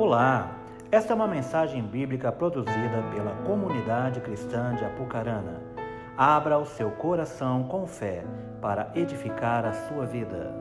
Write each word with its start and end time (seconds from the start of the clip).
Olá, 0.00 0.58
esta 0.90 1.12
é 1.12 1.14
uma 1.14 1.28
mensagem 1.28 1.86
bíblica 1.86 2.32
produzida 2.32 3.02
pela 3.14 3.36
comunidade 3.44 4.18
cristã 4.22 4.74
de 4.74 4.82
Apucarana. 4.82 5.60
Abra 6.16 6.58
o 6.58 6.64
seu 6.64 6.90
coração 6.90 7.68
com 7.68 7.86
fé 7.86 8.24
para 8.62 8.90
edificar 8.94 9.66
a 9.66 9.74
sua 9.86 10.06
vida. 10.06 10.54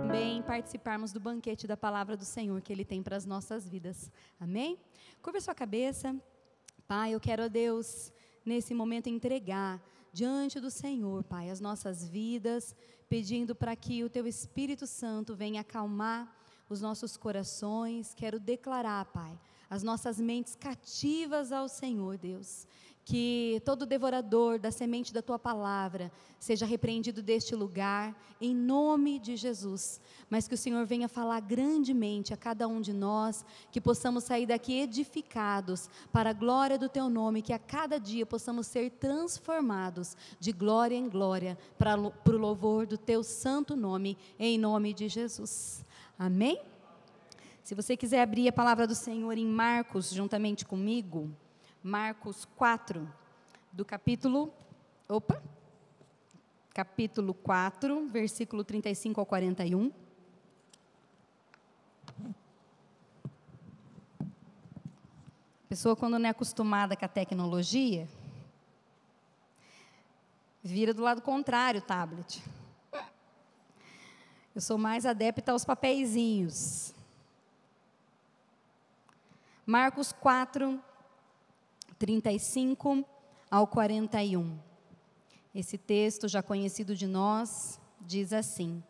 Também 0.00 0.42
participarmos 0.42 1.12
do 1.12 1.20
banquete 1.20 1.68
da 1.68 1.76
palavra 1.76 2.16
do 2.16 2.24
Senhor 2.24 2.60
que 2.60 2.72
Ele 2.72 2.84
tem 2.84 3.00
para 3.00 3.16
as 3.16 3.24
nossas 3.24 3.68
vidas. 3.68 4.10
Amém? 4.40 4.76
Curva 5.22 5.40
sua 5.40 5.54
cabeça. 5.54 6.16
Pai, 6.88 7.14
eu 7.14 7.20
quero 7.20 7.44
a 7.44 7.48
Deus, 7.48 8.12
nesse 8.44 8.74
momento, 8.74 9.08
entregar 9.08 9.80
diante 10.12 10.60
do 10.60 10.70
Senhor, 10.70 11.24
Pai, 11.24 11.48
as 11.48 11.60
nossas 11.60 12.06
vidas, 12.06 12.76
pedindo 13.12 13.54
para 13.54 13.76
que 13.76 14.02
o 14.02 14.08
Teu 14.08 14.26
Espírito 14.26 14.86
Santo 14.86 15.34
venha 15.34 15.60
acalmar 15.60 16.34
os 16.66 16.80
nossos 16.80 17.14
corações. 17.14 18.14
Quero 18.14 18.40
declarar, 18.40 19.04
Pai, 19.04 19.38
as 19.68 19.82
nossas 19.82 20.18
mentes 20.18 20.56
cativas 20.56 21.52
ao 21.52 21.68
Senhor, 21.68 22.16
Deus. 22.16 22.66
Que 23.04 23.60
todo 23.64 23.84
devorador 23.84 24.58
da 24.58 24.70
semente 24.70 25.12
da 25.12 25.20
tua 25.20 25.38
palavra 25.38 26.12
seja 26.38 26.64
repreendido 26.64 27.20
deste 27.20 27.54
lugar, 27.54 28.16
em 28.40 28.54
nome 28.54 29.18
de 29.18 29.36
Jesus. 29.36 30.00
Mas 30.30 30.46
que 30.46 30.54
o 30.54 30.58
Senhor 30.58 30.86
venha 30.86 31.08
falar 31.08 31.40
grandemente 31.40 32.32
a 32.32 32.36
cada 32.36 32.68
um 32.68 32.80
de 32.80 32.92
nós, 32.92 33.44
que 33.70 33.80
possamos 33.80 34.24
sair 34.24 34.46
daqui 34.46 34.80
edificados 34.80 35.90
para 36.12 36.30
a 36.30 36.32
glória 36.32 36.78
do 36.78 36.88
teu 36.88 37.08
nome, 37.08 37.42
que 37.42 37.52
a 37.52 37.58
cada 37.58 37.98
dia 37.98 38.24
possamos 38.24 38.66
ser 38.66 38.90
transformados 38.90 40.16
de 40.38 40.52
glória 40.52 40.96
em 40.96 41.08
glória 41.08 41.58
para, 41.76 41.96
para 41.98 42.34
o 42.36 42.38
louvor 42.38 42.86
do 42.86 42.96
teu 42.96 43.24
santo 43.24 43.74
nome, 43.74 44.16
em 44.38 44.56
nome 44.58 44.94
de 44.94 45.08
Jesus. 45.08 45.84
Amém? 46.18 46.60
Se 47.62 47.74
você 47.74 47.96
quiser 47.96 48.20
abrir 48.20 48.48
a 48.48 48.52
palavra 48.52 48.86
do 48.86 48.94
Senhor 48.94 49.38
em 49.38 49.46
Marcos, 49.46 50.10
juntamente 50.10 50.64
comigo. 50.64 51.30
Marcos 51.82 52.44
4, 52.56 53.12
do 53.72 53.84
capítulo. 53.84 54.54
Opa! 55.08 55.42
Capítulo 56.72 57.34
4, 57.34 58.08
versículo 58.08 58.62
35 58.62 59.18
ao 59.18 59.26
41. 59.26 59.90
A 64.20 64.24
pessoa, 65.68 65.96
quando 65.96 66.20
não 66.20 66.26
é 66.26 66.30
acostumada 66.30 66.96
com 66.96 67.04
a 67.04 67.08
tecnologia, 67.08 68.08
vira 70.62 70.94
do 70.94 71.02
lado 71.02 71.20
contrário 71.20 71.80
o 71.80 71.84
tablet. 71.84 72.40
Eu 74.54 74.60
sou 74.60 74.78
mais 74.78 75.04
adepta 75.04 75.50
aos 75.50 75.64
papeizinhos. 75.64 76.94
Marcos 79.66 80.12
4, 80.12 80.80
35 82.02 83.04
ao 83.48 83.64
41. 83.64 84.58
Esse 85.54 85.78
texto, 85.78 86.26
já 86.26 86.42
conhecido 86.42 86.96
de 86.96 87.06
nós, 87.06 87.80
diz 88.00 88.32
assim: 88.32 88.82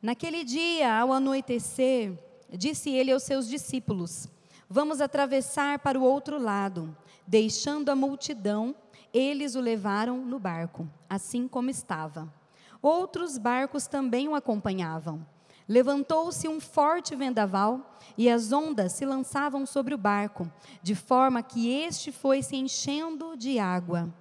Naquele 0.00 0.42
dia, 0.42 1.00
ao 1.00 1.12
anoitecer, 1.12 2.18
disse 2.48 2.88
ele 2.88 3.12
aos 3.12 3.24
seus 3.24 3.46
discípulos: 3.46 4.26
Vamos 4.70 5.02
atravessar 5.02 5.80
para 5.80 6.00
o 6.00 6.02
outro 6.02 6.40
lado. 6.40 6.96
Deixando 7.26 7.90
a 7.90 7.94
multidão, 7.94 8.74
eles 9.12 9.54
o 9.54 9.60
levaram 9.60 10.16
no 10.16 10.38
barco, 10.38 10.88
assim 11.10 11.46
como 11.46 11.68
estava. 11.68 12.32
Outros 12.80 13.36
barcos 13.36 13.86
também 13.86 14.28
o 14.28 14.34
acompanhavam. 14.34 15.26
Levantou-se 15.68 16.48
um 16.48 16.58
forte 16.58 17.14
vendaval 17.14 17.98
e 18.16 18.30
as 18.30 18.52
ondas 18.52 18.92
se 18.92 19.04
lançavam 19.04 19.66
sobre 19.66 19.94
o 19.94 19.98
barco, 19.98 20.50
de 20.82 20.94
forma 20.94 21.42
que 21.42 21.70
este 21.70 22.10
foi 22.10 22.42
se 22.42 22.56
enchendo 22.56 23.36
de 23.36 23.58
água. 23.58 24.12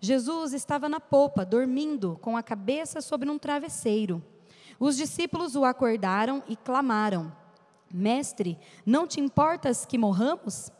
Jesus 0.00 0.52
estava 0.52 0.88
na 0.88 0.98
popa, 0.98 1.44
dormindo, 1.44 2.18
com 2.20 2.36
a 2.36 2.42
cabeça 2.42 3.00
sobre 3.00 3.30
um 3.30 3.38
travesseiro. 3.38 4.22
Os 4.78 4.96
discípulos 4.96 5.54
o 5.54 5.64
acordaram 5.64 6.42
e 6.48 6.56
clamaram: 6.56 7.32
Mestre, 7.92 8.58
não 8.84 9.06
te 9.06 9.20
importas 9.20 9.86
que 9.86 9.98
morramos? 9.98 10.70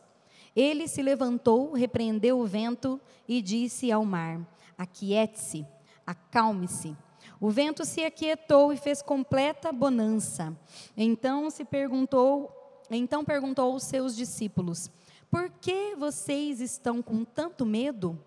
Ele 0.55 0.87
se 0.87 1.01
levantou, 1.01 1.71
repreendeu 1.73 2.39
o 2.39 2.45
vento 2.45 2.99
e 3.27 3.41
disse 3.41 3.91
ao 3.91 4.03
mar: 4.03 4.39
Aquiete-se, 4.77 5.65
acalme-se. 6.05 6.95
O 7.41 7.49
vento 7.49 7.85
se 7.85 8.03
aquietou 8.03 8.73
e 8.73 8.77
fez 8.77 9.01
completa 9.01 9.71
bonança. 9.71 10.55
Então 10.97 11.49
se 11.49 11.63
perguntou, 11.63 12.51
então 12.91 13.23
perguntou 13.23 13.71
aos 13.71 13.83
seus 13.83 14.15
discípulos: 14.15 14.91
Por 15.31 15.49
que 15.49 15.95
vocês 15.95 16.59
estão 16.59 17.01
com 17.01 17.23
tanto 17.23 17.65
medo? 17.65 18.19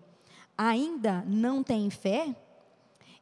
Ainda 0.57 1.23
não 1.27 1.63
têm 1.63 1.89
fé? 1.89 2.35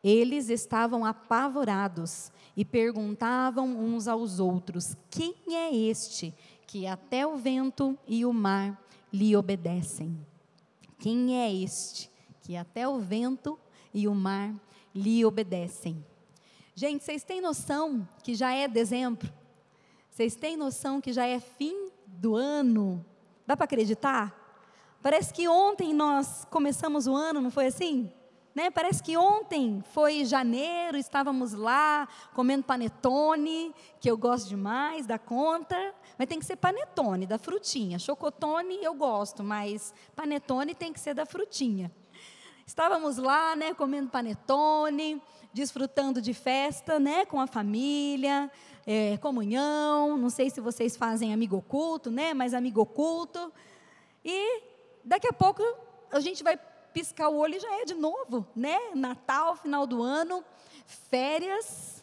Eles 0.03 0.49
estavam 0.49 1.05
apavorados 1.05 2.31
e 2.55 2.63
perguntavam 2.63 3.67
uns 3.67 4.07
aos 4.07 4.39
outros: 4.39 4.95
Quem 5.09 5.35
é 5.49 5.75
este 5.75 6.33
que 6.65 6.87
até 6.87 7.27
o 7.27 7.35
vento 7.35 7.97
e 8.07 8.25
o 8.25 8.31
mar 8.31 8.81
lhe 9.11 9.35
obedecem? 9.35 10.17
Quem 10.97 11.37
é 11.37 11.53
este 11.53 12.09
que 12.41 12.55
até 12.55 12.87
o 12.87 12.99
vento 12.99 13.59
e 13.93 14.07
o 14.07 14.15
mar 14.15 14.55
lhe 14.93 15.25
obedecem. 15.25 16.05
Gente, 16.75 17.03
vocês 17.03 17.23
têm 17.23 17.41
noção 17.41 18.07
que 18.23 18.33
já 18.33 18.53
é 18.53 18.67
dezembro? 18.67 19.31
Vocês 20.09 20.35
têm 20.35 20.57
noção 20.57 20.99
que 20.99 21.13
já 21.13 21.25
é 21.25 21.39
fim 21.39 21.89
do 22.05 22.35
ano? 22.35 23.05
Dá 23.45 23.55
para 23.55 23.65
acreditar? 23.65 24.37
Parece 25.01 25.33
que 25.33 25.47
ontem 25.47 25.93
nós 25.93 26.45
começamos 26.45 27.07
o 27.07 27.15
ano, 27.15 27.41
não 27.41 27.49
foi 27.49 27.67
assim? 27.67 28.11
Né? 28.53 28.69
Parece 28.69 29.01
que 29.01 29.15
ontem 29.15 29.81
foi 29.93 30.25
janeiro, 30.25 30.97
estávamos 30.97 31.53
lá 31.53 32.07
comendo 32.33 32.63
panetone, 32.63 33.73
que 33.99 34.11
eu 34.11 34.17
gosto 34.17 34.49
demais 34.49 35.05
da 35.05 35.17
conta, 35.17 35.95
mas 36.17 36.27
tem 36.27 36.37
que 36.37 36.45
ser 36.45 36.57
panetone, 36.57 37.25
da 37.25 37.37
frutinha. 37.37 37.97
Chocotone 37.97 38.83
eu 38.83 38.93
gosto, 38.93 39.43
mas 39.43 39.93
panetone 40.15 40.75
tem 40.75 40.91
que 40.91 40.99
ser 40.99 41.13
da 41.13 41.25
frutinha. 41.25 41.91
Estávamos 42.71 43.17
lá, 43.17 43.53
né, 43.53 43.73
comendo 43.73 44.09
panetone, 44.09 45.21
desfrutando 45.51 46.21
de 46.21 46.33
festa, 46.33 47.01
né, 47.01 47.25
com 47.25 47.37
a 47.37 47.45
família, 47.45 48.49
é, 48.87 49.17
comunhão. 49.17 50.17
Não 50.17 50.29
sei 50.29 50.49
se 50.49 50.61
vocês 50.61 50.95
fazem 50.95 51.33
amigo 51.33 51.57
oculto, 51.57 52.09
né, 52.09 52.33
mas 52.33 52.53
amigo 52.53 52.79
oculto. 52.79 53.51
E 54.23 54.63
daqui 55.03 55.27
a 55.27 55.33
pouco 55.33 55.61
a 56.13 56.21
gente 56.21 56.41
vai 56.45 56.57
piscar 56.93 57.27
o 57.27 57.35
olho 57.35 57.55
e 57.55 57.59
já 57.59 57.73
é 57.81 57.83
de 57.83 57.93
novo, 57.93 58.47
né? 58.55 58.77
Natal, 58.95 59.57
final 59.57 59.85
do 59.85 60.01
ano, 60.01 60.41
férias. 60.85 62.00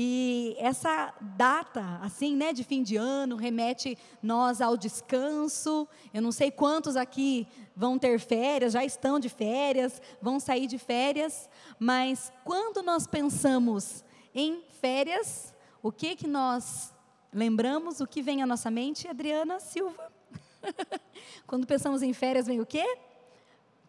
E 0.00 0.54
essa 0.60 1.12
data, 1.20 1.98
assim, 2.00 2.36
né, 2.36 2.52
de 2.52 2.62
fim 2.62 2.84
de 2.84 2.94
ano, 2.94 3.34
remete 3.34 3.98
nós 4.22 4.60
ao 4.60 4.76
descanso. 4.76 5.88
Eu 6.14 6.22
não 6.22 6.30
sei 6.30 6.52
quantos 6.52 6.94
aqui 6.94 7.48
vão 7.74 7.98
ter 7.98 8.20
férias, 8.20 8.74
já 8.74 8.84
estão 8.84 9.18
de 9.18 9.28
férias, 9.28 10.00
vão 10.22 10.38
sair 10.38 10.68
de 10.68 10.78
férias, 10.78 11.50
mas 11.80 12.32
quando 12.44 12.80
nós 12.80 13.08
pensamos 13.08 14.04
em 14.32 14.62
férias, 14.80 15.52
o 15.82 15.90
que 15.90 16.14
que 16.14 16.28
nós 16.28 16.94
lembramos? 17.32 17.98
O 17.98 18.06
que 18.06 18.22
vem 18.22 18.40
à 18.40 18.46
nossa 18.46 18.70
mente? 18.70 19.08
Adriana 19.08 19.58
Silva. 19.58 20.12
quando 21.44 21.66
pensamos 21.66 22.04
em 22.04 22.12
férias, 22.12 22.46
vem 22.46 22.60
o 22.60 22.66
quê? 22.66 22.86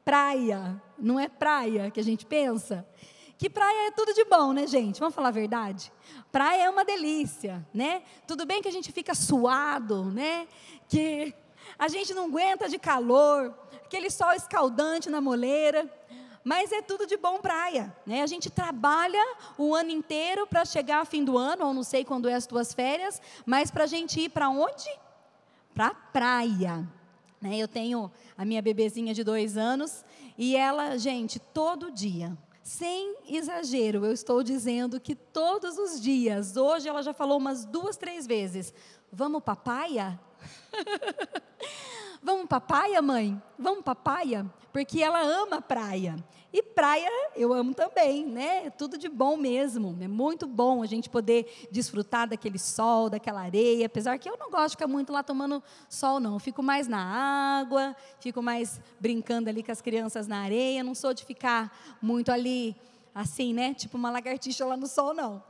Praia. 0.03 0.81
Não 0.97 1.19
é 1.19 1.29
praia 1.29 1.91
que 1.91 1.99
a 1.99 2.03
gente 2.03 2.25
pensa? 2.25 2.83
Que 3.39 3.49
praia 3.49 3.87
é 3.87 3.91
tudo 3.91 4.13
de 4.13 4.25
bom, 4.25 4.51
né, 4.51 4.67
gente? 4.67 4.99
Vamos 4.99 5.15
falar 5.15 5.29
a 5.29 5.31
verdade? 5.31 5.93
Praia 6.29 6.63
é 6.63 6.69
uma 6.69 6.83
delícia, 6.83 7.65
né? 7.73 8.03
Tudo 8.27 8.45
bem 8.45 8.61
que 8.61 8.67
a 8.67 8.71
gente 8.71 8.91
fica 8.91 9.15
suado, 9.15 10.03
né? 10.11 10.45
Que 10.89 11.33
a 11.77 11.87
gente 11.87 12.13
não 12.13 12.25
aguenta 12.25 12.67
de 12.67 12.77
calor, 12.77 13.57
aquele 13.85 14.09
sol 14.09 14.33
escaldante 14.33 15.09
na 15.09 15.21
moleira, 15.21 15.89
mas 16.43 16.73
é 16.73 16.81
tudo 16.81 17.07
de 17.07 17.15
bom 17.15 17.39
praia, 17.39 17.95
né? 18.05 18.23
A 18.23 18.27
gente 18.27 18.49
trabalha 18.49 19.23
o 19.57 19.73
ano 19.73 19.89
inteiro 19.89 20.45
para 20.45 20.65
chegar 20.65 20.97
ao 20.97 21.05
fim 21.05 21.23
do 21.23 21.37
ano, 21.37 21.65
ou 21.65 21.73
não 21.73 21.83
sei 21.83 22.03
quando 22.03 22.27
é 22.27 22.33
as 22.33 22.45
tuas 22.45 22.73
férias, 22.73 23.21
mas 23.45 23.71
para 23.71 23.85
a 23.85 23.87
gente 23.87 24.19
ir 24.19 24.27
para 24.27 24.49
onde? 24.49 24.89
Para 25.73 25.87
a 25.87 25.95
praia. 25.95 26.85
Né? 27.39 27.55
Eu 27.55 27.69
tenho 27.69 28.11
a 28.37 28.43
minha 28.43 28.61
bebezinha 28.61 29.13
de 29.13 29.23
dois 29.23 29.55
anos 29.55 30.03
e 30.37 30.57
ela, 30.57 30.97
gente, 30.97 31.39
todo 31.39 31.89
dia, 31.89 32.37
sem 32.69 33.15
exagero, 33.27 34.05
eu 34.05 34.13
estou 34.13 34.43
dizendo 34.43 34.99
que 34.99 35.15
todos 35.15 35.79
os 35.79 35.99
dias, 35.99 36.55
hoje 36.55 36.87
ela 36.87 37.01
já 37.01 37.11
falou 37.11 37.39
umas 37.39 37.65
duas, 37.65 37.97
três 37.97 38.27
vezes: 38.27 38.71
vamos 39.11 39.41
para 39.41 39.55
praia? 39.55 40.19
Vamos 42.21 42.47
para 42.47 42.59
praia, 42.59 43.01
mãe? 43.01 43.41
Vamos 43.57 43.81
para 43.81 43.95
praia? 43.95 44.45
Porque 44.73 45.01
ela 45.01 45.21
ama 45.21 45.61
praia. 45.61 46.17
E 46.51 46.63
praia 46.63 47.09
eu 47.35 47.53
amo 47.53 47.75
também, 47.75 48.25
né? 48.25 48.69
Tudo 48.71 48.97
de 48.97 49.07
bom 49.07 49.37
mesmo. 49.37 49.95
É 50.01 50.07
muito 50.07 50.47
bom 50.47 50.81
a 50.81 50.87
gente 50.87 51.09
poder 51.09 51.67
desfrutar 51.71 52.27
daquele 52.27 52.57
sol, 52.57 53.09
daquela 53.09 53.41
areia. 53.41 53.85
Apesar 53.85 54.17
que 54.17 54.27
eu 54.27 54.35
não 54.37 54.49
gosto 54.49 54.69
de 54.69 54.71
ficar 54.71 54.87
muito 54.87 55.13
lá 55.13 55.21
tomando 55.21 55.61
sol, 55.87 56.19
não. 56.19 56.33
Eu 56.33 56.39
fico 56.39 56.63
mais 56.63 56.87
na 56.87 57.59
água, 57.59 57.95
fico 58.19 58.41
mais 58.41 58.81
brincando 58.99 59.47
ali 59.49 59.61
com 59.61 59.71
as 59.71 59.81
crianças 59.81 60.27
na 60.27 60.39
areia. 60.39 60.83
Não 60.83 60.95
sou 60.95 61.13
de 61.13 61.23
ficar 61.23 61.71
muito 62.01 62.31
ali 62.31 62.75
assim, 63.13 63.53
né? 63.53 63.73
Tipo 63.75 63.97
uma 63.97 64.09
lagartixa 64.09 64.65
lá 64.65 64.75
no 64.75 64.87
sol, 64.87 65.13
não. 65.13 65.43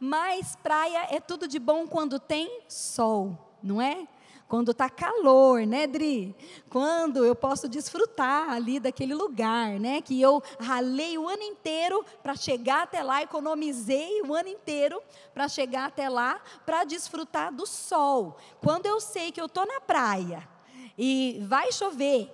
Mas 0.00 0.56
praia 0.56 1.06
é 1.10 1.20
tudo 1.20 1.46
de 1.46 1.58
bom 1.58 1.86
quando 1.86 2.18
tem 2.18 2.62
sol, 2.66 3.56
não 3.62 3.80
é? 3.80 4.08
Quando 4.48 4.70
está 4.70 4.88
calor, 4.88 5.66
né, 5.66 5.86
Dri? 5.88 6.34
Quando 6.70 7.24
eu 7.24 7.34
posso 7.34 7.68
desfrutar 7.68 8.50
ali 8.50 8.78
daquele 8.78 9.12
lugar, 9.12 9.80
né? 9.80 10.00
Que 10.00 10.20
eu 10.20 10.40
ralei 10.60 11.18
o 11.18 11.28
ano 11.28 11.42
inteiro 11.42 12.04
para 12.22 12.36
chegar 12.36 12.82
até 12.82 13.02
lá, 13.02 13.22
economizei 13.22 14.22
o 14.22 14.32
ano 14.32 14.48
inteiro 14.48 15.02
para 15.34 15.48
chegar 15.48 15.86
até 15.86 16.08
lá, 16.08 16.40
para 16.64 16.84
desfrutar 16.84 17.52
do 17.52 17.66
sol. 17.66 18.36
Quando 18.60 18.86
eu 18.86 19.00
sei 19.00 19.32
que 19.32 19.40
eu 19.40 19.46
estou 19.46 19.66
na 19.66 19.80
praia, 19.80 20.48
e 20.98 21.42
vai 21.46 21.70
chover, 21.72 22.30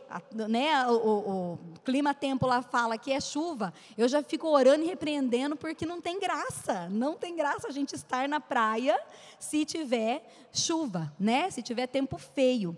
né? 0.48 0.86
O, 0.86 0.92
o, 0.92 1.52
o 1.54 1.58
clima-tempo 1.84 2.46
lá 2.46 2.62
fala 2.62 2.96
que 2.96 3.12
é 3.12 3.20
chuva, 3.20 3.74
eu 3.98 4.06
já 4.06 4.22
fico 4.22 4.48
orando 4.48 4.84
e 4.84 4.86
repreendendo 4.86 5.56
porque 5.56 5.84
não 5.84 6.00
tem 6.00 6.20
graça, 6.20 6.88
não 6.88 7.16
tem 7.16 7.34
graça 7.34 7.66
a 7.66 7.72
gente 7.72 7.94
estar 7.94 8.28
na 8.28 8.40
praia 8.40 8.98
se 9.38 9.64
tiver 9.64 10.24
chuva, 10.52 11.12
né? 11.18 11.50
Se 11.50 11.60
tiver 11.60 11.88
tempo 11.88 12.16
feio. 12.18 12.76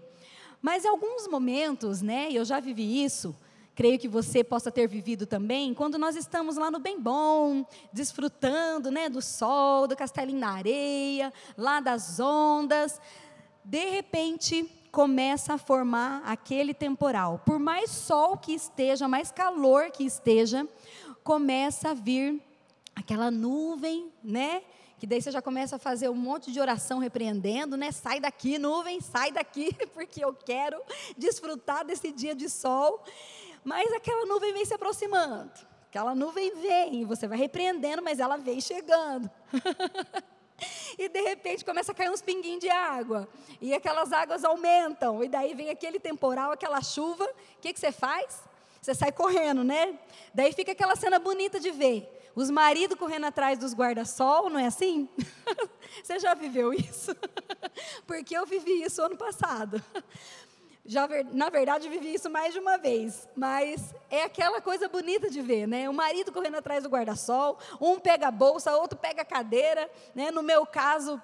Mas 0.63 0.85
em 0.85 0.89
alguns 0.89 1.29
momentos, 1.29 2.01
né? 2.01 2.29
Eu 2.31 2.45
já 2.45 2.61
vivi 2.61 3.05
isso. 3.05 3.37
Creio 3.75 3.99
que 3.99 4.09
você 4.09 4.45
possa 4.45 4.71
ter 4.71 4.87
vivido 4.87 5.27
também, 5.27 5.75
quando 5.75 5.99
nós 5.99 6.15
estamos 6.15 6.57
lá 6.57 6.71
no 6.71 6.79
bem 6.79 6.99
bom, 7.01 7.67
desfrutando 7.93 8.89
né, 8.89 9.09
do 9.09 9.21
sol, 9.21 9.89
do 9.89 9.97
castelinho 9.97 10.39
na 10.39 10.51
areia, 10.51 11.33
lá 11.59 11.81
das 11.81 12.21
ondas. 12.21 13.01
De 13.65 13.91
repente, 13.91 14.71
começa 14.95 15.55
a 15.55 15.59
formar 15.59 16.23
aquele 16.25 16.73
temporal. 16.73 17.43
Por 17.45 17.59
mais 17.59 17.91
sol 17.91 18.37
que 18.37 18.53
esteja, 18.55 19.09
mais 19.09 19.33
calor 19.33 19.91
que 19.91 20.05
esteja, 20.05 20.69
começa 21.25 21.91
a 21.91 21.95
vir 21.95 22.41
aquela 22.95 23.29
nuvem, 23.29 24.13
né? 24.23 24.63
Que 24.97 25.05
daí 25.05 25.21
você 25.21 25.33
já 25.33 25.43
começa 25.43 25.75
a 25.75 25.79
fazer 25.81 26.09
um 26.09 26.15
monte 26.15 26.53
de 26.53 26.61
oração 26.61 27.01
repreendendo, 27.01 27.77
né? 27.77 27.91
Sai 27.91 28.21
daqui, 28.21 28.57
nuvem, 28.57 29.01
sai 29.01 29.33
daqui, 29.33 29.77
porque 29.93 30.25
eu 30.25 30.33
quero 30.33 30.81
desfrutar 31.19 31.85
desse 31.85 32.13
dia 32.13 32.33
de 32.33 32.49
sol. 32.49 33.03
Mas 33.65 33.93
aquela 33.93 34.25
nuvem 34.27 34.53
vem 34.53 34.65
se 34.65 34.75
aproximando. 34.75 35.51
Aquela 35.89 36.15
nuvem 36.15 36.55
vem, 36.55 37.05
você 37.05 37.27
vai 37.27 37.37
repreendendo, 37.37 38.01
mas 38.01 38.21
ela 38.21 38.37
vem 38.37 38.61
chegando. 38.61 39.29
e 40.99 41.09
de 41.09 41.21
repente 41.21 41.65
começa 41.65 41.93
a 41.93 41.95
cair 41.95 42.11
uns 42.11 42.23
pinguinhos 42.23 42.61
de 42.61 42.71
água. 42.71 43.29
E 43.61 43.75
aquelas 43.75 44.13
águas 44.13 44.45
aumentam. 44.45 45.23
E 45.23 45.29
daí 45.29 45.55
vem 45.55 45.71
aquele 45.71 45.99
temporal, 45.99 46.53
aquela 46.53 46.83
chuva. 46.83 47.25
O 47.25 47.61
que, 47.61 47.73
que 47.73 47.81
você 47.81 47.93
faz? 47.93 48.43
Você 48.81 48.95
sai 48.95 49.13
correndo, 49.13 49.65
né? 49.65 49.99
Daí 50.33 50.53
fica 50.53 50.73
aquela 50.73 50.97
cena 50.97 51.19
bonita 51.19 51.59
de 51.59 51.71
ver. 51.71 52.11
Os 52.35 52.51
maridos 52.51 52.99
correndo 52.99 53.27
atrás 53.27 53.59
dos 53.59 53.73
guarda-sol, 53.73 54.51
não 54.51 54.59
é 54.59 54.67
assim? 54.67 55.09
Você 56.03 56.19
já 56.19 56.35
viveu 56.35 56.73
isso? 56.73 57.15
Porque 58.07 58.37
eu 58.37 58.45
vivi 58.45 58.83
isso 58.83 59.01
ano 59.01 59.17
passado. 59.17 59.81
Já, 60.87 61.09
na 61.33 61.49
verdade, 61.49 61.89
vivi 61.89 62.13
isso 62.13 62.29
mais 62.29 62.53
de 62.53 62.61
uma 62.61 62.77
vez, 62.77 63.27
mas 63.35 63.95
é 64.11 64.25
aquela 64.25 64.61
coisa 64.61 64.87
bonita 64.87 65.31
de 65.31 65.41
ver, 65.41 65.67
né? 65.67 65.89
O 65.89 65.95
marido 65.95 66.31
correndo 66.31 66.59
atrás 66.59 66.83
do 66.83 66.91
guarda-sol, 66.91 67.59
um 67.81 67.99
pega 67.99 68.29
a 68.29 68.31
bolsa, 68.31 68.77
outro 68.77 68.99
pega 68.99 69.23
a 69.23 69.25
cadeira, 69.25 69.91
né? 70.15 70.31
No 70.31 70.43
meu 70.43 70.67
caso, 70.67 71.21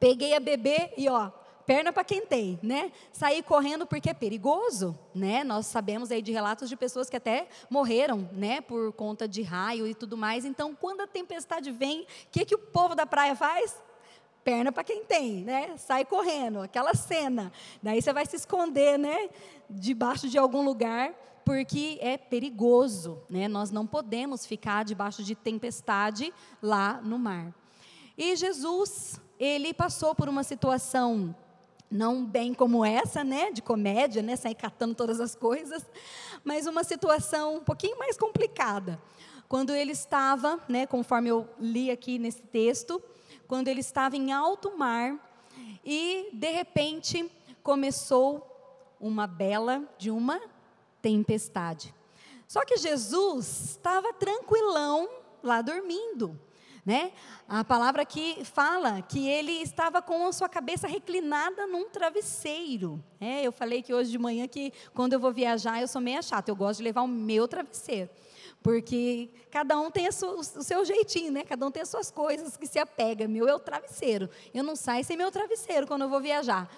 peguei 0.00 0.34
a 0.34 0.40
bebê 0.40 0.92
e 0.96 1.08
ó, 1.08 1.30
perna 1.64 1.92
para 1.92 2.02
quem 2.02 2.26
tem, 2.26 2.58
né? 2.60 2.90
Sair 3.12 3.44
correndo 3.44 3.86
porque 3.86 4.10
é 4.10 4.14
perigoso, 4.14 4.98
né? 5.14 5.44
Nós 5.44 5.66
sabemos 5.66 6.10
aí 6.10 6.20
de 6.20 6.32
relatos 6.32 6.68
de 6.68 6.74
pessoas 6.74 7.08
que 7.08 7.16
até 7.16 7.46
morreram, 7.70 8.28
né? 8.32 8.60
Por 8.60 8.92
conta 8.94 9.28
de 9.28 9.42
raio 9.42 9.86
e 9.86 9.94
tudo 9.94 10.16
mais. 10.16 10.44
Então, 10.44 10.74
quando 10.74 11.02
a 11.02 11.06
tempestade 11.06 11.70
vem, 11.70 12.02
o 12.02 12.06
que, 12.32 12.44
que 12.44 12.54
o 12.56 12.58
povo 12.58 12.96
da 12.96 13.06
praia 13.06 13.36
faz? 13.36 13.80
Perna 14.48 14.72
para 14.72 14.82
quem 14.82 15.04
tem, 15.04 15.44
né? 15.44 15.76
Sai 15.76 16.06
correndo, 16.06 16.62
aquela 16.62 16.94
cena. 16.94 17.52
Daí 17.82 18.00
você 18.00 18.14
vai 18.14 18.24
se 18.24 18.34
esconder, 18.34 18.98
né? 18.98 19.28
Debaixo 19.68 20.26
de 20.26 20.38
algum 20.38 20.64
lugar, 20.64 21.12
porque 21.44 21.98
é 22.00 22.16
perigoso, 22.16 23.20
né? 23.28 23.46
Nós 23.46 23.70
não 23.70 23.86
podemos 23.86 24.46
ficar 24.46 24.86
debaixo 24.86 25.22
de 25.22 25.34
tempestade 25.34 26.32
lá 26.62 26.98
no 27.02 27.18
mar. 27.18 27.52
E 28.16 28.34
Jesus, 28.36 29.20
ele 29.38 29.74
passou 29.74 30.14
por 30.14 30.30
uma 30.30 30.42
situação 30.42 31.36
não 31.90 32.24
bem 32.24 32.54
como 32.54 32.82
essa, 32.82 33.22
né, 33.22 33.50
de 33.50 33.62
comédia, 33.62 34.22
né, 34.22 34.36
sair 34.36 34.54
catando 34.54 34.94
todas 34.94 35.20
as 35.20 35.34
coisas, 35.34 35.82
mas 36.44 36.66
uma 36.66 36.84
situação 36.84 37.56
um 37.56 37.64
pouquinho 37.64 37.98
mais 37.98 38.16
complicada. 38.16 39.00
Quando 39.48 39.74
ele 39.74 39.92
estava, 39.92 40.58
né, 40.68 40.86
conforme 40.86 41.30
eu 41.30 41.48
li 41.58 41.90
aqui 41.90 42.18
nesse 42.18 42.42
texto, 42.42 43.02
quando 43.48 43.68
ele 43.68 43.80
estava 43.80 44.14
em 44.14 44.30
alto 44.30 44.76
mar 44.76 45.18
e, 45.84 46.28
de 46.32 46.50
repente, 46.52 47.28
começou 47.62 48.46
uma 49.00 49.26
bela 49.26 49.82
de 49.96 50.10
uma 50.10 50.40
tempestade. 51.00 51.94
Só 52.46 52.64
que 52.64 52.76
Jesus 52.76 53.70
estava 53.70 54.12
tranquilão 54.12 55.08
lá 55.42 55.62
dormindo. 55.62 56.38
Né? 56.84 57.12
A 57.46 57.62
palavra 57.62 58.02
aqui 58.02 58.42
fala 58.44 59.02
que 59.02 59.28
ele 59.28 59.52
estava 59.52 60.00
com 60.00 60.26
a 60.26 60.32
sua 60.32 60.48
cabeça 60.48 60.86
reclinada 60.86 61.66
num 61.66 61.88
travesseiro. 61.88 63.02
É, 63.20 63.42
eu 63.42 63.52
falei 63.52 63.82
que 63.82 63.92
hoje 63.92 64.10
de 64.10 64.18
manhã 64.18 64.48
que 64.48 64.72
quando 64.94 65.12
eu 65.12 65.20
vou 65.20 65.32
viajar 65.32 65.80
eu 65.80 65.88
sou 65.88 66.00
meia 66.00 66.22
chata, 66.22 66.50
eu 66.50 66.56
gosto 66.56 66.78
de 66.78 66.84
levar 66.84 67.02
o 67.02 67.08
meu 67.08 67.46
travesseiro. 67.46 68.08
Porque 68.62 69.30
cada 69.50 69.78
um 69.78 69.90
tem 69.90 70.08
o 70.08 70.12
seu 70.42 70.84
jeitinho, 70.84 71.32
né? 71.32 71.44
Cada 71.44 71.66
um 71.66 71.70
tem 71.70 71.82
as 71.82 71.88
suas 71.88 72.10
coisas 72.10 72.56
que 72.56 72.66
se 72.66 72.78
apega. 72.78 73.28
Meu 73.28 73.48
é 73.48 73.54
o 73.54 73.58
travesseiro. 73.58 74.28
Eu 74.52 74.64
não 74.64 74.74
saio 74.74 75.04
sem 75.04 75.16
meu 75.16 75.30
travesseiro 75.30 75.86
quando 75.86 76.02
eu 76.02 76.08
vou 76.08 76.20
viajar. 76.20 76.68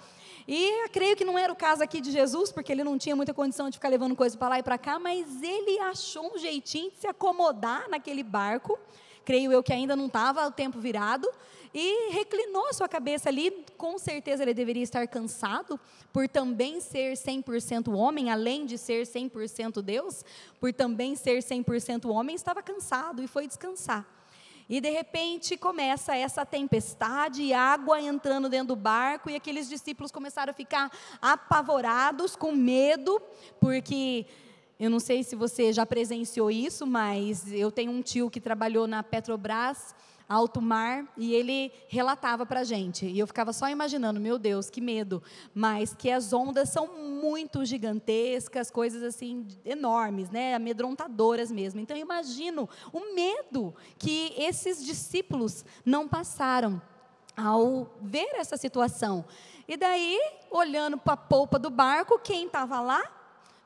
E 0.47 0.83
eu 0.83 0.89
creio 0.89 1.15
que 1.15 1.23
não 1.23 1.37
era 1.37 1.51
o 1.51 1.55
caso 1.55 1.83
aqui 1.83 2.01
de 2.01 2.11
Jesus, 2.11 2.51
porque 2.51 2.71
ele 2.71 2.83
não 2.83 2.97
tinha 2.97 3.15
muita 3.15 3.33
condição 3.33 3.69
de 3.69 3.77
ficar 3.77 3.89
levando 3.89 4.15
coisa 4.15 4.37
para 4.37 4.49
lá 4.49 4.59
e 4.59 4.63
para 4.63 4.77
cá, 4.77 4.99
mas 4.99 5.41
ele 5.41 5.79
achou 5.79 6.33
um 6.33 6.37
jeitinho 6.37 6.91
de 6.91 6.97
se 6.97 7.07
acomodar 7.07 7.89
naquele 7.89 8.23
barco. 8.23 8.79
Creio 9.23 9.51
eu 9.51 9.61
que 9.61 9.73
ainda 9.73 9.95
não 9.95 10.07
estava 10.07 10.47
o 10.47 10.51
tempo 10.51 10.79
virado, 10.79 11.27
e 11.73 12.11
reclinou 12.11 12.67
a 12.67 12.73
sua 12.73 12.87
cabeça 12.87 13.29
ali. 13.29 13.65
Com 13.77 13.97
certeza 13.97 14.43
ele 14.43 14.53
deveria 14.53 14.83
estar 14.83 15.07
cansado, 15.07 15.79
por 16.11 16.27
também 16.27 16.81
ser 16.81 17.13
100% 17.13 17.93
homem, 17.93 18.29
além 18.29 18.65
de 18.65 18.77
ser 18.77 19.05
100% 19.05 19.81
Deus, 19.81 20.25
por 20.59 20.73
também 20.73 21.15
ser 21.15 21.39
100% 21.39 22.09
homem, 22.09 22.35
estava 22.35 22.61
cansado 22.61 23.23
e 23.23 23.27
foi 23.27 23.47
descansar. 23.47 24.05
E 24.69 24.79
de 24.79 24.89
repente 24.89 25.57
começa 25.57 26.15
essa 26.15 26.45
tempestade, 26.45 27.51
água 27.51 27.99
entrando 27.99 28.47
dentro 28.47 28.69
do 28.69 28.75
barco, 28.75 29.29
e 29.29 29.35
aqueles 29.35 29.67
discípulos 29.67 30.11
começaram 30.11 30.51
a 30.51 30.53
ficar 30.53 30.89
apavorados, 31.21 32.37
com 32.37 32.53
medo, 32.53 33.21
porque 33.59 34.25
eu 34.81 34.89
não 34.89 34.99
sei 34.99 35.21
se 35.23 35.35
você 35.35 35.71
já 35.71 35.85
presenciou 35.85 36.49
isso, 36.49 36.87
mas 36.87 37.53
eu 37.53 37.71
tenho 37.71 37.91
um 37.91 38.01
tio 38.01 38.31
que 38.31 38.41
trabalhou 38.41 38.87
na 38.87 39.03
Petrobras 39.03 39.93
alto 40.27 40.59
mar, 40.59 41.05
e 41.15 41.35
ele 41.35 41.71
relatava 41.87 42.45
para 42.45 42.61
a 42.61 42.63
gente. 42.63 43.05
E 43.05 43.19
eu 43.19 43.27
ficava 43.27 43.53
só 43.53 43.69
imaginando, 43.69 44.19
meu 44.19 44.39
Deus, 44.39 44.71
que 44.71 44.81
medo. 44.81 45.21
Mas 45.53 45.93
que 45.93 46.09
as 46.09 46.33
ondas 46.33 46.69
são 46.69 46.87
muito 46.97 47.63
gigantescas, 47.63 48.71
coisas 48.71 49.03
assim 49.03 49.45
enormes, 49.63 50.31
né? 50.31 50.55
amedrontadoras 50.55 51.51
mesmo. 51.51 51.79
Então 51.79 51.95
eu 51.95 52.01
imagino 52.01 52.67
o 52.91 53.13
medo 53.13 53.75
que 53.99 54.33
esses 54.37 54.83
discípulos 54.83 55.63
não 55.85 56.07
passaram 56.07 56.81
ao 57.37 57.93
ver 58.01 58.29
essa 58.35 58.57
situação. 58.57 59.25
E 59.67 59.77
daí, 59.77 60.17
olhando 60.49 60.97
para 60.97 61.13
a 61.13 61.17
polpa 61.17 61.59
do 61.59 61.69
barco, 61.69 62.17
quem 62.17 62.47
estava 62.47 62.79
lá? 62.81 63.20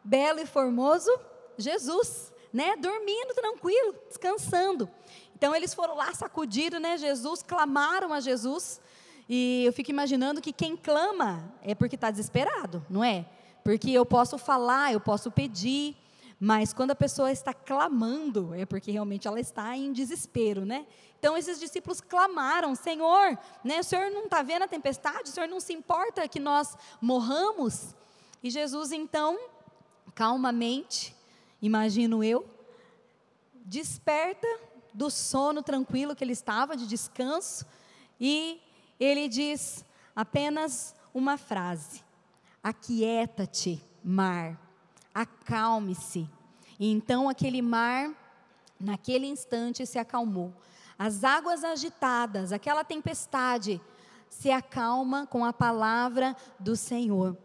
Belo 0.06 0.40
e 0.40 0.46
formoso 0.46 1.12
Jesus, 1.58 2.32
né? 2.54 2.76
Dormindo 2.78 3.34
tranquilo, 3.34 3.96
descansando. 4.08 4.90
Então 5.36 5.54
eles 5.54 5.74
foram 5.74 5.96
lá 5.96 6.14
sacudiram, 6.14 6.80
né, 6.80 6.98
Jesus, 6.98 7.44
clamaram 7.44 8.14
a 8.14 8.20
Jesus. 8.20 8.80
E 9.28 9.64
eu 9.66 9.74
fico 9.74 9.90
imaginando 9.90 10.42
que 10.42 10.54
quem 10.54 10.78
clama 10.78 11.52
é 11.62 11.76
porque 11.76 11.96
está 11.96 12.12
desesperado, 12.12 12.86
não 12.90 13.04
é? 13.04 13.26
Porque 13.64 13.92
eu 13.92 14.06
posso 14.06 14.38
falar, 14.38 14.94
eu 14.94 15.00
posso 15.00 15.32
pedir, 15.32 15.98
mas 16.40 16.72
quando 16.72 16.92
a 16.92 16.96
pessoa 16.96 17.32
está 17.32 17.54
clamando, 17.54 18.54
é 18.54 18.66
porque 18.66 18.92
realmente 18.92 19.28
ela 19.28 19.40
está 19.40 19.76
em 19.76 19.92
desespero, 19.92 20.64
né? 20.64 20.86
Então 21.18 21.36
esses 21.36 21.60
discípulos 21.60 22.00
clamaram, 22.00 22.76
Senhor, 22.76 23.38
né, 23.64 23.80
o 23.80 23.84
Senhor 23.84 24.12
não 24.12 24.26
está 24.26 24.44
vendo 24.44 24.64
a 24.64 24.68
tempestade? 24.68 25.30
O 25.30 25.34
Senhor 25.34 25.48
não 25.48 25.60
se 25.60 25.74
importa 25.74 26.28
que 26.28 26.40
nós 26.40 26.78
morramos? 27.02 27.96
E 28.44 28.50
Jesus 28.52 28.92
então, 28.92 29.40
calmamente, 30.16 31.14
imagino 31.62 32.24
eu, 32.24 32.50
desperta 33.54 34.48
do 34.94 35.12
sono 35.12 35.62
tranquilo 35.62 36.16
que 36.16 36.24
ele 36.24 36.32
estava, 36.32 36.78
de 36.78 36.88
descanso, 36.88 37.66
e 38.20 38.62
ele 38.98 39.28
diz 39.28 39.84
apenas 40.16 40.96
uma 41.14 41.38
frase: 41.38 42.02
Aquieta-te, 42.64 43.84
mar, 44.02 44.58
acalme-se. 45.14 46.30
E 46.80 46.90
então 46.90 47.28
aquele 47.28 47.62
mar, 47.62 48.12
naquele 48.80 49.28
instante, 49.28 49.86
se 49.86 50.00
acalmou. 50.00 50.54
As 50.98 51.26
águas 51.26 51.64
agitadas, 51.66 52.54
aquela 52.54 52.84
tempestade, 52.84 53.82
se 54.30 54.50
acalma 54.50 55.28
com 55.28 55.44
a 55.44 55.52
palavra 55.52 56.36
do 56.58 56.76
Senhor. 56.76 57.38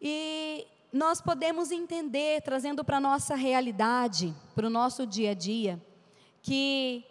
E 0.00 0.66
nós 0.92 1.20
podemos 1.20 1.70
entender, 1.70 2.42
trazendo 2.42 2.84
para 2.84 2.98
a 2.98 3.00
nossa 3.00 3.34
realidade, 3.34 4.34
para 4.54 4.66
o 4.66 4.70
nosso 4.70 5.06
dia 5.06 5.30
a 5.30 5.34
dia, 5.34 5.82
que 6.42 7.04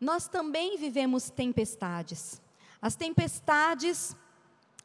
nós 0.00 0.28
também 0.28 0.76
vivemos 0.76 1.30
tempestades. 1.30 2.40
As 2.80 2.94
tempestades, 2.94 4.14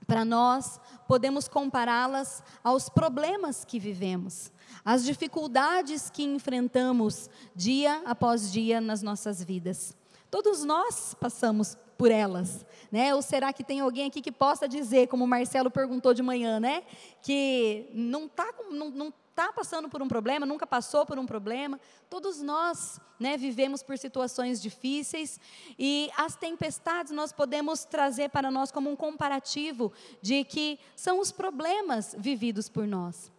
para 0.08 0.26
nós, 0.26 0.80
podemos 1.08 1.48
compará-las 1.48 2.42
aos 2.64 2.90
problemas 2.90 3.64
que 3.64 3.78
vivemos, 3.78 4.52
às 4.84 5.04
dificuldades 5.04 6.10
que 6.10 6.24
enfrentamos 6.24 7.30
dia 7.56 8.02
após 8.06 8.52
dia 8.52 8.82
nas 8.82 9.04
nossas 9.04 9.44
vidas. 9.44 9.96
Todos 10.30 10.64
nós 10.64 11.14
passamos 11.14 11.78
por 11.98 12.12
elas, 12.12 12.66
né? 12.92 13.14
Ou 13.14 13.22
será 13.22 13.52
que 13.52 13.64
tem 13.64 13.82
alguém 13.82 14.08
aqui 14.08 14.22
que 14.22 14.32
possa 14.32 14.68
dizer, 14.68 15.08
como 15.08 15.26
o 15.26 15.28
Marcelo 15.28 15.70
perguntou 15.70 16.14
de 16.14 16.22
manhã, 16.22 16.60
né? 16.60 16.84
Que 17.22 17.90
não 17.94 18.26
está 18.26 18.54
não, 18.72 18.90
não 18.90 19.14
tá 19.40 19.54
passando 19.54 19.88
por 19.88 20.02
um 20.02 20.08
problema, 20.08 20.46
nunca 20.46 20.68
passou 20.68 21.06
por 21.06 21.18
um 21.18 21.26
problema. 21.26 21.80
Todos 22.10 22.42
nós, 22.42 23.00
né, 23.18 23.38
vivemos 23.38 23.82
por 23.82 23.98
situações 23.98 24.62
difíceis 24.62 25.40
e 25.78 26.10
as 26.18 26.36
tempestades 26.36 27.14
nós 27.14 27.32
podemos 27.32 27.86
trazer 27.86 28.30
para 28.30 28.52
nós 28.52 28.70
como 28.70 28.90
um 28.90 28.98
comparativo 28.98 29.94
de 30.22 30.44
que 30.44 30.78
são 30.94 31.22
os 31.22 31.32
problemas 31.32 32.14
vividos 32.20 32.68
por 32.68 32.86
nós. 32.86 33.32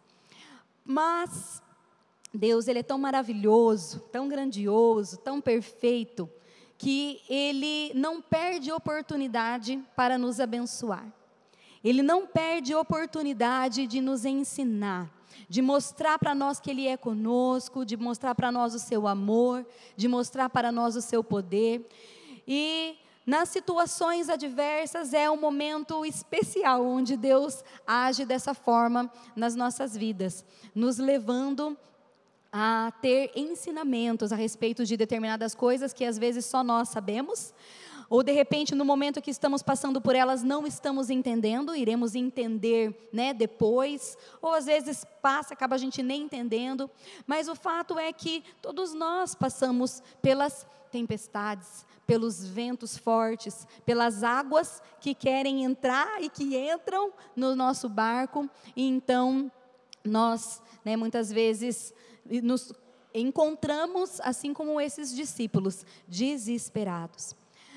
Mas 0.82 1.62
Deus, 2.32 2.66
ele 2.66 2.78
é 2.78 2.82
tão 2.82 2.96
maravilhoso, 2.96 4.00
tão 4.10 4.26
grandioso, 4.26 5.18
tão 5.18 5.38
perfeito, 5.38 6.30
que 6.80 7.20
ele 7.28 7.92
não 7.94 8.22
perde 8.22 8.72
oportunidade 8.72 9.84
para 9.94 10.16
nos 10.16 10.40
abençoar. 10.40 11.12
Ele 11.84 12.02
não 12.02 12.26
perde 12.26 12.74
oportunidade 12.74 13.86
de 13.86 14.00
nos 14.00 14.24
ensinar, 14.24 15.10
de 15.46 15.60
mostrar 15.60 16.18
para 16.18 16.34
nós 16.34 16.58
que 16.58 16.70
Ele 16.70 16.86
é 16.86 16.96
conosco, 16.96 17.84
de 17.84 17.98
mostrar 17.98 18.34
para 18.34 18.50
nós 18.50 18.74
o 18.74 18.78
seu 18.78 19.06
amor, 19.06 19.66
de 19.94 20.08
mostrar 20.08 20.48
para 20.48 20.72
nós 20.72 20.96
o 20.96 21.02
seu 21.02 21.22
poder. 21.22 21.86
E 22.48 22.96
nas 23.26 23.50
situações 23.50 24.30
adversas 24.30 25.12
é 25.12 25.30
um 25.30 25.38
momento 25.38 26.02
especial 26.06 26.82
onde 26.82 27.14
Deus 27.14 27.62
age 27.86 28.24
dessa 28.24 28.54
forma 28.54 29.12
nas 29.36 29.54
nossas 29.54 29.94
vidas, 29.94 30.46
nos 30.74 30.96
levando 30.96 31.76
a 32.52 32.92
ter 33.00 33.30
ensinamentos 33.34 34.32
a 34.32 34.36
respeito 34.36 34.84
de 34.84 34.96
determinadas 34.96 35.54
coisas 35.54 35.92
que 35.92 36.04
às 36.04 36.18
vezes 36.18 36.44
só 36.44 36.64
nós 36.64 36.88
sabemos, 36.88 37.54
ou 38.08 38.24
de 38.24 38.32
repente 38.32 38.74
no 38.74 38.84
momento 38.84 39.22
que 39.22 39.30
estamos 39.30 39.62
passando 39.62 40.00
por 40.00 40.16
elas 40.16 40.42
não 40.42 40.66
estamos 40.66 41.10
entendendo, 41.10 41.76
iremos 41.76 42.16
entender, 42.16 43.08
né, 43.12 43.32
depois, 43.32 44.18
ou 44.42 44.52
às 44.52 44.66
vezes 44.66 45.06
passa, 45.22 45.54
acaba 45.54 45.76
a 45.76 45.78
gente 45.78 46.02
nem 46.02 46.22
entendendo, 46.22 46.90
mas 47.24 47.46
o 47.46 47.54
fato 47.54 47.96
é 47.98 48.12
que 48.12 48.42
todos 48.60 48.92
nós 48.92 49.34
passamos 49.34 50.02
pelas 50.20 50.66
tempestades, 50.90 51.86
pelos 52.04 52.44
ventos 52.44 52.98
fortes, 52.98 53.64
pelas 53.86 54.24
águas 54.24 54.82
que 55.00 55.14
querem 55.14 55.62
entrar 55.62 56.20
e 56.20 56.28
que 56.28 56.56
entram 56.56 57.12
no 57.36 57.54
nosso 57.54 57.88
barco, 57.88 58.50
e 58.74 58.88
então 58.88 59.52
nós, 60.04 60.60
né, 60.84 60.96
muitas 60.96 61.30
vezes 61.30 61.94
nos 62.30 62.72
encontramos, 63.14 64.20
assim 64.20 64.52
como 64.52 64.80
esses 64.80 65.14
discípulos, 65.14 65.84
desesperados. 66.06 67.34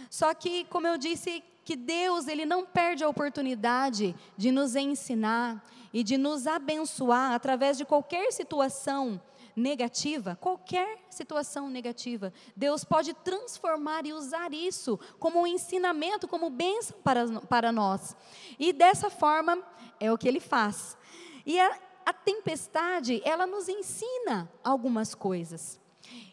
Só 0.09 0.33
que, 0.33 0.65
como 0.65 0.85
eu 0.85 0.97
disse, 0.97 1.43
que 1.65 1.75
Deus 1.75 2.27
ele 2.27 2.45
não 2.45 2.65
perde 2.65 3.03
a 3.03 3.09
oportunidade 3.09 4.15
de 4.37 4.51
nos 4.51 4.75
ensinar 4.75 5.63
e 5.93 6.03
de 6.03 6.17
nos 6.17 6.45
abençoar 6.45 7.33
através 7.33 7.77
de 7.77 7.85
qualquer 7.85 8.31
situação 8.31 9.19
negativa, 9.55 10.37
qualquer 10.39 10.99
situação 11.09 11.69
negativa. 11.69 12.33
Deus 12.55 12.83
pode 12.83 13.13
transformar 13.13 14.05
e 14.05 14.13
usar 14.13 14.53
isso 14.53 14.99
como 15.19 15.41
um 15.41 15.47
ensinamento, 15.47 16.27
como 16.27 16.49
bênção 16.49 16.97
para, 17.03 17.25
para 17.41 17.71
nós. 17.71 18.15
E 18.59 18.73
dessa 18.73 19.09
forma 19.09 19.59
é 19.99 20.11
o 20.11 20.17
que 20.17 20.27
ele 20.27 20.39
faz. 20.39 20.97
E 21.45 21.59
a, 21.59 21.77
a 22.05 22.13
tempestade, 22.13 23.21
ela 23.25 23.45
nos 23.45 23.67
ensina 23.67 24.49
algumas 24.63 25.15
coisas. 25.15 25.79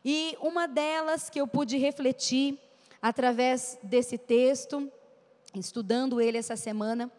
E 0.04 0.36
uma 0.40 0.66
delas 0.66 1.30
que 1.30 1.40
eu 1.40 1.46
pude 1.46 1.76
refletir 1.76 2.58
através 3.00 3.78
desse 3.82 4.18
texto, 4.18 4.90
estudando 5.54 6.20
ele 6.20 6.38
essa 6.38 6.56
semana, 6.56 7.10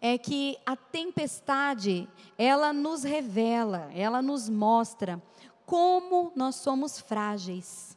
é 0.00 0.16
que 0.16 0.56
a 0.64 0.76
tempestade, 0.76 2.08
ela 2.38 2.72
nos 2.72 3.02
revela, 3.02 3.90
ela 3.94 4.22
nos 4.22 4.48
mostra 4.48 5.22
como 5.66 6.32
nós 6.34 6.56
somos 6.56 6.98
frágeis, 6.98 7.96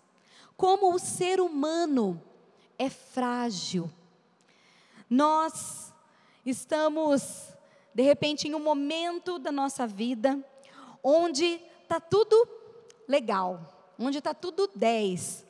como 0.56 0.94
o 0.94 1.00
ser 1.00 1.40
humano 1.40 2.22
é 2.78 2.90
frágil. 2.90 3.90
Nós 5.10 5.94
estamos 6.46 7.53
de 7.94 8.02
repente, 8.02 8.48
em 8.48 8.56
um 8.56 8.60
momento 8.60 9.38
da 9.38 9.52
nossa 9.52 9.86
vida, 9.86 10.44
onde 11.04 11.62
está 11.84 12.00
tudo 12.00 12.48
legal, 13.08 13.94
onde 14.00 14.18
está 14.18 14.34
tudo 14.34 14.70
10, 14.74 15.46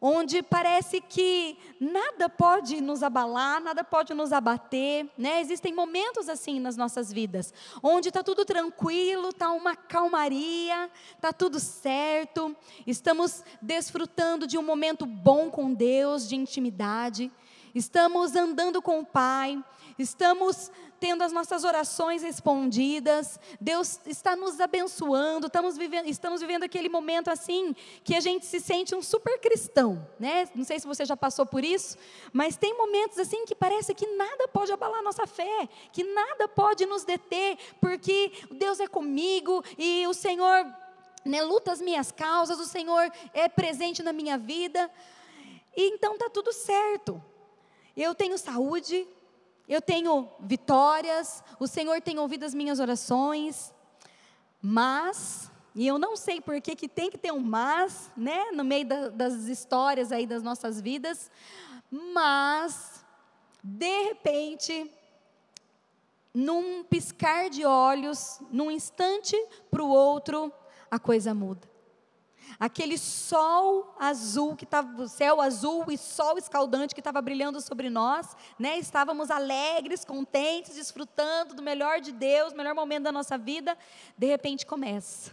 onde 0.00 0.42
parece 0.42 1.00
que 1.00 1.58
nada 1.80 2.28
pode 2.28 2.80
nos 2.80 3.02
abalar, 3.02 3.60
nada 3.60 3.82
pode 3.82 4.14
nos 4.14 4.32
abater, 4.32 5.08
né? 5.18 5.40
Existem 5.40 5.74
momentos 5.74 6.28
assim 6.28 6.60
nas 6.60 6.76
nossas 6.76 7.12
vidas, 7.12 7.52
onde 7.82 8.08
está 8.08 8.22
tudo 8.22 8.44
tranquilo, 8.44 9.30
está 9.30 9.50
uma 9.50 9.74
calmaria, 9.74 10.88
está 11.16 11.32
tudo 11.32 11.58
certo, 11.58 12.54
estamos 12.86 13.42
desfrutando 13.60 14.46
de 14.46 14.56
um 14.56 14.62
momento 14.62 15.04
bom 15.04 15.50
com 15.50 15.74
Deus, 15.74 16.28
de 16.28 16.36
intimidade, 16.36 17.30
estamos 17.74 18.34
andando 18.34 18.80
com 18.80 19.00
o 19.00 19.06
Pai, 19.06 19.62
estamos 19.98 20.70
tendo 21.00 21.22
as 21.22 21.32
nossas 21.32 21.64
orações 21.64 22.22
respondidas, 22.22 23.38
Deus 23.60 24.00
está 24.06 24.34
nos 24.34 24.60
abençoando, 24.60 25.46
estamos 25.46 25.76
vivendo, 25.76 26.06
estamos 26.06 26.40
vivendo 26.40 26.64
aquele 26.64 26.88
momento 26.88 27.28
assim 27.30 27.74
que 28.02 28.14
a 28.16 28.20
gente 28.20 28.44
se 28.46 28.58
sente 28.58 28.94
um 28.94 29.02
super 29.02 29.38
cristão, 29.38 30.06
né? 30.18 30.48
Não 30.54 30.64
sei 30.64 30.80
se 30.80 30.86
você 30.86 31.04
já 31.04 31.16
passou 31.16 31.46
por 31.46 31.64
isso, 31.64 31.96
mas 32.32 32.56
tem 32.56 32.76
momentos 32.76 33.18
assim 33.18 33.44
que 33.44 33.54
parece 33.54 33.94
que 33.94 34.06
nada 34.16 34.48
pode 34.48 34.72
abalar 34.72 35.02
nossa 35.02 35.26
fé, 35.26 35.68
que 35.92 36.02
nada 36.02 36.48
pode 36.48 36.84
nos 36.84 37.04
deter, 37.04 37.56
porque 37.80 38.32
Deus 38.50 38.80
é 38.80 38.88
comigo 38.88 39.62
e 39.76 40.06
o 40.06 40.14
Senhor 40.14 40.66
né, 41.24 41.42
luta 41.42 41.72
as 41.72 41.80
minhas 41.80 42.10
causas, 42.10 42.58
o 42.58 42.66
Senhor 42.66 43.10
é 43.32 43.48
presente 43.48 44.02
na 44.02 44.12
minha 44.12 44.36
vida, 44.36 44.90
e 45.76 45.90
então 45.90 46.14
está 46.14 46.28
tudo 46.28 46.52
certo. 46.52 47.22
Eu 48.00 48.14
tenho 48.14 48.38
saúde, 48.38 49.08
eu 49.68 49.82
tenho 49.82 50.28
vitórias, 50.38 51.42
o 51.58 51.66
Senhor 51.66 52.00
tem 52.00 52.16
ouvido 52.16 52.44
as 52.44 52.54
minhas 52.54 52.78
orações, 52.78 53.74
mas, 54.62 55.50
e 55.74 55.84
eu 55.84 55.98
não 55.98 56.16
sei 56.16 56.40
por 56.40 56.60
que, 56.60 56.76
que 56.76 56.88
tem 56.88 57.10
que 57.10 57.18
ter 57.18 57.32
um 57.32 57.40
mas, 57.40 58.08
né, 58.16 58.52
no 58.52 58.62
meio 58.62 58.86
da, 58.86 59.08
das 59.08 59.34
histórias 59.46 60.12
aí 60.12 60.28
das 60.28 60.44
nossas 60.44 60.80
vidas, 60.80 61.28
mas, 61.90 63.04
de 63.64 64.04
repente, 64.04 64.88
num 66.32 66.84
piscar 66.84 67.50
de 67.50 67.64
olhos, 67.64 68.38
num 68.48 68.70
instante 68.70 69.36
para 69.72 69.82
o 69.82 69.88
outro, 69.88 70.52
a 70.88 71.00
coisa 71.00 71.34
muda 71.34 71.67
aquele 72.58 72.98
sol 72.98 73.94
azul 73.98 74.56
que 74.56 74.64
estava, 74.64 75.06
céu 75.06 75.40
azul 75.40 75.84
e 75.88 75.96
sol 75.96 76.36
escaldante 76.36 76.94
que 76.94 77.00
estava 77.00 77.22
brilhando 77.22 77.60
sobre 77.60 77.88
nós, 77.88 78.36
né? 78.58 78.78
Estávamos 78.78 79.30
alegres, 79.30 80.04
contentes, 80.04 80.74
desfrutando 80.74 81.54
do 81.54 81.62
melhor 81.62 82.00
de 82.00 82.10
Deus, 82.10 82.52
melhor 82.52 82.74
momento 82.74 83.04
da 83.04 83.12
nossa 83.12 83.38
vida. 83.38 83.78
De 84.16 84.26
repente 84.26 84.66
começa 84.66 85.30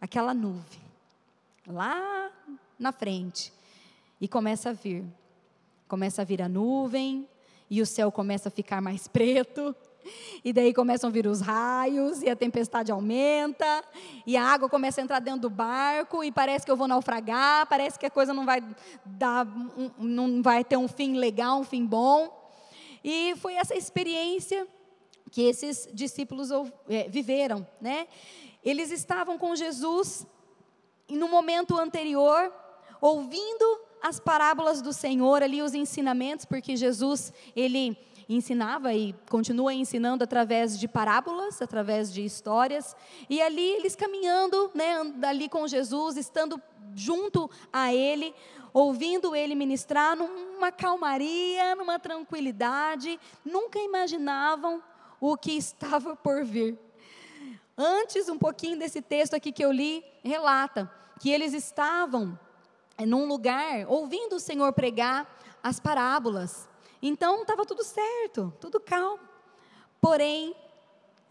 aquela 0.00 0.32
nuvem 0.32 0.80
lá 1.66 2.30
na 2.78 2.90
frente 2.90 3.52
e 4.20 4.26
começa 4.26 4.70
a 4.70 4.72
vir. 4.72 5.04
Começa 5.86 6.22
a 6.22 6.24
vir 6.24 6.40
a 6.40 6.48
nuvem 6.48 7.28
e 7.68 7.82
o 7.82 7.86
céu 7.86 8.10
começa 8.10 8.48
a 8.48 8.52
ficar 8.52 8.80
mais 8.80 9.06
preto 9.06 9.76
E 10.44 10.52
daí 10.52 10.72
começam 10.74 11.08
a 11.08 11.12
vir 11.12 11.26
os 11.26 11.40
raios, 11.40 12.22
e 12.22 12.28
a 12.28 12.36
tempestade 12.36 12.90
aumenta, 12.90 13.84
e 14.26 14.36
a 14.36 14.44
água 14.44 14.68
começa 14.68 15.00
a 15.00 15.04
entrar 15.04 15.20
dentro 15.20 15.42
do 15.42 15.50
barco, 15.50 16.24
e 16.24 16.32
parece 16.32 16.64
que 16.64 16.70
eu 16.70 16.76
vou 16.76 16.88
naufragar, 16.88 17.66
parece 17.68 17.98
que 17.98 18.06
a 18.06 18.10
coisa 18.10 18.32
não 18.32 18.44
vai 18.44 18.62
dar, 19.04 19.46
não 19.98 20.42
vai 20.42 20.64
ter 20.64 20.76
um 20.76 20.88
fim 20.88 21.16
legal, 21.16 21.60
um 21.60 21.64
fim 21.64 21.84
bom. 21.86 22.50
E 23.04 23.34
foi 23.36 23.54
essa 23.54 23.74
experiência 23.74 24.66
que 25.30 25.42
esses 25.42 25.88
discípulos 25.92 26.50
é, 26.88 27.08
viveram, 27.08 27.66
né? 27.80 28.06
Eles 28.64 28.90
estavam 28.90 29.38
com 29.38 29.56
Jesus 29.56 30.26
no 31.08 31.28
momento 31.28 31.78
anterior, 31.78 32.52
ouvindo 33.00 33.80
as 34.02 34.18
parábolas 34.18 34.82
do 34.82 34.92
Senhor 34.92 35.42
ali, 35.42 35.62
os 35.62 35.74
ensinamentos, 35.74 36.44
porque 36.44 36.76
Jesus, 36.76 37.32
ele 37.54 37.96
ensinava 38.34 38.94
e 38.94 39.14
continua 39.28 39.72
ensinando 39.74 40.24
através 40.24 40.78
de 40.78 40.86
parábolas, 40.86 41.60
através 41.60 42.12
de 42.12 42.24
histórias, 42.24 42.96
e 43.28 43.40
ali 43.40 43.70
eles 43.72 43.96
caminhando, 43.96 44.70
né, 44.74 44.94
ali 45.22 45.48
com 45.48 45.66
Jesus, 45.66 46.16
estando 46.16 46.60
junto 46.94 47.50
a 47.72 47.92
ele, 47.92 48.34
ouvindo 48.72 49.36
ele 49.36 49.54
ministrar 49.54 50.16
numa 50.16 50.72
calmaria, 50.72 51.74
numa 51.74 51.98
tranquilidade, 51.98 53.18
nunca 53.44 53.78
imaginavam 53.78 54.82
o 55.20 55.36
que 55.36 55.52
estava 55.52 56.16
por 56.16 56.44
vir. 56.44 56.78
Antes, 57.76 58.28
um 58.28 58.38
pouquinho 58.38 58.78
desse 58.78 59.00
texto 59.00 59.34
aqui 59.34 59.52
que 59.52 59.64
eu 59.64 59.72
li, 59.72 60.04
relata 60.22 60.90
que 61.20 61.30
eles 61.30 61.54
estavam 61.54 62.38
num 62.98 63.26
lugar 63.26 63.86
ouvindo 63.88 64.36
o 64.36 64.40
Senhor 64.40 64.72
pregar 64.72 65.26
as 65.62 65.78
parábolas. 65.78 66.68
Então 67.02 67.42
estava 67.42 67.66
tudo 67.66 67.82
certo, 67.82 68.52
tudo 68.60 68.78
calmo. 68.78 69.18
Porém, 70.00 70.54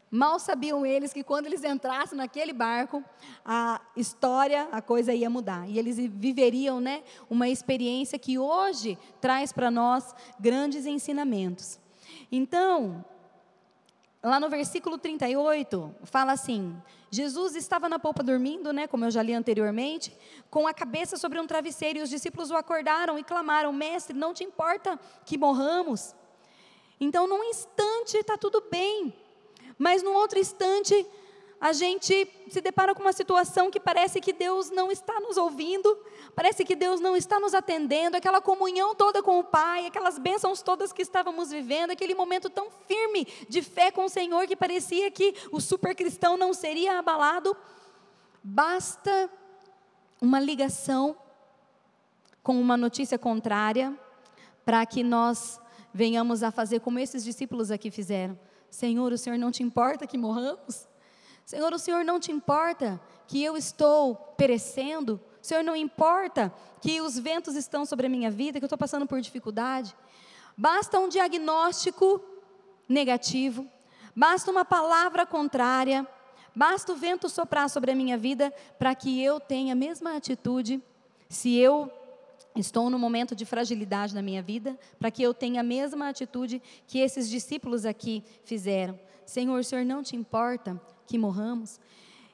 mal 0.10 0.38
sabiam 0.38 0.86
eles 0.86 1.14
que 1.14 1.24
quando 1.24 1.46
eles 1.46 1.64
entrassem 1.64 2.18
naquele 2.18 2.52
barco, 2.52 3.02
a 3.46 3.80
história, 3.96 4.68
a 4.72 4.82
coisa 4.82 5.14
ia 5.14 5.30
mudar. 5.30 5.70
E 5.70 5.80
eles 5.80 5.98
viveriam 5.98 6.82
né, 6.82 7.04
uma 7.30 7.48
experiência 7.48 8.20
que 8.20 8.38
hoje 8.38 8.98
traz 9.22 9.54
para 9.54 9.72
nós 9.72 10.14
grandes 10.38 10.86
ensinamentos. 10.86 11.80
Então, 12.30 13.06
lá 14.24 14.40
no 14.40 14.50
versículo 14.50 14.98
38, 14.98 15.96
fala 16.04 16.32
assim: 16.34 16.76
Jesus 17.10 17.56
estava 17.56 17.90
na 17.90 17.98
polpa 17.98 18.24
dormindo, 18.24 18.72
né, 18.72 18.88
como 18.88 19.06
eu 19.06 19.12
já 19.12 19.22
li 19.22 19.34
anteriormente, 19.34 20.16
com 20.50 20.68
a 20.68 20.74
cabeça 20.74 21.18
sobre 21.18 21.40
um 21.40 21.48
travesseiro, 21.48 22.00
e 22.00 22.02
os 22.02 22.10
discípulos 22.10 22.52
o 22.52 22.56
acordaram 22.56 23.18
e 23.18 23.24
clamaram: 23.24 23.74
Mestre, 23.74 24.16
não 24.16 24.34
te 24.34 24.44
importa 24.44 25.00
que 25.26 25.38
morramos? 25.38 26.16
Então, 27.00 27.28
num 27.28 27.44
instante 27.46 28.18
está 28.18 28.38
tudo 28.38 28.64
bem, 28.70 29.14
mas 29.78 30.04
num 30.04 30.14
outro 30.14 30.38
instante 30.38 31.06
a 31.62 31.74
gente 31.74 32.28
se 32.50 32.60
depara 32.60 32.96
com 32.96 33.04
uma 33.04 33.14
situação 33.14 33.70
que 33.70 33.80
parece 33.80 34.20
que 34.20 34.34
Deus 34.34 34.72
não 34.72 34.92
está 34.92 35.20
nos 35.20 35.38
ouvindo, 35.38 35.96
parece 36.36 36.66
que 36.66 36.76
Deus 36.76 37.00
não 37.00 37.16
está 37.16 37.40
nos 37.40 37.54
atendendo, 37.54 38.18
aquela 38.18 38.42
comunhão 38.42 38.96
toda 38.96 39.22
com 39.22 39.38
o 39.38 39.44
Pai, 39.44 39.86
aquelas 39.86 40.18
bênçãos 40.18 40.64
todas 40.64 40.92
que 40.92 41.04
estávamos 41.04 41.52
vivendo, 41.52 41.92
aquele 41.92 42.16
momento 42.16 42.50
tão 42.50 42.72
firme 42.88 43.28
de 43.48 43.62
fé 43.62 43.92
com 43.92 44.06
o 44.06 44.10
Senhor 44.10 44.48
que 44.48 44.56
parecia 44.56 45.12
que 45.12 45.36
o 45.52 45.62
super 45.62 45.96
cristão 45.96 46.36
não 46.36 46.52
seria 46.52 46.98
abalado. 46.98 47.56
Basta 48.44 49.30
uma 50.20 50.40
ligação 50.40 51.16
com 52.42 52.60
uma 52.60 52.76
notícia 52.76 53.20
contrária 53.20 53.96
para 54.66 54.84
que 54.84 55.04
nós 55.04 55.60
venhamos 55.94 56.42
a 56.42 56.50
fazer 56.50 56.80
como 56.80 56.98
esses 56.98 57.24
discípulos 57.24 57.70
aqui 57.70 57.92
fizeram. 57.92 58.38
Senhor, 58.68 59.14
o 59.14 59.18
Senhor 59.18 59.38
não 59.38 59.52
te 59.52 59.62
importa 59.62 60.08
que 60.08 60.18
morramos? 60.18 60.90
Senhor, 61.52 61.74
o 61.74 61.78
Senhor 61.78 62.06
não 62.06 62.18
te 62.18 62.32
importa 62.32 62.98
que 63.28 63.44
eu 63.44 63.58
estou 63.58 64.16
perecendo? 64.38 65.20
O 65.44 65.46
Senhor 65.46 65.66
não 65.66 65.76
importa 65.76 66.50
que 66.82 67.02
os 67.02 67.20
ventos 67.20 67.58
estão 67.58 67.86
sobre 67.86 68.08
a 68.08 68.10
minha 68.10 68.32
vida, 68.32 68.58
que 68.58 68.64
eu 68.64 68.68
estou 68.68 68.78
passando 68.78 69.06
por 69.06 69.20
dificuldade? 69.20 69.94
Basta 70.56 70.98
um 70.98 71.10
diagnóstico 71.10 72.24
negativo, 72.88 73.68
basta 74.16 74.50
uma 74.50 74.64
palavra 74.64 75.26
contrária, 75.26 76.08
basta 76.56 76.94
o 76.94 76.96
vento 76.96 77.28
soprar 77.28 77.70
sobre 77.70 77.92
a 77.92 77.96
minha 77.96 78.18
vida 78.18 78.54
para 78.80 78.96
que 78.96 79.22
eu 79.22 79.38
tenha 79.38 79.74
a 79.74 79.76
mesma 79.76 80.16
atitude, 80.16 80.82
se 81.28 81.58
eu 81.58 81.92
estou 82.56 82.90
no 82.90 82.98
momento 82.98 83.36
de 83.36 83.46
fragilidade 83.46 84.16
na 84.16 84.22
minha 84.22 84.42
vida, 84.42 84.80
para 84.98 85.12
que 85.12 85.22
eu 85.22 85.34
tenha 85.34 85.60
a 85.60 85.66
mesma 85.66 86.08
atitude 86.08 86.62
que 86.88 87.00
esses 87.00 87.30
discípulos 87.30 87.86
aqui 87.86 88.24
fizeram. 88.46 88.98
Senhor, 89.26 89.60
o 89.60 89.64
Senhor 89.66 89.84
não 89.84 90.02
te 90.02 90.16
importa 90.16 90.80
que 91.12 91.18
morramos. 91.18 91.78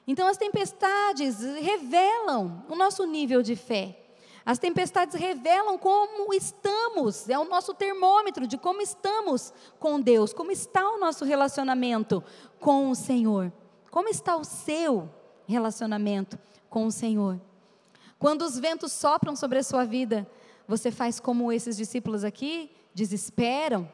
Então, 0.06 0.28
as 0.28 0.36
tempestades 0.36 1.40
revelam 1.40 2.64
o 2.68 2.76
nosso 2.76 3.04
nível 3.04 3.42
de 3.42 3.56
fé. 3.56 3.98
As 4.46 4.58
tempestades 4.58 5.20
revelam 5.20 5.76
como 5.76 6.32
estamos, 6.32 7.28
é 7.28 7.36
o 7.36 7.44
nosso 7.44 7.74
termômetro 7.74 8.46
de 8.46 8.56
como 8.56 8.80
estamos 8.80 9.52
com 9.80 10.00
Deus, 10.00 10.32
como 10.32 10.52
está 10.52 10.88
o 10.88 10.98
nosso 10.98 11.24
relacionamento 11.24 12.22
com 12.60 12.88
o 12.88 12.94
Senhor. 12.94 13.52
Como 13.90 14.08
está 14.08 14.36
o 14.36 14.44
seu 14.44 15.10
relacionamento 15.46 16.38
com 16.70 16.86
o 16.86 16.92
Senhor? 16.92 17.38
Quando 18.16 18.42
os 18.42 18.58
ventos 18.58 18.92
sopram 18.92 19.34
sobre 19.34 19.58
a 19.58 19.62
sua 19.62 19.84
vida, 19.84 20.26
você 20.68 20.90
faz 20.90 21.18
como 21.18 21.52
esses 21.52 21.76
discípulos 21.76 22.22
aqui, 22.24 22.70
desesperam 22.94 23.90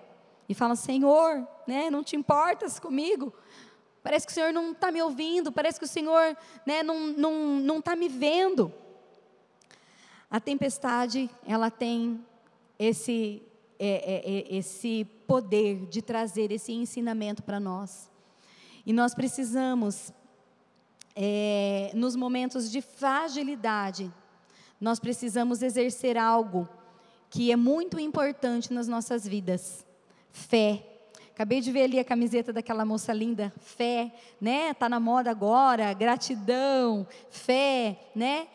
e 0.48 0.54
falam: 0.54 0.76
Senhor, 0.76 1.48
né, 1.66 1.90
não 1.90 2.04
te 2.04 2.16
importas 2.16 2.78
comigo? 2.78 3.32
Parece 4.04 4.26
que 4.26 4.32
o 4.32 4.34
Senhor 4.34 4.52
não 4.52 4.72
está 4.72 4.92
me 4.92 5.00
ouvindo, 5.00 5.50
parece 5.50 5.78
que 5.78 5.86
o 5.86 5.88
Senhor 5.88 6.36
né, 6.66 6.82
não 6.82 7.08
está 7.08 7.20
não, 7.22 7.32
não 7.58 7.80
tá 7.80 7.96
me 7.96 8.06
vendo. 8.06 8.70
A 10.30 10.38
tempestade, 10.38 11.30
ela 11.46 11.70
tem 11.70 12.22
esse, 12.78 13.42
é, 13.78 13.88
é, 13.88 14.54
é, 14.54 14.56
esse 14.58 15.06
poder 15.26 15.86
de 15.86 16.02
trazer 16.02 16.52
esse 16.52 16.70
ensinamento 16.70 17.42
para 17.42 17.58
nós. 17.58 18.10
E 18.84 18.92
nós 18.92 19.14
precisamos, 19.14 20.12
é, 21.16 21.90
nos 21.94 22.14
momentos 22.14 22.70
de 22.70 22.82
fragilidade, 22.82 24.12
nós 24.78 25.00
precisamos 25.00 25.62
exercer 25.62 26.18
algo 26.18 26.68
que 27.30 27.50
é 27.50 27.56
muito 27.56 27.98
importante 27.98 28.70
nas 28.70 28.86
nossas 28.86 29.26
vidas: 29.26 29.86
fé. 30.30 30.93
Acabei 31.34 31.60
de 31.60 31.72
ver 31.72 31.82
ali 31.82 31.98
a 31.98 32.04
camiseta 32.04 32.52
daquela 32.52 32.84
moça 32.84 33.12
linda, 33.12 33.52
fé, 33.58 34.14
né? 34.40 34.72
Tá 34.72 34.88
na 34.88 35.00
moda 35.00 35.32
agora, 35.32 35.92
gratidão, 35.92 37.04
fé, 37.28 37.98
né? 38.14 38.46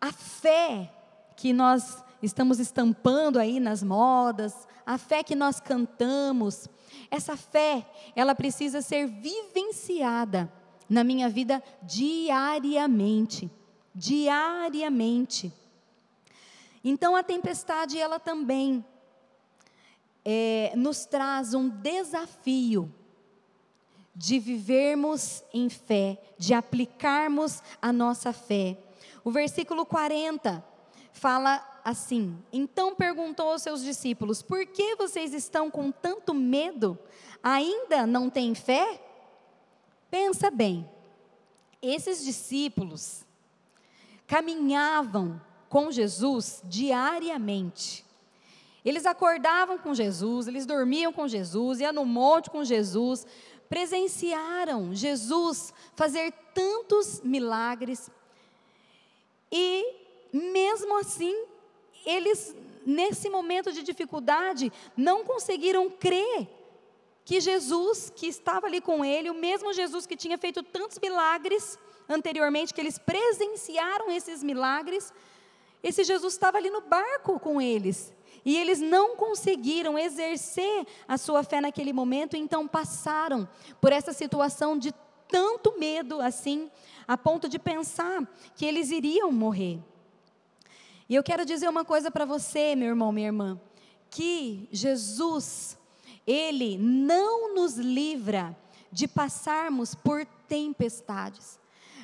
A 0.00 0.12
fé 0.12 0.88
que 1.36 1.52
nós 1.52 2.04
estamos 2.22 2.60
estampando 2.60 3.36
aí 3.36 3.58
nas 3.58 3.82
modas, 3.82 4.68
a 4.86 4.96
fé 4.96 5.24
que 5.24 5.34
nós 5.34 5.58
cantamos, 5.58 6.68
essa 7.10 7.36
fé, 7.36 7.84
ela 8.14 8.32
precisa 8.32 8.80
ser 8.80 9.08
vivenciada 9.08 10.48
na 10.88 11.02
minha 11.02 11.28
vida 11.28 11.60
diariamente, 11.82 13.50
diariamente. 13.92 15.52
Então 16.84 17.16
a 17.16 17.24
tempestade 17.24 17.98
ela 17.98 18.20
também 18.20 18.84
é, 20.24 20.72
nos 20.76 21.04
traz 21.04 21.54
um 21.54 21.68
desafio 21.68 22.92
de 24.14 24.38
vivermos 24.38 25.42
em 25.52 25.68
fé, 25.68 26.20
de 26.38 26.52
aplicarmos 26.54 27.62
a 27.80 27.92
nossa 27.92 28.32
fé. 28.32 28.76
O 29.24 29.30
versículo 29.30 29.86
40 29.86 30.64
fala 31.12 31.80
assim: 31.84 32.38
Então 32.52 32.94
perguntou 32.94 33.52
aos 33.52 33.62
seus 33.62 33.82
discípulos: 33.82 34.42
Por 34.42 34.66
que 34.66 34.96
vocês 34.96 35.32
estão 35.32 35.70
com 35.70 35.90
tanto 35.90 36.34
medo? 36.34 36.98
Ainda 37.42 38.06
não 38.06 38.28
têm 38.28 38.54
fé? 38.54 39.00
Pensa 40.10 40.50
bem, 40.50 40.88
esses 41.80 42.22
discípulos 42.22 43.24
caminhavam 44.26 45.40
com 45.68 45.90
Jesus 45.90 46.62
diariamente. 46.64 48.04
Eles 48.84 49.06
acordavam 49.06 49.78
com 49.78 49.94
Jesus, 49.94 50.48
eles 50.48 50.66
dormiam 50.66 51.12
com 51.12 51.28
Jesus, 51.28 51.80
iam 51.80 51.92
no 51.92 52.04
monte 52.04 52.50
com 52.50 52.64
Jesus, 52.64 53.26
presenciaram 53.68 54.92
Jesus 54.94 55.72
fazer 55.94 56.32
tantos 56.52 57.20
milagres. 57.22 58.10
E 59.50 59.94
mesmo 60.32 60.98
assim, 60.98 61.44
eles 62.04 62.54
nesse 62.84 63.30
momento 63.30 63.70
de 63.72 63.82
dificuldade 63.82 64.72
não 64.96 65.24
conseguiram 65.24 65.88
crer 65.88 66.48
que 67.24 67.40
Jesus, 67.40 68.12
que 68.14 68.26
estava 68.26 68.66
ali 68.66 68.80
com 68.80 69.04
ele, 69.04 69.30
o 69.30 69.34
mesmo 69.34 69.72
Jesus 69.72 70.06
que 70.06 70.16
tinha 70.16 70.36
feito 70.36 70.62
tantos 70.62 70.98
milagres 70.98 71.78
anteriormente, 72.08 72.74
que 72.74 72.80
eles 72.80 72.98
presenciaram 72.98 74.10
esses 74.10 74.42
milagres, 74.42 75.12
esse 75.82 76.02
Jesus 76.02 76.34
estava 76.34 76.58
ali 76.58 76.68
no 76.68 76.80
barco 76.80 77.38
com 77.38 77.60
eles. 77.60 78.12
E 78.44 78.56
eles 78.56 78.80
não 78.80 79.16
conseguiram 79.16 79.98
exercer 79.98 80.86
a 81.06 81.16
sua 81.16 81.42
fé 81.44 81.60
naquele 81.60 81.92
momento, 81.92 82.36
então 82.36 82.66
passaram 82.66 83.48
por 83.80 83.92
essa 83.92 84.12
situação 84.12 84.76
de 84.76 84.92
tanto 85.28 85.78
medo 85.78 86.20
assim, 86.20 86.70
a 87.08 87.16
ponto 87.16 87.48
de 87.48 87.58
pensar 87.58 88.28
que 88.54 88.66
eles 88.66 88.90
iriam 88.90 89.32
morrer. 89.32 89.80
E 91.08 91.14
eu 91.14 91.22
quero 91.22 91.44
dizer 91.44 91.68
uma 91.68 91.84
coisa 91.84 92.10
para 92.10 92.24
você, 92.24 92.74
meu 92.76 92.88
irmão, 92.88 93.12
minha 93.12 93.28
irmã, 93.28 93.60
que 94.10 94.68
Jesus, 94.70 95.78
ele 96.26 96.76
não 96.78 97.54
nos 97.54 97.76
livra 97.76 98.56
de 98.90 99.08
passarmos 99.08 99.94
por 99.94 100.26
tempestades, 100.46 101.58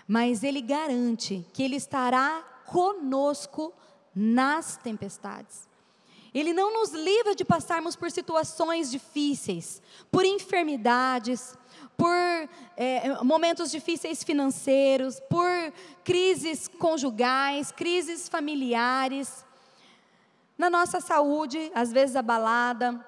mas 0.06 0.42
ele 0.42 0.62
garante 0.62 1.44
que 1.52 1.62
ele 1.62 1.76
estará 1.76 2.42
conosco 2.66 3.74
nas 4.14 4.78
tempestades. 4.78 5.67
Ele 6.38 6.52
não 6.52 6.72
nos 6.72 6.90
livra 6.92 7.34
de 7.34 7.44
passarmos 7.44 7.96
por 7.96 8.10
situações 8.10 8.90
difíceis, 8.90 9.82
por 10.10 10.24
enfermidades, 10.24 11.56
por 11.96 12.48
é, 12.76 13.22
momentos 13.24 13.72
difíceis 13.72 14.22
financeiros, 14.22 15.18
por 15.28 15.72
crises 16.04 16.68
conjugais, 16.68 17.72
crises 17.72 18.28
familiares, 18.28 19.44
na 20.56 20.70
nossa 20.70 21.00
saúde, 21.00 21.72
às 21.74 21.92
vezes 21.92 22.14
abalada, 22.14 23.04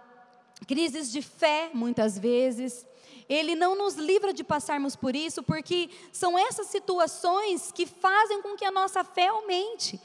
crises 0.66 1.11
de 1.12 1.23
fé, 1.23 1.71
muitas 1.73 2.19
vezes. 2.19 2.85
Ele 3.29 3.55
não 3.55 3.77
nos 3.77 3.95
livra 3.95 4.33
de 4.33 4.43
passarmos 4.43 4.97
por 4.97 5.14
isso, 5.14 5.40
porque 5.40 5.88
são 6.12 6.37
essas 6.37 6.66
situações 6.66 7.71
que 7.71 7.87
fazem 7.87 8.43
com 8.43 8.57
que 8.57 8.64
a 8.64 8.73
nossa 8.73 9.05
fé 9.05 9.29
aumente. 9.29 10.01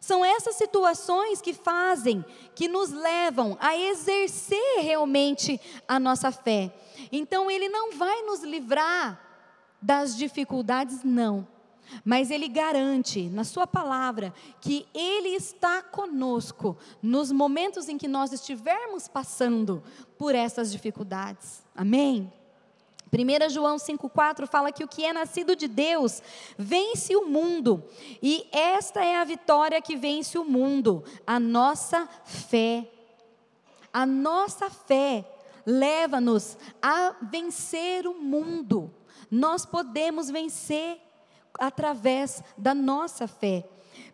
São 0.00 0.24
essas 0.24 0.56
situações 0.56 1.40
que 1.40 1.52
fazem, 1.52 2.24
que 2.54 2.68
nos 2.68 2.90
levam 2.90 3.56
a 3.60 3.76
exercer 3.76 4.80
realmente 4.80 5.60
a 5.86 5.98
nossa 5.98 6.30
fé. 6.30 6.72
Então, 7.10 7.50
Ele 7.50 7.68
não 7.68 7.92
vai 7.92 8.22
nos 8.22 8.42
livrar 8.42 9.20
das 9.80 10.16
dificuldades, 10.16 11.02
não. 11.02 11.46
Mas 12.04 12.30
Ele 12.30 12.48
garante, 12.48 13.28
na 13.28 13.44
Sua 13.44 13.66
palavra, 13.66 14.32
que 14.60 14.86
Ele 14.94 15.30
está 15.30 15.82
conosco 15.82 16.76
nos 17.02 17.32
momentos 17.32 17.88
em 17.88 17.96
que 17.96 18.08
nós 18.08 18.32
estivermos 18.32 19.08
passando 19.08 19.82
por 20.16 20.34
essas 20.34 20.70
dificuldades. 20.70 21.62
Amém? 21.74 22.32
1 23.12 23.50
João 23.50 23.76
5,4 23.76 24.46
fala 24.46 24.70
que 24.70 24.84
o 24.84 24.88
que 24.88 25.04
é 25.04 25.12
nascido 25.12 25.56
de 25.56 25.66
Deus 25.66 26.22
vence 26.56 27.16
o 27.16 27.26
mundo, 27.26 27.82
e 28.22 28.46
esta 28.52 29.04
é 29.04 29.16
a 29.16 29.24
vitória 29.24 29.80
que 29.80 29.96
vence 29.96 30.38
o 30.38 30.44
mundo, 30.44 31.02
a 31.26 31.40
nossa 31.40 32.08
fé. 32.24 32.86
A 33.92 34.04
nossa 34.04 34.68
fé 34.68 35.24
leva-nos 35.64 36.56
a 36.80 37.14
vencer 37.22 38.06
o 38.06 38.14
mundo. 38.14 38.92
Nós 39.30 39.66
podemos 39.66 40.30
vencer 40.30 41.00
através 41.58 42.42
da 42.56 42.74
nossa 42.74 43.26
fé. 43.26 43.68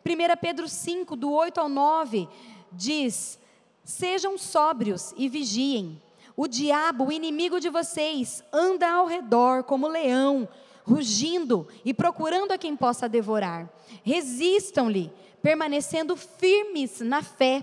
1 0.04 0.36
Pedro 0.40 0.68
5, 0.68 1.16
do 1.16 1.32
8 1.32 1.60
ao 1.60 1.68
9, 1.68 2.28
diz: 2.72 3.38
Sejam 3.84 4.38
sóbrios 4.38 5.12
e 5.16 5.28
vigiem. 5.28 6.00
O 6.36 6.48
diabo, 6.48 7.06
o 7.06 7.12
inimigo 7.12 7.60
de 7.60 7.68
vocês, 7.68 8.42
anda 8.52 8.90
ao 8.90 9.06
redor 9.06 9.62
como 9.62 9.86
leão, 9.86 10.48
rugindo 10.84 11.68
e 11.84 11.94
procurando 11.94 12.52
a 12.52 12.58
quem 12.58 12.76
possa 12.76 13.08
devorar. 13.08 13.70
Resistam-lhe, 14.02 15.12
permanecendo 15.40 16.16
firmes 16.16 17.00
na 17.00 17.22
fé, 17.22 17.62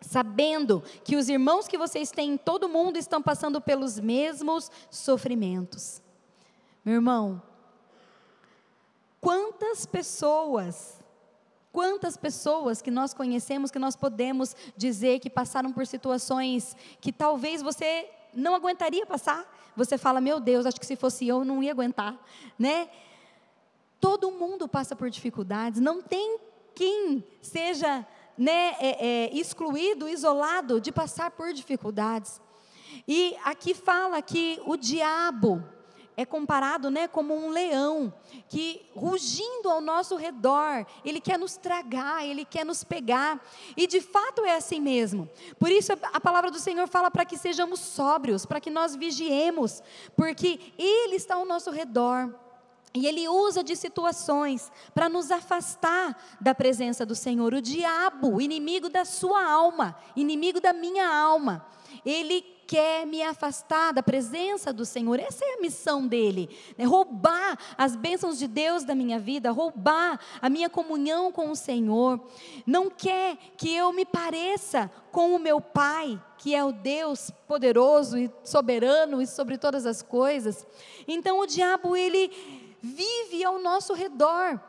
sabendo 0.00 0.82
que 1.04 1.16
os 1.16 1.28
irmãos 1.28 1.68
que 1.68 1.76
vocês 1.76 2.10
têm 2.10 2.32
em 2.32 2.36
todo 2.38 2.64
o 2.64 2.68
mundo 2.68 2.96
estão 2.96 3.20
passando 3.20 3.60
pelos 3.60 4.00
mesmos 4.00 4.70
sofrimentos. 4.90 6.00
Meu 6.82 6.94
irmão, 6.94 7.42
quantas 9.20 9.84
pessoas 9.84 10.99
Quantas 11.72 12.16
pessoas 12.16 12.82
que 12.82 12.90
nós 12.90 13.14
conhecemos 13.14 13.70
que 13.70 13.78
nós 13.78 13.94
podemos 13.94 14.56
dizer 14.76 15.20
que 15.20 15.30
passaram 15.30 15.72
por 15.72 15.86
situações 15.86 16.76
que 17.00 17.12
talvez 17.12 17.62
você 17.62 18.08
não 18.34 18.54
aguentaria 18.54 19.06
passar? 19.06 19.46
Você 19.76 19.96
fala, 19.96 20.20
meu 20.20 20.40
Deus, 20.40 20.66
acho 20.66 20.80
que 20.80 20.86
se 20.86 20.96
fosse 20.96 21.28
eu, 21.28 21.44
não 21.44 21.62
ia 21.62 21.70
aguentar, 21.70 22.18
né? 22.58 22.88
Todo 24.00 24.30
mundo 24.32 24.66
passa 24.66 24.96
por 24.96 25.10
dificuldades, 25.10 25.80
não 25.80 26.02
tem 26.02 26.38
quem 26.74 27.22
seja 27.40 28.06
né, 28.36 28.74
é, 28.80 29.06
é, 29.06 29.34
excluído, 29.34 30.08
isolado 30.08 30.80
de 30.80 30.90
passar 30.90 31.30
por 31.30 31.52
dificuldades. 31.52 32.40
E 33.06 33.36
aqui 33.44 33.74
fala 33.74 34.20
que 34.22 34.60
o 34.64 34.76
diabo, 34.76 35.62
é 36.20 36.26
comparado 36.26 36.90
né, 36.90 37.08
como 37.08 37.34
um 37.34 37.48
leão 37.48 38.12
que, 38.46 38.82
rugindo 38.94 39.70
ao 39.70 39.80
nosso 39.80 40.16
redor, 40.16 40.84
ele 41.02 41.18
quer 41.18 41.38
nos 41.38 41.56
tragar, 41.56 42.26
ele 42.26 42.44
quer 42.44 42.64
nos 42.64 42.84
pegar. 42.84 43.42
E 43.74 43.86
de 43.86 44.02
fato 44.02 44.44
é 44.44 44.54
assim 44.54 44.80
mesmo. 44.80 45.28
Por 45.58 45.70
isso 45.70 45.92
a 46.12 46.20
palavra 46.20 46.50
do 46.50 46.58
Senhor 46.58 46.86
fala 46.88 47.10
para 47.10 47.24
que 47.24 47.38
sejamos 47.38 47.80
sóbrios, 47.80 48.44
para 48.44 48.60
que 48.60 48.70
nós 48.70 48.94
vigiemos, 48.94 49.82
porque 50.14 50.60
Ele 50.76 51.16
está 51.16 51.36
ao 51.36 51.46
nosso 51.46 51.70
redor. 51.70 52.34
E 52.92 53.06
ele 53.06 53.28
usa 53.28 53.62
de 53.62 53.76
situações 53.76 54.70
para 54.92 55.08
nos 55.08 55.30
afastar 55.30 56.20
da 56.40 56.52
presença 56.52 57.06
do 57.06 57.14
Senhor. 57.14 57.54
O 57.54 57.62
diabo, 57.62 58.40
inimigo 58.40 58.88
da 58.88 59.04
sua 59.04 59.48
alma, 59.48 59.96
inimigo 60.16 60.60
da 60.60 60.72
minha 60.72 61.08
alma, 61.08 61.64
ele 62.04 62.42
quer 62.70 63.04
me 63.04 63.20
afastar 63.20 63.92
da 63.92 64.00
presença 64.00 64.72
do 64.72 64.84
Senhor. 64.84 65.18
Essa 65.18 65.44
é 65.44 65.54
a 65.54 65.60
missão 65.60 66.06
dele: 66.06 66.48
né? 66.78 66.84
roubar 66.84 67.58
as 67.76 67.96
bênçãos 67.96 68.38
de 68.38 68.46
Deus 68.46 68.84
da 68.84 68.94
minha 68.94 69.18
vida, 69.18 69.50
roubar 69.50 70.20
a 70.40 70.48
minha 70.48 70.70
comunhão 70.70 71.32
com 71.32 71.50
o 71.50 71.56
Senhor. 71.56 72.20
Não 72.64 72.88
quer 72.88 73.36
que 73.56 73.74
eu 73.74 73.92
me 73.92 74.04
pareça 74.04 74.88
com 75.10 75.34
o 75.34 75.38
meu 75.40 75.60
Pai, 75.60 76.22
que 76.38 76.54
é 76.54 76.64
o 76.64 76.70
Deus 76.70 77.32
poderoso 77.48 78.16
e 78.16 78.30
soberano 78.44 79.20
e 79.20 79.26
sobre 79.26 79.58
todas 79.58 79.84
as 79.84 80.00
coisas. 80.00 80.64
Então 81.08 81.40
o 81.40 81.46
diabo, 81.46 81.96
ele 81.96 82.30
vive 82.80 83.44
ao 83.44 83.58
nosso 83.58 83.94
redor 83.94 84.60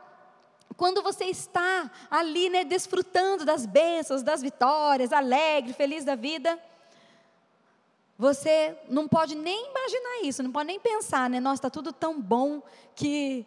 quando 0.76 1.02
você 1.02 1.26
está 1.26 1.88
ali, 2.10 2.50
né, 2.50 2.64
desfrutando 2.64 3.44
das 3.44 3.64
bênçãos, 3.64 4.24
das 4.24 4.42
vitórias, 4.42 5.12
alegre, 5.12 5.72
feliz 5.72 6.04
da 6.04 6.16
vida, 6.16 6.58
você 8.18 8.76
não 8.88 9.08
pode 9.08 9.34
nem 9.34 9.70
imaginar 9.70 10.28
isso, 10.28 10.42
não 10.42 10.52
pode 10.52 10.66
nem 10.66 10.78
pensar, 10.78 11.28
né? 11.28 11.40
Nossa, 11.40 11.54
está 11.54 11.70
tudo 11.70 11.92
tão 11.92 12.20
bom 12.20 12.62
que, 12.94 13.46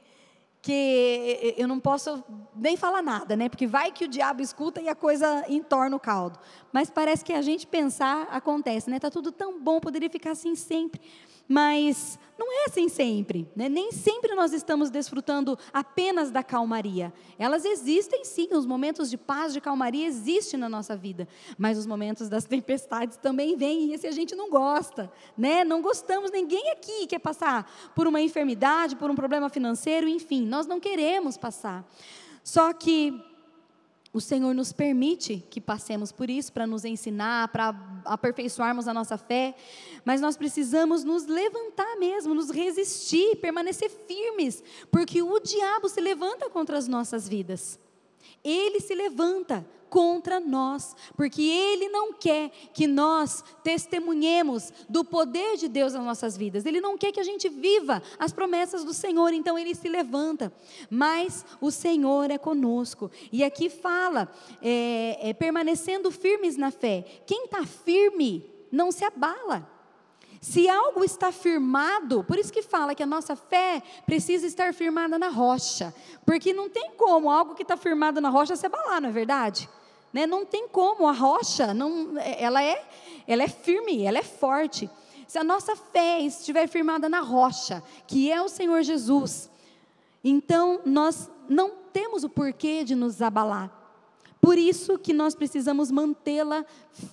que 0.62 1.56
eu 1.58 1.68
não 1.68 1.80
posso 1.80 2.24
nem 2.56 2.76
falar 2.76 3.02
nada, 3.02 3.36
né? 3.36 3.48
Porque 3.48 3.68
vai 3.68 3.92
que 3.92 4.06
o 4.06 4.08
diabo 4.08 4.42
escuta 4.42 4.82
e 4.82 4.90
a 4.90 4.96
coisa 4.96 5.46
entorna 5.48 5.96
o 5.96 6.00
caldo. 6.00 6.40
Mas 6.74 6.90
parece 6.90 7.24
que 7.24 7.34
a 7.34 7.42
gente 7.42 7.68
pensar 7.68 8.28
acontece, 8.32 8.90
né? 8.90 8.98
Está 8.98 9.10
tudo 9.10 9.32
tão 9.32 9.60
bom, 9.60 9.80
poderia 9.80 10.10
ficar 10.10 10.32
assim 10.32 10.56
sempre. 10.56 11.02
Mas 11.48 12.18
não 12.38 12.52
é 12.52 12.66
assim 12.66 12.90
sempre, 12.90 13.48
né? 13.56 13.70
nem 13.70 13.92
sempre 13.92 14.36
nós 14.36 14.52
estamos 14.52 14.90
desfrutando 14.90 15.58
apenas 15.72 16.32
da 16.32 16.44
calmaria. 16.44 17.14
Elas 17.40 17.64
existem 17.64 18.26
sim, 18.26 18.50
os 18.52 18.66
momentos 18.66 19.10
de 19.10 19.18
paz, 19.18 19.54
de 19.54 19.62
calmaria 19.62 20.06
existem 20.06 20.60
na 20.60 20.68
nossa 20.68 20.98
vida, 20.98 21.28
mas 21.58 21.78
os 21.78 21.86
momentos 21.86 22.28
das 22.28 22.44
tempestades 22.46 23.18
também 23.18 23.56
vêm, 23.56 23.86
e 23.86 23.94
esse 23.94 24.08
a 24.08 24.12
gente 24.12 24.36
não 24.36 24.50
gosta, 24.50 25.12
né? 25.38 25.64
Não 25.64 25.82
gostamos, 25.82 26.32
ninguém 26.32 26.72
aqui 26.72 27.08
quer 27.08 27.20
passar 27.20 27.72
por 27.96 28.06
uma 28.06 28.20
enfermidade, 28.20 28.96
por 28.96 29.10
um 29.10 29.16
problema 29.16 29.50
financeiro, 29.50 30.08
enfim, 30.08 30.46
nós 30.46 30.68
não 30.68 30.80
queremos 30.80 31.38
passar. 31.38 31.88
Só 32.44 32.74
que 32.74 33.14
o 34.16 34.22
Senhor 34.22 34.56
nos 34.56 34.72
permite 34.72 35.44
que 35.50 35.60
passemos 35.60 36.10
por 36.10 36.30
isso 36.30 36.54
para 36.54 36.66
nos 36.66 36.86
ensinar, 36.86 37.50
para 37.50 37.76
aperfeiçoarmos 38.06 38.88
a 38.88 38.94
nossa 38.94 39.18
fé, 39.18 39.54
mas 40.06 40.22
nós 40.22 40.38
precisamos 40.38 41.04
nos 41.04 41.26
levantar 41.26 41.98
mesmo, 41.98 42.34
nos 42.34 42.50
resistir, 42.50 43.36
permanecer 43.42 43.92
firmes, 44.08 44.64
porque 44.90 45.22
o 45.22 45.38
diabo 45.42 45.90
se 45.90 46.00
levanta 46.00 46.50
contra 46.50 46.78
as 46.78 46.88
nossas 46.88 47.28
vidas. 47.28 47.78
Ele 48.42 48.80
se 48.80 48.96
levanta 48.96 49.68
contra 49.90 50.40
nós, 50.40 50.96
porque 51.16 51.42
Ele 51.42 51.90
não 51.90 52.14
quer 52.14 52.50
que 52.74 52.88
nós 52.88 53.44
testemunhemos 53.64 54.72
do 54.90 55.04
poder 55.04 55.58
de 55.58 55.68
Deus 55.68 55.94
nas 55.94 56.04
nossas 56.04 56.38
vidas, 56.38 56.66
Ele 56.66 56.82
não 56.82 56.98
quer 56.98 57.12
que 57.12 57.20
a 57.20 57.24
gente 57.24 57.50
viva 57.50 58.02
as 58.18 58.34
promessas 58.34 58.84
do 58.84 58.94
Senhor, 58.94 59.34
então 59.34 59.58
Ele 59.58 59.76
se 59.76 59.88
levanta, 59.88 60.52
mas 60.90 61.46
o 61.62 61.72
Senhor 61.72 62.32
é 62.32 62.38
conosco, 62.38 63.12
e 63.32 63.44
aqui 63.44 63.70
fala, 63.70 64.32
é, 64.62 65.30
é, 65.30 65.34
permanecendo 65.34 66.12
firmes 66.12 66.58
na 66.58 66.72
fé, 66.72 67.06
quem 67.26 67.46
está 67.46 67.66
firme 67.66 68.50
não 68.72 68.92
se 68.92 69.04
abala. 69.04 69.75
Se 70.46 70.70
algo 70.70 71.04
está 71.04 71.32
firmado, 71.32 72.24
por 72.24 72.38
isso 72.38 72.54
que 72.54 72.62
fala 72.62 72.94
que 72.94 73.02
a 73.02 73.08
nossa 73.08 73.36
fé 73.36 73.82
precisa 74.06 74.46
estar 74.46 74.76
firmada 74.76 75.18
na 75.18 75.28
rocha, 75.28 75.92
porque 76.24 76.54
não 76.54 76.70
tem 76.70 76.92
como 76.92 77.32
algo 77.32 77.56
que 77.56 77.64
está 77.64 77.76
firmado 77.76 78.22
na 78.22 78.30
rocha 78.30 78.56
se 78.56 78.64
abalar, 78.68 79.02
não 79.02 79.10
é 79.10 79.12
verdade? 79.12 79.68
Né? 80.14 80.28
Não 80.28 80.46
tem 80.46 80.68
como 80.68 81.08
a 81.08 81.12
rocha, 81.12 81.74
não, 81.74 82.14
ela 82.20 82.62
é, 82.62 82.80
ela 83.26 83.42
é 83.42 83.48
firme, 83.48 84.04
ela 84.04 84.20
é 84.20 84.22
forte. 84.22 84.88
Se 85.28 85.40
a 85.40 85.44
nossa 85.44 85.76
fé 85.76 86.20
estiver 86.20 86.68
firmada 86.68 87.10
na 87.10 87.22
rocha, 87.22 87.82
que 88.06 88.32
é 88.32 88.40
o 88.40 88.48
Senhor 88.48 88.84
Jesus, 88.84 89.50
então 90.24 90.80
nós 90.86 91.28
não 91.50 91.72
temos 91.92 92.24
o 92.24 92.30
porquê 92.30 92.84
de 92.84 92.94
nos 92.94 93.20
abalar. 93.20 93.72
Por 94.40 94.60
isso 94.60 95.00
que 95.00 95.12
nós 95.12 95.34
precisamos 95.34 95.90
mantê-la 95.90 96.64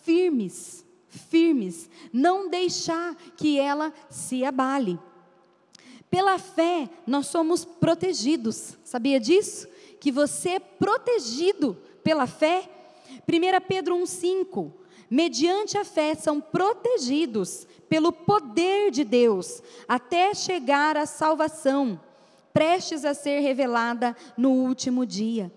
firmes 0.05 0.85
firmes, 1.13 1.91
não 2.13 2.49
deixar 2.49 3.15
que 3.37 3.59
ela 3.59 3.93
se 4.09 4.45
abale. 4.45 4.99
Pela 6.11 6.39
fé, 6.39 6.91
nós 7.07 7.27
somos 7.27 7.65
protegidos, 7.65 8.77
sabia 8.85 9.19
disso? 9.19 9.69
Que 10.01 10.11
você 10.11 10.51
é 10.51 10.59
protegido 10.59 11.77
pela 12.03 12.27
fé. 12.27 12.69
1 13.29 13.67
Pedro 13.67 13.97
1,5: 13.97 14.73
Mediante 15.09 15.79
a 15.79 15.85
fé 15.85 16.15
são 16.15 16.41
protegidos 16.41 17.67
pelo 17.89 18.13
poder 18.13 18.91
de 18.91 19.05
Deus, 19.05 19.63
até 19.87 20.35
chegar 20.35 20.97
à 20.97 21.05
salvação, 21.05 22.01
prestes 22.53 23.05
a 23.05 23.15
ser 23.15 23.41
revelada 23.41 24.17
no 24.37 24.51
último 24.51 25.05
dia. 25.05 25.53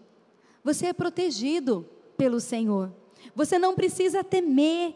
Você 0.63 0.87
é 0.87 0.93
protegido 0.93 1.87
pelo 2.17 2.39
Senhor. 2.39 2.91
Você 3.35 3.59
não 3.59 3.75
precisa 3.75 4.23
temer, 4.23 4.95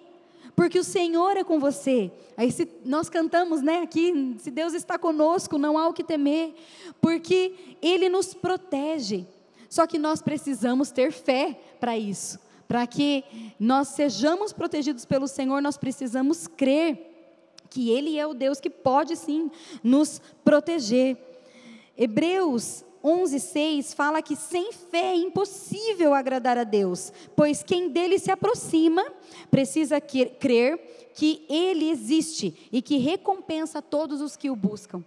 porque 0.55 0.79
o 0.79 0.83
Senhor 0.83 1.37
é 1.37 1.43
com 1.43 1.59
você. 1.59 2.11
Aí 2.35 2.51
se, 2.51 2.67
nós 2.85 3.09
cantamos, 3.09 3.61
né, 3.61 3.81
aqui, 3.81 4.35
se 4.39 4.51
Deus 4.51 4.73
está 4.73 4.97
conosco, 4.97 5.57
não 5.57 5.77
há 5.77 5.87
o 5.87 5.93
que 5.93 6.03
temer, 6.03 6.53
porque 7.01 7.77
Ele 7.81 8.09
nos 8.09 8.33
protege. 8.33 9.25
Só 9.69 9.85
que 9.85 9.99
nós 9.99 10.21
precisamos 10.21 10.91
ter 10.91 11.11
fé 11.11 11.59
para 11.79 11.97
isso. 11.97 12.39
Para 12.67 12.85
que 12.87 13.23
nós 13.59 13.89
sejamos 13.89 14.51
protegidos 14.53 15.05
pelo 15.05 15.27
Senhor, 15.27 15.61
nós 15.61 15.77
precisamos 15.77 16.47
crer 16.47 17.07
que 17.69 17.89
Ele 17.91 18.17
é 18.17 18.25
o 18.25 18.33
Deus 18.33 18.59
que 18.59 18.69
pode 18.69 19.15
sim 19.15 19.51
nos 19.83 20.21
proteger. 20.43 21.17
Hebreus 21.95 22.83
11:6 23.03 23.93
fala 23.93 24.21
que 24.21 24.35
sem 24.35 24.71
fé 24.73 25.13
é 25.13 25.15
impossível 25.15 26.13
agradar 26.13 26.57
a 26.57 26.63
Deus, 26.63 27.13
pois 27.35 27.63
quem 27.63 27.89
dele 27.89 28.19
se 28.19 28.31
aproxima 28.31 29.05
precisa 29.49 30.01
crer 30.01 31.11
que 31.13 31.45
ele 31.49 31.89
existe 31.89 32.67
e 32.71 32.81
que 32.81 32.97
recompensa 32.97 33.81
todos 33.81 34.21
os 34.21 34.35
que 34.35 34.49
o 34.49 34.55
buscam. 34.55 35.03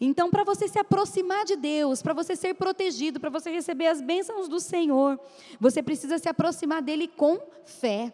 Então, 0.00 0.30
para 0.30 0.44
você 0.44 0.68
se 0.68 0.78
aproximar 0.78 1.44
de 1.44 1.56
Deus, 1.56 2.02
para 2.02 2.12
você 2.12 2.36
ser 2.36 2.54
protegido, 2.54 3.18
para 3.18 3.30
você 3.30 3.50
receber 3.50 3.86
as 3.86 4.00
bênçãos 4.00 4.46
do 4.46 4.60
Senhor, 4.60 5.18
você 5.58 5.82
precisa 5.82 6.18
se 6.18 6.28
aproximar 6.28 6.82
dele 6.82 7.08
com 7.08 7.38
fé. 7.64 8.12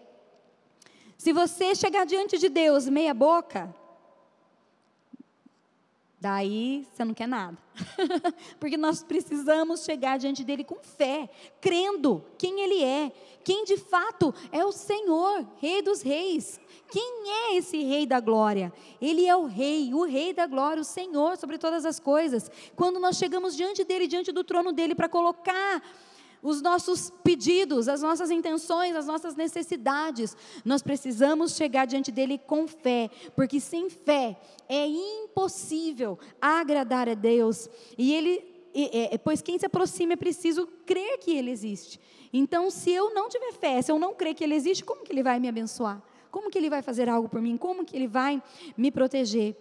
Se 1.18 1.32
você 1.32 1.74
chegar 1.74 2.04
diante 2.06 2.38
de 2.38 2.48
Deus 2.48 2.88
meia 2.88 3.12
boca, 3.12 3.74
Daí 6.22 6.86
você 6.92 7.04
não 7.04 7.12
quer 7.12 7.26
nada. 7.26 7.58
Porque 8.60 8.76
nós 8.76 9.02
precisamos 9.02 9.82
chegar 9.82 10.20
diante 10.20 10.44
dele 10.44 10.62
com 10.62 10.76
fé, 10.76 11.28
crendo 11.60 12.24
quem 12.38 12.60
ele 12.60 12.80
é, 12.80 13.10
quem 13.42 13.64
de 13.64 13.76
fato 13.76 14.32
é 14.52 14.64
o 14.64 14.70
Senhor, 14.70 15.44
Rei 15.56 15.82
dos 15.82 16.00
Reis. 16.00 16.60
Quem 16.92 17.24
é 17.26 17.56
esse 17.56 17.82
Rei 17.82 18.06
da 18.06 18.20
Glória? 18.20 18.72
Ele 19.00 19.26
é 19.26 19.34
o 19.34 19.46
Rei, 19.46 19.92
o 19.92 20.04
Rei 20.04 20.32
da 20.32 20.46
Glória, 20.46 20.80
o 20.80 20.84
Senhor 20.84 21.36
sobre 21.36 21.58
todas 21.58 21.84
as 21.84 21.98
coisas. 21.98 22.48
Quando 22.76 23.00
nós 23.00 23.16
chegamos 23.16 23.56
diante 23.56 23.82
dele, 23.82 24.06
diante 24.06 24.30
do 24.30 24.44
trono 24.44 24.70
dele, 24.70 24.94
para 24.94 25.08
colocar 25.08 25.82
os 26.42 26.60
nossos 26.60 27.10
pedidos, 27.22 27.88
as 27.88 28.02
nossas 28.02 28.30
intenções, 28.30 28.96
as 28.96 29.06
nossas 29.06 29.36
necessidades. 29.36 30.36
Nós 30.64 30.82
precisamos 30.82 31.54
chegar 31.54 31.86
diante 31.86 32.10
dele 32.10 32.36
com 32.36 32.66
fé, 32.66 33.08
porque 33.36 33.60
sem 33.60 33.88
fé 33.88 34.36
é 34.68 34.86
impossível 34.86 36.18
agradar 36.40 37.08
a 37.08 37.14
Deus. 37.14 37.70
E 37.96 38.12
ele, 38.12 38.44
é, 38.74 39.16
pois 39.18 39.40
quem 39.40 39.58
se 39.58 39.66
aproxima 39.66 40.14
é 40.14 40.16
preciso 40.16 40.66
crer 40.84 41.18
que 41.18 41.30
ele 41.30 41.50
existe. 41.50 42.00
Então, 42.32 42.70
se 42.70 42.90
eu 42.90 43.14
não 43.14 43.28
tiver 43.28 43.52
fé, 43.52 43.80
se 43.80 43.92
eu 43.92 43.98
não 43.98 44.14
crer 44.14 44.34
que 44.34 44.42
ele 44.42 44.54
existe, 44.54 44.84
como 44.84 45.04
que 45.04 45.12
ele 45.12 45.22
vai 45.22 45.38
me 45.38 45.48
abençoar? 45.48 46.02
Como 46.30 46.50
que 46.50 46.58
ele 46.58 46.70
vai 46.70 46.82
fazer 46.82 47.08
algo 47.08 47.28
por 47.28 47.40
mim? 47.40 47.56
Como 47.56 47.84
que 47.84 47.94
ele 47.94 48.08
vai 48.08 48.42
me 48.76 48.90
proteger? 48.90 49.54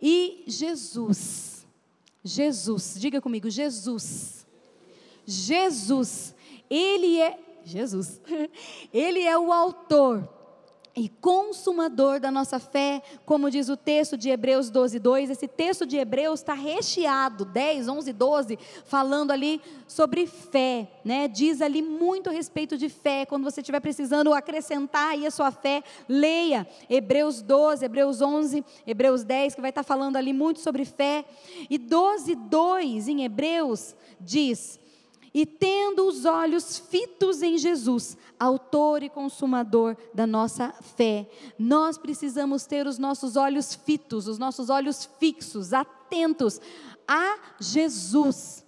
E 0.00 0.44
Jesus, 0.46 1.66
Jesus, 2.22 2.94
diga 2.98 3.20
comigo, 3.20 3.50
Jesus 3.50 4.43
Jesus, 5.26 6.34
ele 6.70 7.20
é 7.20 7.38
Jesus. 7.64 8.20
Ele 8.92 9.22
é 9.22 9.38
o 9.38 9.52
autor 9.52 10.28
e 10.96 11.08
consumador 11.08 12.20
da 12.20 12.30
nossa 12.30 12.60
fé, 12.60 13.02
como 13.26 13.50
diz 13.50 13.68
o 13.68 13.76
texto 13.76 14.16
de 14.16 14.30
Hebreus 14.30 14.70
12, 14.70 15.00
2. 15.00 15.30
Esse 15.30 15.48
texto 15.48 15.84
de 15.84 15.96
Hebreus 15.96 16.38
está 16.38 16.54
recheado, 16.54 17.44
10, 17.44 17.88
11, 17.88 18.12
12, 18.12 18.58
falando 18.84 19.32
ali 19.32 19.60
sobre 19.88 20.24
fé, 20.24 20.88
né? 21.04 21.26
Diz 21.26 21.60
ali 21.60 21.82
muito 21.82 22.30
a 22.30 22.32
respeito 22.32 22.76
de 22.76 22.88
fé. 22.88 23.26
Quando 23.26 23.42
você 23.42 23.60
estiver 23.60 23.80
precisando 23.80 24.32
acrescentar 24.32 25.10
aí 25.10 25.26
a 25.26 25.32
sua 25.32 25.50
fé, 25.50 25.82
leia 26.08 26.64
Hebreus 26.88 27.42
12, 27.42 27.84
Hebreus 27.84 28.20
11, 28.20 28.64
Hebreus 28.86 29.24
10, 29.24 29.56
que 29.56 29.60
vai 29.60 29.70
estar 29.70 29.82
falando 29.82 30.16
ali 30.16 30.32
muito 30.32 30.60
sobre 30.60 30.84
fé. 30.84 31.24
E 31.68 31.76
12, 31.76 32.36
2 32.36 33.08
em 33.08 33.24
Hebreus 33.24 33.96
diz 34.20 34.78
e 35.34 35.44
tendo 35.44 36.06
os 36.06 36.24
olhos 36.24 36.78
fitos 36.78 37.42
em 37.42 37.58
Jesus, 37.58 38.16
autor 38.38 39.02
e 39.02 39.10
consumador 39.10 39.96
da 40.14 40.28
nossa 40.28 40.72
fé. 40.80 41.28
Nós 41.58 41.98
precisamos 41.98 42.64
ter 42.66 42.86
os 42.86 42.98
nossos 42.98 43.34
olhos 43.34 43.74
fitos, 43.74 44.28
os 44.28 44.38
nossos 44.38 44.70
olhos 44.70 45.08
fixos, 45.18 45.72
atentos 45.72 46.60
a 47.08 47.36
Jesus. 47.58 48.64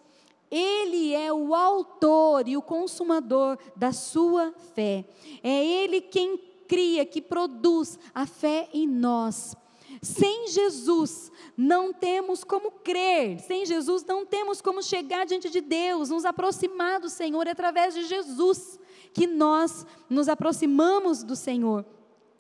Ele 0.51 1.15
é 1.15 1.33
o 1.33 1.55
autor 1.55 2.49
e 2.49 2.57
o 2.57 2.63
consumador 2.63 3.57
da 3.77 3.93
sua 3.93 4.53
fé. 4.75 5.05
É 5.45 5.65
Ele 5.65 6.01
quem 6.01 6.37
cria, 6.67 7.07
que 7.07 7.23
produz 7.23 7.97
a 8.13 8.27
fé 8.27 8.69
em 8.73 8.89
nós. 8.89 9.55
Sem 10.03 10.49
Jesus, 10.49 11.31
não 11.57 11.93
temos 11.93 12.45
como 12.45 12.71
crer, 12.71 13.39
sem 13.41 13.65
Jesus, 13.65 14.05
não 14.05 14.27
temos 14.27 14.61
como 14.61 14.83
chegar 14.83 15.25
diante 15.27 15.49
de 15.49 15.61
Deus, 15.61 16.11
nos 16.11 16.25
aproximar 16.25 17.01
do 17.01 17.09
Senhor, 17.09 17.47
é 17.47 17.51
através 17.51 17.95
de 17.95 18.05
Jesus 18.05 18.79
que 19.13 19.27
nós 19.27 19.87
nos 20.11 20.29
aproximamos 20.29 21.23
do 21.23 21.35
Senhor. 21.35 21.85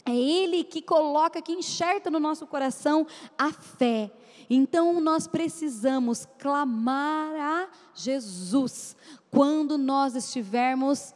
É 0.04 0.14
Ele 0.14 0.62
que 0.62 0.82
coloca, 0.82 1.42
que 1.42 1.52
enxerta 1.52 2.10
no 2.10 2.20
nosso 2.20 2.46
coração 2.46 3.06
a 3.36 3.50
fé. 3.50 4.12
Então 4.48 5.00
nós 5.00 5.26
precisamos 5.26 6.26
clamar 6.38 7.34
a 7.34 7.68
Jesus 7.94 8.94
quando 9.30 9.76
nós 9.76 10.14
estivermos 10.14 11.14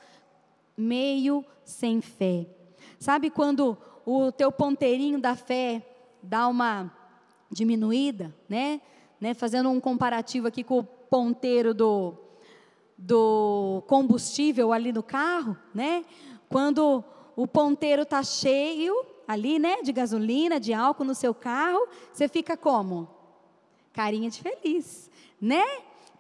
meio 0.77 1.45
sem 1.65 2.01
fé. 2.01 2.47
Sabe 2.99 3.31
quando 3.31 3.79
o 4.05 4.33
teu 4.33 4.51
ponteirinho 4.51 5.21
da 5.21 5.37
fé 5.37 5.90
dá 6.23 6.47
uma 6.49 6.93
diminuída, 7.51 8.35
né? 8.49 8.81
né? 9.21 9.35
Fazendo 9.35 9.69
um 9.71 9.81
comparativo 9.81 10.47
aqui 10.47 10.65
com 10.65 10.79
o 10.79 10.85
ponteiro 10.85 11.75
do, 11.75 12.15
do 12.97 13.83
combustível 13.87 14.73
ali 14.73 14.93
no 14.93 15.03
carro, 15.03 15.57
né? 15.75 16.05
Quando 16.49 17.05
o 17.37 17.47
ponteiro 17.47 18.03
está 18.03 18.23
cheio 18.23 18.95
ali, 19.27 19.59
né? 19.59 19.83
De 19.83 19.93
gasolina, 19.93 20.59
de 20.59 20.73
álcool 20.73 21.05
no 21.05 21.15
seu 21.15 21.35
carro, 21.35 21.87
você 22.13 22.29
fica 22.29 22.57
como? 22.57 23.09
Carinha 23.93 24.31
de 24.31 24.41
feliz, 24.41 25.11
né? 25.41 25.65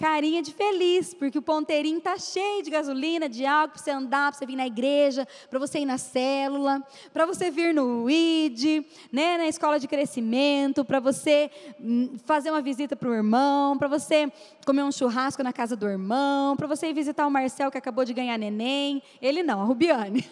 Carinha 0.01 0.41
de 0.41 0.51
feliz, 0.55 1.13
porque 1.13 1.39
o 1.39 1.43
ponteirinho 1.43 1.99
está 1.99 2.17
cheio 2.17 2.63
de 2.63 2.71
gasolina, 2.71 3.29
de 3.29 3.45
álcool 3.45 3.75
para 3.75 3.83
você 3.83 3.91
andar, 3.91 4.31
para 4.31 4.39
você 4.39 4.47
vir 4.47 4.57
na 4.57 4.67
igreja, 4.67 5.29
para 5.51 5.59
você 5.59 5.81
ir 5.81 5.85
na 5.85 5.99
célula, 5.99 6.83
para 7.13 7.27
você 7.27 7.51
vir 7.51 7.75
no 7.75 8.09
ID, 8.09 8.83
né, 9.13 9.37
na 9.37 9.47
escola 9.47 9.79
de 9.79 9.87
crescimento, 9.87 10.87
para 10.87 11.01
você 11.01 11.51
hum, 11.79 12.17
fazer 12.25 12.51
uma 12.51 12.63
visita 12.63 12.97
para 12.97 13.11
o 13.11 13.15
irmão, 13.15 13.77
para 13.77 13.89
você 13.89 14.33
comer 14.65 14.85
um 14.85 14.91
churrasco 14.91 15.43
na 15.43 15.53
casa 15.53 15.77
do 15.77 15.87
irmão, 15.87 16.57
para 16.57 16.67
você 16.67 16.87
ir 16.89 16.95
visitar 16.95 17.27
o 17.27 17.31
Marcel 17.31 17.71
que 17.71 17.77
acabou 17.77 18.03
de 18.03 18.15
ganhar 18.15 18.39
neném. 18.39 19.03
Ele 19.21 19.43
não, 19.43 19.61
a 19.61 19.65
Rubiane. 19.65 20.27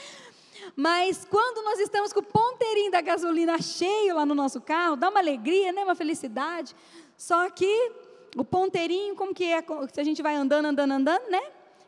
Mas 0.76 1.24
quando 1.24 1.64
nós 1.64 1.80
estamos 1.80 2.12
com 2.12 2.20
o 2.20 2.22
ponteirinho 2.22 2.90
da 2.90 3.00
gasolina 3.00 3.60
cheio 3.62 4.14
lá 4.14 4.26
no 4.26 4.34
nosso 4.34 4.60
carro, 4.60 4.94
dá 4.94 5.08
uma 5.08 5.20
alegria, 5.20 5.72
né, 5.72 5.84
uma 5.84 5.94
felicidade. 5.94 6.76
Só 7.16 7.48
que 7.48 8.09
o 8.36 8.44
ponteirinho, 8.44 9.14
como 9.14 9.34
que 9.34 9.44
é, 9.44 9.64
se 9.92 10.00
a 10.00 10.04
gente 10.04 10.22
vai 10.22 10.34
andando, 10.34 10.66
andando, 10.66 10.92
andando, 10.92 11.30
né? 11.30 11.40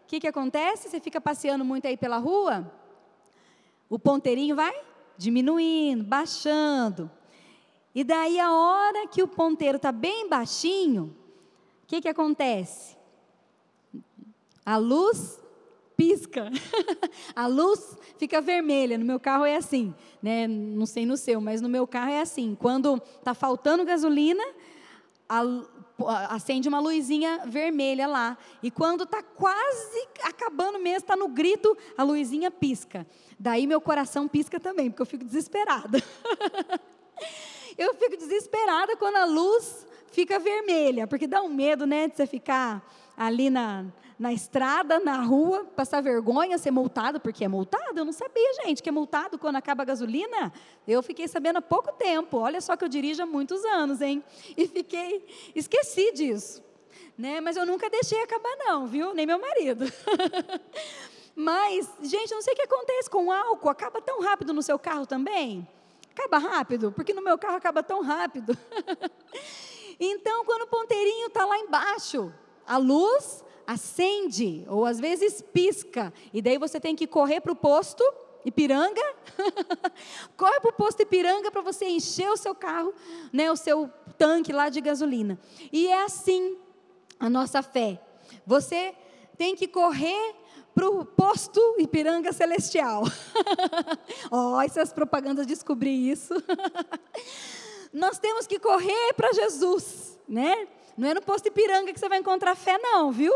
O 0.05 0.07
que, 0.07 0.21
que 0.21 0.27
acontece? 0.27 0.89
Você 0.89 1.01
fica 1.01 1.21
passeando 1.21 1.65
muito 1.65 1.87
aí 1.87 1.97
pela 1.97 2.19
rua, 2.19 2.71
o 3.89 3.99
ponteirinho 3.99 4.57
vai 4.57 4.75
diminuindo, 5.17 6.05
baixando. 6.05 7.11
E 7.95 8.03
daí, 8.03 8.41
a 8.41 8.53
hora 8.53 9.07
que 9.07 9.23
o 9.23 9.29
ponteiro 9.29 9.77
está 9.77 9.93
bem 9.93 10.29
baixinho, 10.29 11.15
o 11.85 11.87
que, 11.87 12.01
que 12.01 12.09
acontece? 12.09 12.97
A 14.65 14.77
luz 14.77 15.41
pisca. 15.97 16.51
a 17.37 17.47
luz 17.47 17.97
fica 18.19 18.41
vermelha. 18.41 18.99
No 18.99 19.05
meu 19.05 19.21
carro 19.21 19.45
é 19.45 19.57
assim, 19.57 19.95
né? 20.23 20.49
Não 20.49 20.87
sei 20.87 21.07
no 21.07 21.17
seu, 21.17 21.41
mas 21.41 21.61
no 21.61 21.69
meu 21.69 21.87
carro 21.87 22.11
é 22.11 22.21
assim. 22.21 22.57
Quando 22.59 23.01
está 23.19 23.35
faltando 23.35 23.85
gasolina, 23.85 24.43
a, 25.29 25.43
acende 26.09 26.69
uma 26.69 26.81
luzinha 26.81 27.43
vermelha 27.47 28.07
lá. 28.07 28.37
E 28.63 28.71
quando 28.71 29.05
está 29.05 29.23
quase 29.23 30.09
acabando 30.23 30.79
mesmo, 30.79 30.99
está 30.99 31.17
no 31.17 31.29
grito, 31.29 31.77
a 31.97 32.03
luzinha 32.03 32.51
pisca. 32.51 33.07
Daí 33.39 33.67
meu 33.67 33.81
coração 33.81 34.29
pisca 34.29 34.61
também, 34.61 34.91
porque 34.91 35.03
eu 35.03 35.07
fico 35.07 35.25
desesperada. 35.25 36.03
eu 37.77 37.95
fico 37.95 38.17
desesperada 38.17 38.97
quando 38.97 39.17
a 39.17 39.25
luz 39.25 39.87
fica 40.13 40.39
vermelha, 40.39 41.07
porque 41.07 41.27
dá 41.27 41.43
um 41.43 41.49
medo, 41.49 41.87
né, 41.87 42.09
de 42.09 42.17
você 42.17 42.27
ficar 42.27 42.87
ali 43.17 43.51
na, 43.51 43.87
na 44.23 44.33
estrada, 44.33 45.01
na 45.01 45.21
rua, 45.21 45.65
passar 45.75 46.01
vergonha, 46.01 46.57
ser 46.57 46.71
multado, 46.71 47.19
porque 47.19 47.45
é 47.45 47.49
multado? 47.49 47.99
Eu 47.99 48.05
não 48.05 48.13
sabia, 48.13 48.55
gente, 48.65 48.81
que 48.81 48.89
é 48.89 48.93
multado 48.93 49.37
quando 49.37 49.57
acaba 49.57 49.83
a 49.83 49.85
gasolina. 49.85 50.53
Eu 50.87 51.03
fiquei 51.03 51.27
sabendo 51.27 51.57
há 51.57 51.61
pouco 51.61 51.93
tempo. 51.95 52.39
Olha 52.39 52.61
só 52.61 52.77
que 52.77 52.85
eu 52.85 52.89
dirijo 52.89 53.21
há 53.21 53.27
muitos 53.27 53.65
anos, 53.65 54.01
hein? 54.01 54.23
E 54.57 54.69
fiquei, 54.69 55.27
esqueci 55.57 56.13
disso. 56.13 56.63
Né? 57.19 57.41
Mas 57.41 57.57
eu 57.57 57.67
nunca 57.67 57.91
deixei 57.91 58.23
acabar, 58.23 58.57
não, 58.59 58.87
viu? 58.87 59.13
Nem 59.13 59.27
meu 59.27 59.41
marido. 59.41 59.87
Mas, 61.35 61.91
gente, 62.01 62.31
não 62.33 62.43
sei 62.43 62.53
o 62.53 62.57
que 62.57 62.63
acontece 62.63 63.11
com 63.11 63.27
o 63.27 63.33
álcool. 63.33 63.71
Acaba 63.71 64.01
tão 64.01 64.23
rápido 64.23 64.53
no 64.53 64.63
seu 64.63 64.79
carro 64.79 65.05
também? 65.05 65.67
Acaba 66.13 66.39
rápido, 66.39 66.93
porque 66.93 67.13
no 67.13 67.23
meu 67.23 67.37
carro 67.37 67.57
acaba 67.57 67.83
tão 67.83 68.03
rápido. 68.03 68.57
então, 69.99 70.45
quando 70.45 70.63
o 70.63 70.69
ponteirinho 70.69 71.27
está 71.27 71.45
lá 71.45 71.59
embaixo, 71.59 72.33
a 72.65 72.77
luz 72.77 73.43
acende, 73.67 74.65
ou 74.69 74.85
às 74.85 74.99
vezes 74.99 75.43
pisca, 75.43 76.13
e 76.33 76.43
daí 76.43 76.59
você 76.59 76.81
tem 76.81 76.95
que 76.97 77.07
correr 77.07 77.41
para 77.41 77.53
o 77.53 77.57
posto 77.57 78.05
Ipiranga, 78.45 79.03
corre 80.37 80.61
para 80.61 80.71
o 80.71 80.73
posto 80.73 81.03
Ipiranga 81.03 81.51
para 81.51 81.61
você 81.61 81.87
encher 81.87 82.29
o 82.29 82.37
seu 82.37 82.55
carro, 82.55 82.93
né, 83.33 83.51
o 83.51 83.57
seu 83.57 83.89
tanque 84.19 84.53
lá 84.53 84.69
de 84.69 84.81
gasolina. 84.81 85.39
E 85.73 85.87
é 85.87 86.03
assim 86.03 86.57
a 87.21 87.31
nossa 87.31 87.63
fé. 87.63 88.01
Você 88.45 88.95
tem 89.37 89.55
que 89.55 89.69
correr 89.69 90.35
para 90.75 90.89
o 90.89 91.05
posto 91.05 91.61
Ipiranga 91.79 92.33
Celestial. 92.33 93.05
Ó, 94.31 94.57
oh, 94.57 94.61
essas 94.61 94.93
propagandas 94.93 95.47
descobri 95.47 96.11
isso. 96.11 96.35
Nós 97.93 98.19
temos 98.19 98.47
que 98.47 98.59
correr 98.59 99.13
para 99.15 99.33
Jesus, 99.33 100.19
né? 100.27 100.67
Não 100.97 101.09
é 101.09 101.15
no 101.15 101.23
posto 101.23 101.49
Ipiranga 101.49 101.93
que 101.93 102.01
você 102.01 102.09
vai 102.09 102.19
encontrar 102.19 102.55
fé, 102.55 102.79
não, 102.79 103.11
viu? 103.11 103.33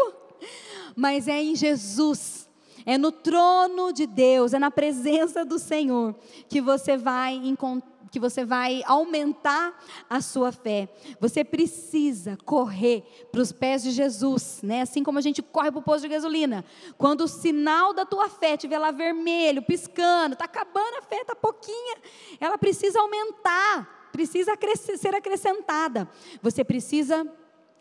Mas 0.95 1.29
é 1.29 1.43
em 1.43 1.55
Jesus, 1.55 2.49
é 2.85 2.97
no 2.99 3.11
trono 3.11 3.93
de 3.93 4.07
Deus, 4.07 4.53
é 4.53 4.59
na 4.59 4.71
presença 4.71 5.45
do 5.45 5.59
Senhor 5.59 6.15
que 6.49 6.61
você 6.61 6.97
vai 6.97 7.35
encontrar 7.35 7.97
que 8.17 8.21
você 8.21 8.47
vai 8.47 8.83
aumentar 8.87 9.79
a 10.09 10.23
sua 10.23 10.51
fé. 10.51 10.89
Você 11.21 11.45
precisa 11.45 12.39
correr 12.47 13.03
para 13.31 13.43
os 13.43 13.53
pés 13.53 13.83
de 13.83 13.91
Jesus, 13.91 14.61
né? 14.63 14.81
Assim 14.81 15.03
como 15.03 15.19
a 15.19 15.21
gente 15.21 15.43
corre 15.43 15.71
para 15.71 15.81
o 15.81 15.83
posto 15.83 16.03
de 16.03 16.09
gasolina. 16.09 16.65
Quando 16.97 17.23
o 17.23 17.29
sinal 17.29 17.93
da 17.93 18.07
tua 18.07 18.31
fé 18.31 18.55
estiver 18.55 18.79
lá 18.79 18.91
vermelho, 18.91 19.61
piscando, 19.61 20.33
está 20.33 20.47
acabando 20.47 20.97
a 20.97 21.03
fé, 21.03 21.21
está 21.21 21.35
pouquinha, 21.35 21.97
ela 22.41 22.57
precisa 22.57 22.99
aumentar, 23.01 24.09
precisa 24.13 24.53
ser 24.97 25.15
acrescentada. 25.15 26.09
Você 26.43 26.65
precisa 26.65 27.31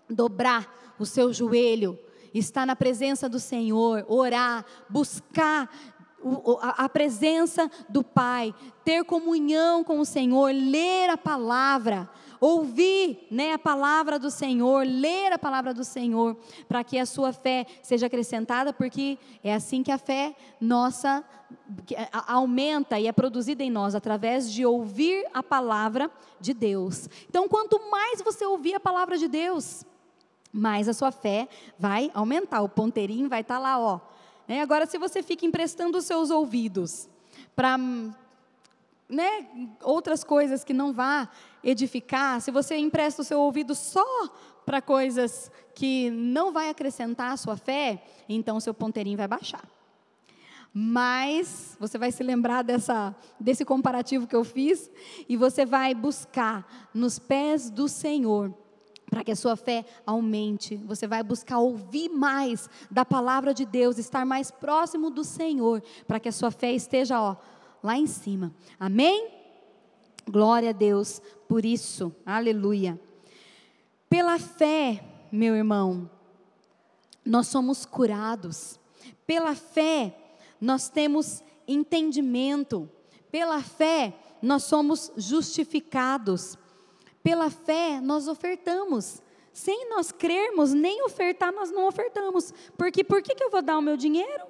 dobrar 0.09 0.93
o 0.99 1.05
seu 1.05 1.33
joelho, 1.33 1.99
estar 2.33 2.65
na 2.65 2.75
presença 2.75 3.29
do 3.29 3.39
Senhor, 3.39 4.05
orar, 4.07 4.65
buscar 4.89 5.69
a 6.59 6.89
presença 6.89 7.69
do 7.87 8.03
Pai, 8.03 8.53
ter 8.83 9.03
comunhão 9.03 9.83
com 9.83 9.99
o 9.99 10.05
Senhor, 10.05 10.51
ler 10.51 11.09
a 11.09 11.17
palavra, 11.17 12.09
ouvir 12.39 13.27
né, 13.29 13.53
a 13.53 13.59
palavra 13.59 14.17
do 14.17 14.31
Senhor, 14.31 14.85
ler 14.87 15.31
a 15.31 15.37
palavra 15.37 15.73
do 15.73 15.83
Senhor, 15.83 16.35
para 16.67 16.83
que 16.83 16.97
a 16.97 17.05
sua 17.05 17.31
fé 17.31 17.65
seja 17.83 18.07
acrescentada, 18.07 18.73
porque 18.73 19.19
é 19.43 19.53
assim 19.53 19.83
que 19.83 19.91
a 19.91 19.97
fé 19.99 20.35
nossa 20.59 21.23
aumenta 22.27 22.99
e 22.99 23.07
é 23.07 23.11
produzida 23.11 23.63
em 23.63 23.69
nós, 23.69 23.93
através 23.93 24.51
de 24.51 24.65
ouvir 24.65 25.25
a 25.31 25.43
palavra 25.43 26.09
de 26.39 26.53
Deus. 26.53 27.07
Então, 27.29 27.47
quanto 27.47 27.79
mais 27.91 28.21
você 28.21 28.45
ouvir 28.45 28.73
a 28.73 28.79
palavra 28.79 29.17
de 29.17 29.27
Deus, 29.27 29.85
mais 30.55 30.87
a 30.87 30.93
sua 30.93 31.11
fé 31.11 31.47
vai 31.77 32.09
aumentar, 32.13 32.61
o 32.61 32.69
ponteirinho 32.69 33.27
vai 33.27 33.41
estar 33.41 33.55
tá 33.55 33.59
lá, 33.59 33.79
ó 33.79 34.15
né? 34.47 34.61
Agora, 34.61 34.85
se 34.85 34.97
você 34.97 35.23
fica 35.23 35.45
emprestando 35.45 35.97
os 35.97 36.05
seus 36.05 36.29
ouvidos 36.29 37.09
para 37.55 37.77
né, 39.09 39.47
outras 39.81 40.23
coisas 40.23 40.63
que 40.63 40.73
não 40.73 40.93
vá 40.93 41.29
edificar, 41.63 42.41
se 42.41 42.51
você 42.51 42.75
empresta 42.77 43.21
o 43.21 43.25
seu 43.25 43.39
ouvido 43.39 43.73
só 43.73 44.05
para 44.65 44.81
coisas 44.81 45.51
que 45.73 46.09
não 46.09 46.51
vai 46.51 46.69
acrescentar 46.69 47.31
a 47.31 47.37
sua 47.37 47.57
fé, 47.57 48.03
então 48.27 48.57
o 48.57 48.61
seu 48.61 48.73
ponteirinho 48.73 49.17
vai 49.17 49.27
baixar. 49.27 49.63
Mas 50.73 51.77
você 51.79 51.97
vai 51.97 52.11
se 52.11 52.21
lembrar 52.21 52.61
dessa, 52.61 53.15
desse 53.39 53.63
comparativo 53.63 54.27
que 54.27 54.35
eu 54.35 54.43
fiz 54.43 54.91
e 55.27 55.37
você 55.37 55.65
vai 55.65 55.93
buscar 55.93 56.89
nos 56.93 57.17
pés 57.17 57.69
do 57.69 57.87
Senhor 57.87 58.53
para 59.09 59.23
que 59.23 59.31
a 59.31 59.35
sua 59.35 59.55
fé 59.55 59.85
aumente. 60.05 60.75
Você 60.85 61.07
vai 61.07 61.23
buscar 61.23 61.59
ouvir 61.59 62.09
mais 62.09 62.69
da 62.89 63.05
palavra 63.05 63.53
de 63.53 63.65
Deus, 63.65 63.97
estar 63.97 64.25
mais 64.25 64.51
próximo 64.51 65.09
do 65.09 65.23
Senhor, 65.23 65.83
para 66.07 66.19
que 66.19 66.29
a 66.29 66.31
sua 66.31 66.51
fé 66.51 66.71
esteja 66.71 67.21
ó, 67.21 67.35
lá 67.83 67.97
em 67.97 68.07
cima. 68.07 68.53
Amém? 68.79 69.29
Glória 70.27 70.69
a 70.69 70.73
Deus 70.73 71.21
por 71.47 71.63
isso. 71.65 72.13
Aleluia. 72.25 72.99
Pela 74.09 74.39
fé, 74.39 75.03
meu 75.31 75.55
irmão, 75.55 76.09
nós 77.23 77.47
somos 77.47 77.85
curados. 77.85 78.79
Pela 79.25 79.55
fé, 79.55 80.15
nós 80.59 80.89
temos 80.89 81.43
entendimento. 81.67 82.89
Pela 83.31 83.61
fé, 83.61 84.13
nós 84.41 84.63
somos 84.63 85.11
justificados. 85.17 86.57
Pela 87.25 87.49
fé, 87.49 87.99
nós 87.99 88.27
ofertamos. 88.27 89.19
Sem 89.51 89.89
nós 89.89 90.11
crermos, 90.11 90.73
nem 90.73 91.01
ofertar, 91.01 91.51
nós 91.51 91.71
não 91.71 91.87
ofertamos. 91.87 92.53
Porque 92.77 93.03
por 93.03 93.23
que, 93.23 93.33
que 93.33 93.43
eu 93.43 93.49
vou 93.49 93.63
dar 93.63 93.79
o 93.79 93.81
meu 93.81 93.97
dinheiro? 93.97 94.43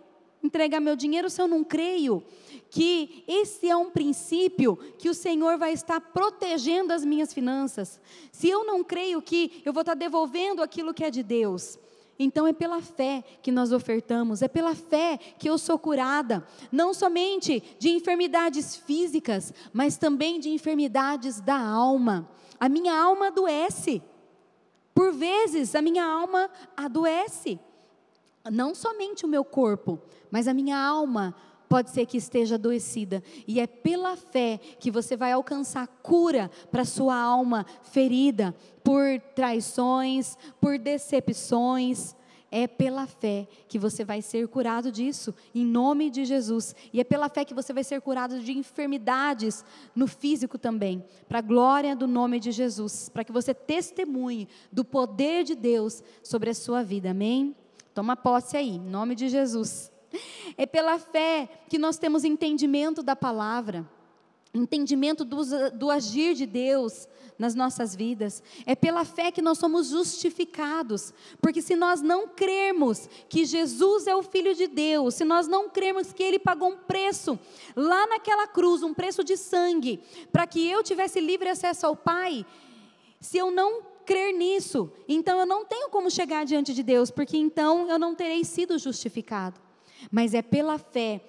Entregar 0.43 0.81
meu 0.81 0.97
dinheiro 0.97 1.29
se 1.29 1.41
eu 1.41 1.47
não 1.47 1.63
creio 1.63 2.21
que 2.69 3.23
esse 3.29 3.69
é 3.69 3.77
um 3.77 3.89
princípio 3.89 4.75
que 4.97 5.07
o 5.07 5.13
Senhor 5.13 5.57
vai 5.57 5.71
estar 5.71 6.01
protegendo 6.01 6.91
as 6.91 7.05
minhas 7.05 7.33
finanças. 7.33 7.97
Se 8.29 8.49
eu 8.49 8.65
não 8.65 8.83
creio 8.83 9.21
que 9.21 9.61
eu 9.63 9.71
vou 9.71 9.79
estar 9.79 9.93
devolvendo 9.93 10.61
aquilo 10.61 10.93
que 10.93 11.05
é 11.05 11.09
de 11.09 11.23
Deus. 11.23 11.79
Então 12.19 12.45
é 12.45 12.51
pela 12.51 12.81
fé 12.81 13.23
que 13.41 13.53
nós 13.53 13.71
ofertamos, 13.71 14.41
é 14.41 14.49
pela 14.49 14.75
fé 14.75 15.17
que 15.39 15.49
eu 15.49 15.57
sou 15.57 15.79
curada, 15.79 16.45
não 16.69 16.93
somente 16.93 17.63
de 17.79 17.87
enfermidades 17.87 18.75
físicas, 18.75 19.53
mas 19.71 19.97
também 19.97 20.41
de 20.41 20.49
enfermidades 20.49 21.39
da 21.39 21.57
alma. 21.57 22.29
A 22.59 22.69
minha 22.69 22.93
alma 22.97 23.27
adoece. 23.27 24.01
Por 24.93 25.13
vezes 25.13 25.75
a 25.75 25.81
minha 25.81 26.05
alma 26.05 26.49
adoece. 26.75 27.59
Não 28.51 28.73
somente 28.75 29.25
o 29.25 29.27
meu 29.27 29.43
corpo, 29.43 29.99
mas 30.31 30.47
a 30.47 30.53
minha 30.53 30.77
alma 30.77 31.35
pode 31.67 31.89
ser 31.89 32.05
que 32.05 32.17
esteja 32.17 32.55
adoecida. 32.55 33.23
E 33.47 33.59
é 33.59 33.67
pela 33.67 34.15
fé 34.15 34.59
que 34.79 34.91
você 34.91 35.17
vai 35.17 35.31
alcançar 35.31 35.87
cura 36.01 36.49
para 36.71 36.85
sua 36.85 37.15
alma 37.15 37.65
ferida 37.83 38.55
por 38.83 39.19
traições, 39.35 40.37
por 40.61 40.77
decepções. 40.77 42.15
É 42.57 42.67
pela 42.67 43.05
fé 43.05 43.49
que 43.67 43.77
você 43.77 44.05
vai 44.05 44.21
ser 44.21 44.47
curado 44.47 44.89
disso, 44.89 45.35
em 45.53 45.65
nome 45.65 46.09
de 46.09 46.23
Jesus. 46.23 46.73
E 46.93 47.01
é 47.01 47.03
pela 47.03 47.27
fé 47.27 47.43
que 47.43 47.53
você 47.53 47.73
vai 47.73 47.83
ser 47.83 47.99
curado 47.99 48.39
de 48.39 48.57
enfermidades 48.57 49.65
no 49.93 50.07
físico 50.07 50.57
também, 50.57 51.03
para 51.27 51.39
a 51.39 51.41
glória 51.41 51.93
do 51.93 52.07
nome 52.07 52.39
de 52.39 52.53
Jesus, 52.53 53.09
para 53.09 53.25
que 53.25 53.31
você 53.33 53.53
testemunhe 53.53 54.47
do 54.71 54.85
poder 54.85 55.43
de 55.43 55.53
Deus 55.53 56.01
sobre 56.23 56.49
a 56.49 56.53
sua 56.53 56.81
vida. 56.81 57.11
Amém? 57.11 57.53
Toma 57.93 58.15
posse 58.15 58.55
aí, 58.55 58.77
em 58.77 58.79
nome 58.79 59.15
de 59.15 59.27
Jesus. 59.27 59.91
É 60.57 60.65
pela 60.65 60.97
fé 60.97 61.49
que 61.67 61.77
nós 61.77 61.97
temos 61.97 62.23
entendimento 62.23 63.03
da 63.03 63.17
palavra. 63.17 63.85
Entendimento 64.55 65.25
do, 65.25 65.37
do 65.71 65.91
agir 65.91 66.33
de 66.33 66.45
Deus 66.45 67.07
nas 67.37 67.53
nossas 67.53 67.95
vidas. 67.95 68.41
É 68.65 68.75
pela 68.75 69.03
fé 69.03 69.31
que 69.31 69.41
nós 69.41 69.57
somos 69.57 69.89
justificados. 69.89 71.13
Porque 71.41 71.61
se 71.61 71.75
nós 71.75 72.01
não 72.01 72.27
crermos 72.27 73.09
que 73.27 73.45
Jesus 73.45 74.07
é 74.07 74.15
o 74.15 74.23
Filho 74.23 74.55
de 74.55 74.67
Deus, 74.67 75.15
se 75.15 75.25
nós 75.25 75.47
não 75.47 75.69
crermos 75.69 76.13
que 76.13 76.23
Ele 76.23 76.39
pagou 76.39 76.69
um 76.69 76.77
preço 76.77 77.37
lá 77.75 78.07
naquela 78.07 78.47
cruz, 78.47 78.83
um 78.83 78.93
preço 78.93 79.23
de 79.23 79.35
sangue, 79.35 80.01
para 80.31 80.47
que 80.47 80.65
eu 80.65 80.81
tivesse 80.83 81.19
livre 81.19 81.49
acesso 81.49 81.85
ao 81.85 81.95
Pai, 81.95 82.45
se 83.19 83.37
eu 83.37 83.51
não 83.51 83.81
crer 84.05 84.33
nisso, 84.33 84.91
então 85.07 85.39
eu 85.39 85.45
não 85.45 85.65
tenho 85.65 85.89
como 85.89 86.11
chegar 86.11 86.45
diante 86.45 86.73
de 86.73 86.83
Deus, 86.83 87.09
porque 87.09 87.35
então 87.35 87.89
eu 87.89 87.97
não 87.97 88.13
terei 88.13 88.43
sido 88.43 88.77
justificado. 88.77 89.59
Mas 90.11 90.33
é 90.33 90.41
pela 90.41 90.77
fé 90.77 91.21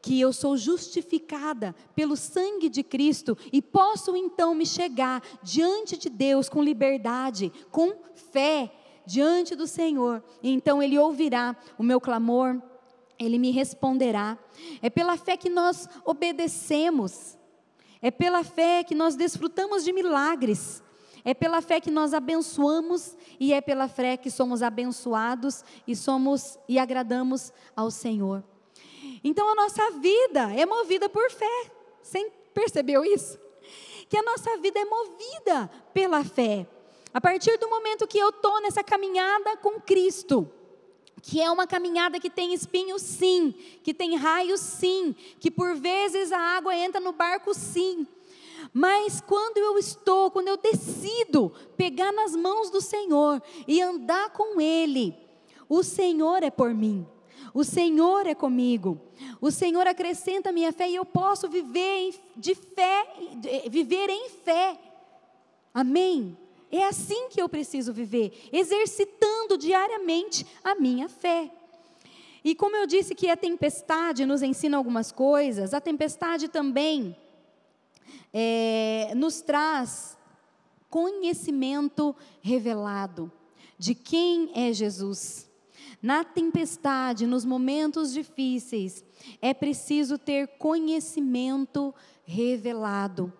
que 0.00 0.20
eu 0.20 0.32
sou 0.32 0.56
justificada 0.56 1.74
pelo 1.94 2.16
sangue 2.16 2.68
de 2.68 2.82
Cristo 2.82 3.36
e 3.52 3.60
posso 3.60 4.16
então 4.16 4.54
me 4.54 4.64
chegar 4.64 5.22
diante 5.42 5.96
de 5.96 6.08
Deus 6.08 6.48
com 6.48 6.62
liberdade, 6.62 7.52
com 7.70 7.94
fé 8.14 8.72
diante 9.04 9.54
do 9.54 9.66
Senhor. 9.66 10.22
Então 10.42 10.82
Ele 10.82 10.98
ouvirá 10.98 11.56
o 11.76 11.82
meu 11.82 12.00
clamor, 12.00 12.60
Ele 13.18 13.38
me 13.38 13.50
responderá. 13.50 14.38
É 14.80 14.88
pela 14.88 15.16
fé 15.16 15.36
que 15.36 15.48
nós 15.48 15.88
obedecemos, 16.04 17.36
é 18.00 18.10
pela 18.10 18.44
fé 18.44 18.84
que 18.84 18.94
nós 18.94 19.16
desfrutamos 19.16 19.84
de 19.84 19.92
milagres. 19.92 20.82
É 21.24 21.34
pela 21.34 21.60
fé 21.60 21.80
que 21.80 21.90
nós 21.90 22.14
abençoamos 22.14 23.14
e 23.38 23.52
é 23.52 23.60
pela 23.60 23.88
fé 23.88 24.16
que 24.16 24.30
somos 24.30 24.62
abençoados 24.62 25.62
e 25.86 25.94
somos 25.94 26.58
e 26.68 26.78
agradamos 26.78 27.52
ao 27.76 27.90
Senhor. 27.90 28.42
Então 29.22 29.48
a 29.48 29.54
nossa 29.54 29.90
vida 29.92 30.52
é 30.54 30.64
movida 30.64 31.08
por 31.08 31.30
fé. 31.30 31.70
Você 32.02 32.30
percebeu 32.54 33.04
isso? 33.04 33.38
Que 34.08 34.16
a 34.16 34.22
nossa 34.22 34.56
vida 34.58 34.78
é 34.78 34.84
movida 34.84 35.70
pela 35.92 36.24
fé. 36.24 36.66
A 37.12 37.20
partir 37.20 37.58
do 37.58 37.68
momento 37.68 38.06
que 38.06 38.18
eu 38.18 38.28
estou 38.30 38.60
nessa 38.60 38.82
caminhada 38.82 39.56
com 39.56 39.80
Cristo, 39.80 40.50
que 41.22 41.40
é 41.40 41.50
uma 41.50 41.66
caminhada 41.66 42.20
que 42.20 42.30
tem 42.30 42.54
espinhos, 42.54 43.02
sim, 43.02 43.54
que 43.82 43.92
tem 43.92 44.16
raios, 44.16 44.60
sim, 44.60 45.14
que 45.40 45.50
por 45.50 45.74
vezes 45.74 46.32
a 46.32 46.38
água 46.38 46.76
entra 46.76 47.00
no 47.00 47.12
barco, 47.12 47.52
sim. 47.54 48.06
Mas 48.72 49.20
quando 49.20 49.58
eu 49.58 49.78
estou, 49.78 50.30
quando 50.30 50.48
eu 50.48 50.56
decido 50.56 51.52
pegar 51.76 52.12
nas 52.12 52.36
mãos 52.36 52.70
do 52.70 52.80
Senhor 52.80 53.42
e 53.66 53.80
andar 53.80 54.30
com 54.30 54.60
Ele, 54.60 55.14
o 55.68 55.82
Senhor 55.82 56.42
é 56.42 56.50
por 56.50 56.74
mim. 56.74 57.06
O 57.54 57.64
Senhor 57.64 58.26
é 58.26 58.34
comigo. 58.34 59.00
O 59.40 59.50
Senhor 59.50 59.86
acrescenta 59.86 60.50
a 60.50 60.52
minha 60.52 60.72
fé 60.72 60.88
e 60.88 60.96
eu 60.96 61.04
posso 61.04 61.48
viver 61.48 62.14
de 62.36 62.54
fé, 62.54 63.06
viver 63.68 64.10
em 64.10 64.28
fé. 64.28 64.78
Amém. 65.72 66.36
É 66.70 66.84
assim 66.84 67.28
que 67.30 67.40
eu 67.40 67.48
preciso 67.48 67.92
viver, 67.92 68.48
exercitando 68.52 69.56
diariamente 69.56 70.46
a 70.62 70.74
minha 70.74 71.08
fé. 71.08 71.50
E 72.44 72.54
como 72.54 72.76
eu 72.76 72.86
disse 72.86 73.14
que 73.14 73.30
a 73.30 73.36
tempestade 73.36 74.24
nos 74.26 74.42
ensina 74.42 74.76
algumas 74.76 75.10
coisas, 75.10 75.74
a 75.74 75.80
tempestade 75.80 76.48
também 76.48 77.16
é, 78.32 79.12
nos 79.16 79.40
traz 79.40 80.16
conhecimento 80.90 82.14
revelado 82.40 83.30
de 83.78 83.94
quem 83.94 84.50
é 84.54 84.72
Jesus. 84.72 85.47
Na 86.00 86.22
tempestade, 86.22 87.26
nos 87.26 87.44
momentos 87.44 88.12
difíceis, 88.12 89.04
é 89.42 89.52
preciso 89.52 90.16
ter 90.16 90.46
conhecimento 90.58 91.92
revelado. 92.24 93.32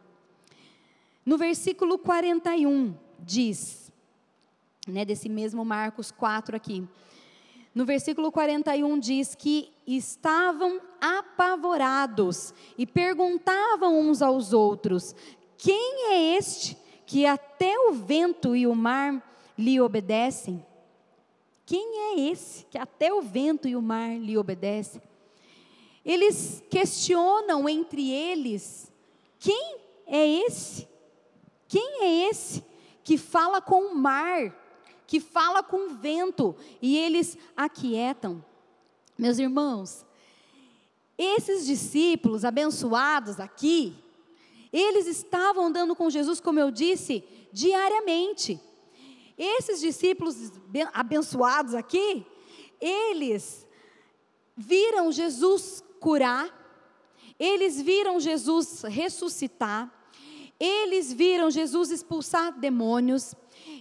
No 1.24 1.38
versículo 1.38 1.98
41 1.98 2.96
diz, 3.20 3.92
né, 4.88 5.04
desse 5.04 5.28
mesmo 5.28 5.64
Marcos 5.64 6.10
4 6.10 6.56
aqui. 6.56 6.86
No 7.74 7.84
versículo 7.84 8.32
41 8.32 8.98
diz 8.98 9.36
que 9.36 9.70
estavam 9.86 10.80
apavorados 11.00 12.52
e 12.76 12.84
perguntavam 12.84 14.00
uns 14.00 14.20
aos 14.20 14.52
outros: 14.52 15.14
Quem 15.56 16.12
é 16.12 16.36
este 16.36 16.76
que 17.06 17.24
até 17.24 17.78
o 17.78 17.92
vento 17.92 18.56
e 18.56 18.66
o 18.66 18.74
mar 18.74 19.22
lhe 19.56 19.80
obedecem? 19.80 20.64
Quem 21.68 21.98
é 21.98 22.20
esse 22.30 22.64
que 22.64 22.78
até 22.78 23.12
o 23.12 23.20
vento 23.20 23.68
e 23.68 23.76
o 23.76 23.82
mar 23.82 24.18
lhe 24.18 24.38
obedecem? 24.38 25.02
Eles 26.02 26.64
questionam 26.70 27.68
entre 27.68 28.10
eles: 28.10 28.90
quem 29.38 29.76
é 30.06 30.26
esse? 30.46 30.88
Quem 31.68 32.04
é 32.04 32.30
esse 32.30 32.64
que 33.04 33.18
fala 33.18 33.60
com 33.60 33.82
o 33.82 33.94
mar, 33.94 34.50
que 35.06 35.20
fala 35.20 35.62
com 35.62 35.90
o 35.90 35.94
vento 35.96 36.56
e 36.80 36.96
eles 36.96 37.36
aquietam? 37.54 38.42
Meus 39.18 39.38
irmãos, 39.38 40.06
esses 41.18 41.66
discípulos 41.66 42.46
abençoados 42.46 43.38
aqui, 43.38 43.94
eles 44.72 45.06
estavam 45.06 45.66
andando 45.66 45.94
com 45.94 46.08
Jesus, 46.08 46.40
como 46.40 46.58
eu 46.58 46.70
disse, 46.70 47.22
diariamente. 47.52 48.58
Esses 49.38 49.80
discípulos 49.80 50.52
abençoados 50.92 51.74
aqui, 51.74 52.26
eles 52.80 53.66
viram 54.56 55.12
Jesus 55.12 55.82
curar, 56.00 56.52
eles 57.38 57.80
viram 57.80 58.18
Jesus 58.18 58.82
ressuscitar, 58.82 59.92
eles 60.58 61.12
viram 61.12 61.50
Jesus 61.50 61.90
expulsar 61.90 62.58
demônios, 62.58 63.34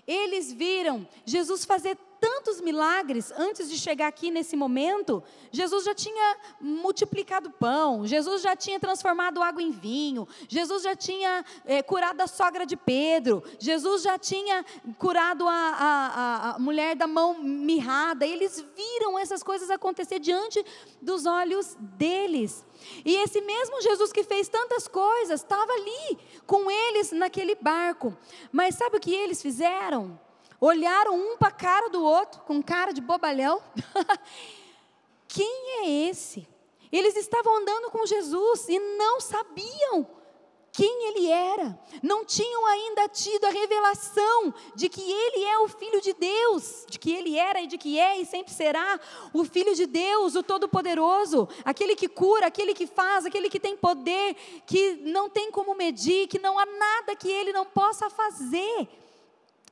eles 0.05 0.53
viram 0.53 1.07
Jesus 1.25 1.65
fazer 1.65 1.97
tantos 2.19 2.61
milagres 2.61 3.31
antes 3.31 3.69
de 3.69 3.77
chegar 3.77 4.07
aqui 4.07 4.29
nesse 4.29 4.55
momento. 4.55 5.23
Jesus 5.51 5.85
já 5.85 5.93
tinha 5.93 6.37
multiplicado 6.59 7.49
pão, 7.51 8.05
Jesus 8.05 8.41
já 8.41 8.55
tinha 8.55 8.79
transformado 8.79 9.41
água 9.41 9.61
em 9.61 9.71
vinho, 9.71 10.27
Jesus 10.47 10.83
já 10.83 10.95
tinha 10.95 11.45
é, 11.65 11.81
curado 11.81 12.21
a 12.21 12.27
sogra 12.27 12.65
de 12.65 12.75
Pedro, 12.75 13.43
Jesus 13.59 14.03
já 14.03 14.17
tinha 14.17 14.65
curado 14.97 15.47
a, 15.47 15.53
a, 15.53 16.55
a 16.55 16.59
mulher 16.59 16.95
da 16.95 17.07
mão 17.07 17.39
mirrada. 17.39 18.25
Eles 18.25 18.63
viram 18.75 19.17
essas 19.17 19.43
coisas 19.43 19.69
acontecer 19.69 20.19
diante 20.19 20.63
dos 21.01 21.25
olhos 21.25 21.75
deles. 21.79 22.65
E 23.03 23.15
esse 23.15 23.41
mesmo 23.41 23.81
Jesus 23.81 24.11
que 24.11 24.23
fez 24.23 24.47
tantas 24.47 24.87
coisas 24.87 25.41
estava 25.41 25.71
ali 25.71 26.17
com 26.45 26.69
eles 26.69 27.11
naquele 27.11 27.55
barco. 27.55 28.15
Mas 28.51 28.75
sabe 28.75 28.97
o 28.97 28.99
que 28.99 29.13
eles 29.13 29.41
fizeram? 29.41 30.19
Olharam 30.59 31.15
um 31.15 31.37
para 31.37 31.49
a 31.49 31.51
cara 31.51 31.89
do 31.89 32.03
outro, 32.03 32.41
com 32.41 32.61
cara 32.61 32.91
de 32.91 33.01
bobalhão. 33.01 33.61
Quem 35.27 35.81
é 35.81 36.09
esse? 36.09 36.47
Eles 36.91 37.15
estavam 37.15 37.57
andando 37.57 37.91
com 37.91 38.05
Jesus 38.05 38.67
e 38.69 38.79
não 38.79 39.19
sabiam 39.19 40.07
quem 40.77 41.07
ele 41.07 41.27
era, 41.27 41.79
não 42.03 42.23
tinham 42.23 42.63
ainda 42.67 43.09
tido 43.09 43.45
a 43.45 43.49
revelação 43.49 44.53
de 44.75 44.87
que 44.87 45.01
ele 45.01 45.43
é 45.43 45.57
o 45.57 45.67
Filho 45.67 45.99
de 45.99 46.13
Deus, 46.13 46.85
de 46.87 46.99
que 46.99 47.11
ele 47.11 47.35
era 47.35 47.59
e 47.59 47.65
de 47.65 47.79
que 47.79 47.99
é 47.99 48.21
e 48.21 48.25
sempre 48.27 48.53
será 48.53 48.99
o 49.33 49.43
Filho 49.43 49.73
de 49.73 49.87
Deus, 49.87 50.35
o 50.35 50.43
Todo-Poderoso, 50.43 51.49
aquele 51.65 51.95
que 51.95 52.07
cura, 52.07 52.45
aquele 52.45 52.75
que 52.75 52.85
faz, 52.85 53.25
aquele 53.25 53.49
que 53.49 53.59
tem 53.59 53.75
poder, 53.75 54.35
que 54.67 54.97
não 54.97 55.27
tem 55.27 55.49
como 55.49 55.73
medir, 55.73 56.27
que 56.27 56.37
não 56.37 56.59
há 56.59 56.65
nada 56.67 57.15
que 57.15 57.27
ele 57.27 57.51
não 57.51 57.65
possa 57.65 58.07
fazer. 58.07 58.87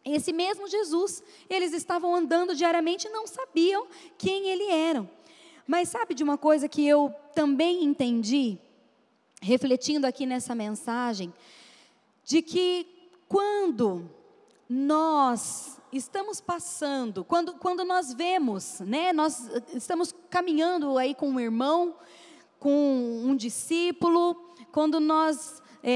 Esse 0.06 0.32
mesmo 0.32 0.68
Jesus, 0.68 1.24
eles 1.50 1.74
estavam 1.74 2.16
andando 2.16 2.56
diariamente 2.56 3.08
e 3.08 3.12
não 3.12 3.26
sabiam 3.26 3.88
quem 4.18 4.50
ele 4.50 4.70
era. 4.70 5.10
Mas 5.66 5.90
sabe 5.90 6.14
de 6.14 6.24
uma 6.24 6.38
coisa 6.38 6.70
que 6.70 6.88
eu 6.88 7.12
também 7.34 7.84
entendi, 7.84 8.60
refletindo 9.42 10.06
aqui 10.06 10.28
nessa 10.28 10.54
mensagem, 10.54 11.34
de 12.24 12.44
que 12.44 12.86
quando 13.28 14.08
nós 14.70 15.80
estamos 15.92 16.40
passando, 16.40 17.24
quando, 17.24 17.54
quando 17.56 17.84
nós 17.84 18.14
vemos, 18.14 18.80
né, 18.82 19.12
nós 19.12 19.50
estamos 19.74 20.14
caminhando 20.30 21.00
aí 21.00 21.16
com 21.16 21.30
um 21.30 21.40
irmão, 21.40 21.96
com 22.60 23.24
um 23.26 23.36
discípulo, 23.36 24.36
quando 24.72 25.00
nós 25.00 25.64
é, 25.88 25.92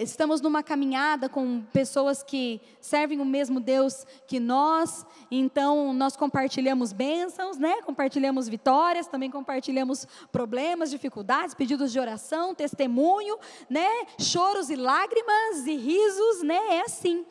é, 0.00 0.02
estamos 0.02 0.42
numa 0.42 0.62
caminhada 0.62 1.26
com 1.26 1.62
pessoas 1.72 2.22
que 2.22 2.60
servem 2.78 3.22
o 3.22 3.24
mesmo 3.24 3.58
Deus 3.58 4.06
que 4.26 4.38
nós, 4.38 5.06
então 5.30 5.94
nós 5.94 6.14
compartilhamos 6.14 6.92
bênçãos, 6.92 7.56
né? 7.56 7.80
compartilhamos 7.80 8.50
vitórias, 8.50 9.06
também 9.06 9.30
compartilhamos 9.30 10.06
problemas, 10.30 10.90
dificuldades, 10.90 11.54
pedidos 11.54 11.90
de 11.90 11.98
oração, 11.98 12.54
testemunho, 12.54 13.38
né? 13.70 13.88
choros 14.18 14.68
e 14.68 14.76
lágrimas 14.76 15.66
e 15.66 15.74
risos, 15.74 16.42
né? 16.42 16.60
é 16.72 16.82
assim. 16.82 17.24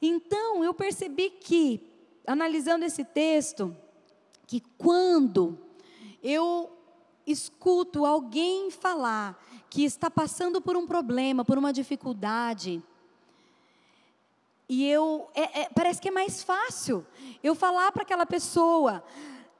Então 0.00 0.64
eu 0.64 0.72
percebi 0.72 1.28
que, 1.28 1.86
analisando 2.26 2.86
esse 2.86 3.04
texto, 3.04 3.76
que 4.46 4.60
quando 4.78 5.58
eu 6.22 6.72
escuto 7.26 8.04
alguém 8.04 8.70
falar 8.70 9.42
que 9.70 9.84
está 9.84 10.10
passando 10.10 10.60
por 10.60 10.76
um 10.76 10.86
problema, 10.86 11.44
por 11.44 11.58
uma 11.58 11.72
dificuldade, 11.72 12.82
e 14.68 14.88
eu, 14.88 15.28
é, 15.34 15.62
é, 15.62 15.68
parece 15.74 16.00
que 16.00 16.08
é 16.08 16.10
mais 16.10 16.42
fácil 16.42 17.06
eu 17.42 17.54
falar 17.54 17.92
para 17.92 18.02
aquela 18.02 18.24
pessoa, 18.24 19.04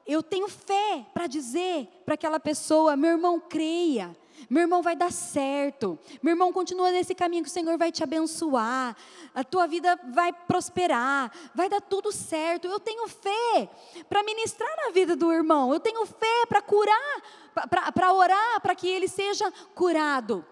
eu 0.06 0.22
tenho 0.22 0.48
fé 0.48 1.04
para 1.12 1.26
dizer 1.26 1.88
para 2.04 2.14
aquela 2.14 2.40
pessoa, 2.40 2.96
meu 2.96 3.10
irmão, 3.12 3.38
creia, 3.38 4.16
meu 4.48 4.62
irmão 4.62 4.82
vai 4.82 4.96
dar 4.96 5.12
certo, 5.12 5.98
meu 6.22 6.32
irmão 6.32 6.52
continua 6.52 6.90
nesse 6.90 7.14
caminho 7.14 7.42
que 7.42 7.48
o 7.50 7.52
Senhor 7.52 7.76
vai 7.76 7.92
te 7.92 8.02
abençoar, 8.02 8.96
a 9.34 9.44
tua 9.44 9.66
vida 9.66 9.98
vai 10.12 10.32
prosperar, 10.32 11.30
vai 11.54 11.68
dar 11.68 11.80
tudo 11.80 12.10
certo. 12.10 12.66
Eu 12.66 12.80
tenho 12.80 13.06
fé 13.08 13.68
para 14.08 14.22
ministrar 14.22 14.70
na 14.84 14.90
vida 14.90 15.14
do 15.14 15.32
irmão, 15.32 15.72
eu 15.72 15.80
tenho 15.80 16.04
fé 16.06 16.46
para 16.48 16.62
curar, 16.62 17.22
para 17.55 18.12
orar 18.12 18.61
para 18.61 18.74
que 18.74 18.88
ele 18.88 19.09
seja 19.09 19.50
curado. 19.74 20.44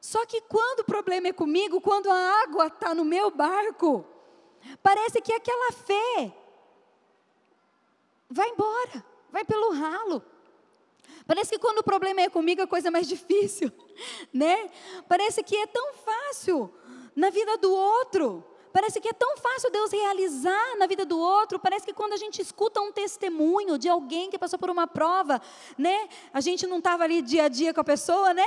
Só 0.00 0.24
que 0.26 0.40
quando 0.42 0.80
o 0.80 0.84
problema 0.84 1.28
é 1.28 1.32
comigo, 1.32 1.80
quando 1.80 2.10
a 2.10 2.42
água 2.42 2.66
está 2.66 2.94
no 2.94 3.04
meu 3.04 3.30
barco, 3.30 4.04
parece 4.82 5.20
que 5.20 5.32
aquela 5.32 5.72
fé 5.72 6.32
vai 8.28 8.48
embora, 8.50 9.04
vai 9.30 9.44
pelo 9.44 9.72
ralo. 9.72 10.22
Parece 11.26 11.52
que 11.52 11.58
quando 11.58 11.78
o 11.78 11.84
problema 11.84 12.20
é 12.20 12.28
comigo, 12.28 12.60
a 12.62 12.66
coisa 12.66 12.88
é 12.88 12.90
mais 12.90 13.08
difícil, 13.08 13.72
né? 14.32 14.70
Parece 15.08 15.42
que 15.42 15.56
é 15.56 15.66
tão 15.66 15.94
fácil 15.94 16.72
na 17.16 17.30
vida 17.30 17.56
do 17.56 17.72
outro. 17.72 18.44
Parece 18.74 19.00
que 19.00 19.08
é 19.08 19.12
tão 19.12 19.36
fácil 19.36 19.70
Deus 19.70 19.92
realizar 19.92 20.76
na 20.76 20.88
vida 20.88 21.06
do 21.06 21.16
outro. 21.16 21.60
Parece 21.60 21.86
que 21.86 21.92
quando 21.92 22.12
a 22.12 22.16
gente 22.16 22.42
escuta 22.42 22.80
um 22.80 22.90
testemunho 22.90 23.78
de 23.78 23.88
alguém 23.88 24.28
que 24.28 24.36
passou 24.36 24.58
por 24.58 24.68
uma 24.68 24.84
prova, 24.84 25.40
né? 25.78 26.08
A 26.32 26.40
gente 26.40 26.66
não 26.66 26.78
estava 26.78 27.04
ali 27.04 27.22
dia 27.22 27.44
a 27.44 27.48
dia 27.48 27.72
com 27.72 27.80
a 27.80 27.84
pessoa, 27.84 28.34
né? 28.34 28.44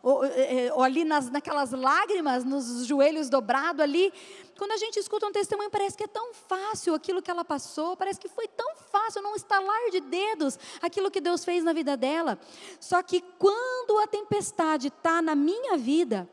Ou, 0.00 0.24
é, 0.24 0.66
é, 0.66 0.72
ou 0.72 0.80
ali 0.80 1.02
nas, 1.02 1.28
naquelas 1.28 1.72
lágrimas, 1.72 2.44
nos 2.44 2.86
joelhos 2.86 3.28
dobrados 3.28 3.82
ali. 3.82 4.12
Quando 4.56 4.70
a 4.70 4.76
gente 4.76 5.00
escuta 5.00 5.26
um 5.26 5.32
testemunho, 5.32 5.70
parece 5.70 5.96
que 5.96 6.04
é 6.04 6.06
tão 6.06 6.32
fácil 6.32 6.94
aquilo 6.94 7.20
que 7.20 7.28
ela 7.28 7.44
passou, 7.44 7.96
parece 7.96 8.20
que 8.20 8.28
foi 8.28 8.46
tão 8.46 8.76
fácil, 8.92 9.22
não 9.22 9.34
estalar 9.34 9.90
de 9.90 10.02
dedos, 10.02 10.56
aquilo 10.80 11.10
que 11.10 11.20
Deus 11.20 11.44
fez 11.44 11.64
na 11.64 11.72
vida 11.72 11.96
dela. 11.96 12.38
Só 12.78 13.02
que 13.02 13.20
quando 13.40 13.98
a 13.98 14.06
tempestade 14.06 14.86
está 14.86 15.20
na 15.20 15.34
minha 15.34 15.76
vida, 15.76 16.30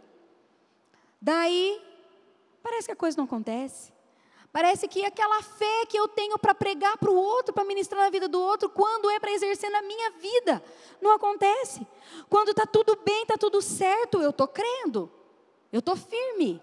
daí 1.19 1.88
parece 2.69 2.85
que 2.85 2.91
a 2.91 2.95
coisa 2.95 3.17
não 3.17 3.25
acontece. 3.25 3.91
Parece 4.51 4.87
que 4.87 5.05
aquela 5.05 5.41
fé 5.43 5.85
que 5.87 5.97
eu 5.97 6.07
tenho 6.07 6.37
para 6.39 6.55
pregar 6.55 6.97
para 6.97 7.11
o 7.11 7.15
outro, 7.15 7.53
para 7.53 7.63
ministrar 7.63 8.03
na 8.03 8.09
vida 8.09 8.27
do 8.27 8.39
outro, 8.39 8.69
quando 8.69 9.09
é 9.09 9.19
para 9.19 9.31
exercer 9.31 9.69
na 9.69 9.81
minha 9.81 10.11
vida, 10.11 10.63
não 11.01 11.11
acontece. 11.11 11.85
Quando 12.29 12.49
está 12.49 12.65
tudo 12.65 12.95
bem, 13.03 13.23
está 13.23 13.37
tudo 13.37 13.61
certo, 13.61 14.21
eu 14.21 14.31
estou 14.31 14.47
crendo, 14.47 15.11
eu 15.71 15.79
estou 15.79 15.95
firme. 15.95 16.61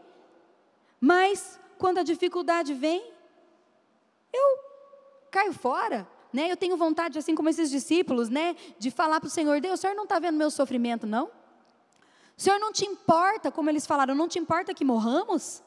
Mas 1.01 1.61
quando 1.79 1.99
a 1.99 2.03
dificuldade 2.03 2.75
vem, 2.75 3.13
eu 4.33 4.59
caio 5.31 5.53
fora. 5.53 6.09
Né? 6.33 6.51
Eu 6.51 6.57
tenho 6.57 6.77
vontade, 6.77 7.19
assim 7.19 7.35
como 7.35 7.49
esses 7.49 7.71
discípulos, 7.71 8.29
né, 8.29 8.57
de 8.79 8.91
falar 8.91 9.21
para 9.21 9.29
o 9.29 9.31
Senhor: 9.31 9.61
Deus, 9.61 9.79
o 9.79 9.81
Senhor 9.81 9.95
não 9.95 10.03
está 10.03 10.19
vendo 10.19 10.37
meu 10.37 10.51
sofrimento, 10.51 11.07
não? 11.07 11.27
O 12.37 12.43
Senhor 12.43 12.59
não 12.59 12.73
te 12.73 12.85
importa, 12.85 13.51
como 13.51 13.71
eles 13.71 13.87
falaram, 13.87 14.15
não 14.15 14.29
te 14.29 14.39
importa 14.39 14.75
que 14.75 14.85
morramos? 14.85 15.63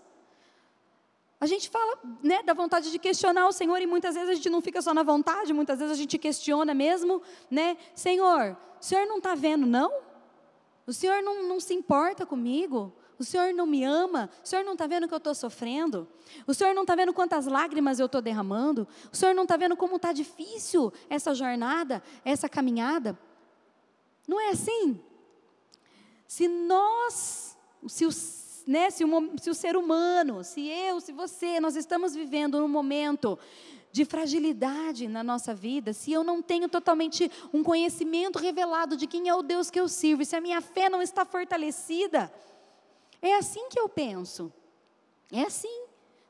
A 1.42 1.46
gente 1.46 1.70
fala, 1.70 1.98
né, 2.22 2.44
da 2.44 2.54
vontade 2.54 2.92
de 2.92 3.00
questionar 3.00 3.48
o 3.48 3.52
Senhor 3.52 3.82
e 3.82 3.88
muitas 3.88 4.16
vezes 4.16 4.30
a 4.30 4.34
gente 4.34 4.50
não 4.50 4.62
fica 4.62 4.82
só 4.82 4.94
na 4.94 5.04
vontade, 5.04 5.54
muitas 5.54 5.80
vezes 5.80 5.94
a 5.94 5.98
gente 5.98 6.18
questiona 6.18 6.74
mesmo, 6.74 7.22
né? 7.50 7.78
Senhor, 7.96 8.58
o 8.80 8.84
Senhor 8.84 9.06
não 9.06 9.20
está 9.20 9.36
vendo, 9.36 9.66
não? 9.66 9.90
O 10.86 10.92
Senhor 10.92 11.24
não, 11.24 11.48
não 11.48 11.60
se 11.60 11.74
importa 11.74 12.26
comigo? 12.26 12.94
O 13.18 13.24
Senhor 13.24 13.54
não 13.54 13.66
me 13.66 13.84
ama? 13.84 14.30
O 14.44 14.48
Senhor 14.48 14.64
não 14.64 14.74
está 14.74 14.88
vendo 14.88 15.08
que 15.08 15.14
eu 15.14 15.18
estou 15.18 15.36
sofrendo? 15.36 16.08
O 16.46 16.54
Senhor 16.54 16.74
não 16.74 16.82
está 16.82 16.96
vendo 16.96 17.14
quantas 17.14 17.46
lágrimas 17.46 18.00
eu 18.00 18.08
estou 18.08 18.22
derramando? 18.22 18.88
O 19.12 19.16
Senhor 19.16 19.34
não 19.34 19.44
está 19.44 19.56
vendo 19.56 19.78
como 19.78 19.96
está 19.96 20.12
difícil 20.12 20.92
essa 21.10 21.34
jornada, 21.34 22.04
essa 22.26 22.50
caminhada? 22.50 23.18
Não 24.28 24.42
é 24.42 24.50
assim? 24.50 25.02
Se 26.28 26.48
nós, 26.48 27.58
se 27.88 28.06
os 28.06 28.16
né, 28.70 28.92
se, 28.92 29.04
o, 29.04 29.32
se 29.42 29.50
o 29.50 29.56
ser 29.56 29.76
humano, 29.76 30.44
se 30.44 30.68
eu, 30.68 31.02
se 31.02 31.12
você, 31.12 31.60
nós 31.60 31.76
estamos 31.76 32.14
vivendo 32.14 32.60
num 32.60 32.68
momento 32.68 33.40
de 33.92 34.06
fragilidade 34.06 35.08
na 35.08 35.24
nossa 35.24 35.56
vida, 35.56 35.92
se 35.92 36.12
eu 36.12 36.24
não 36.24 36.40
tenho 36.40 36.70
totalmente 36.70 37.32
um 37.52 37.64
conhecimento 37.64 38.38
revelado 38.38 38.96
de 38.96 39.08
quem 39.08 39.28
é 39.28 39.34
o 39.34 39.42
Deus 39.42 39.72
que 39.72 39.80
eu 39.80 39.88
sirvo, 39.88 40.24
se 40.24 40.36
a 40.36 40.42
minha 40.42 40.62
fé 40.62 40.88
não 40.88 41.02
está 41.02 41.26
fortalecida, 41.26 42.32
é 43.20 43.38
assim 43.38 43.68
que 43.70 43.80
eu 43.80 43.90
penso. 43.90 44.54
É 45.32 45.42
assim. 45.42 45.86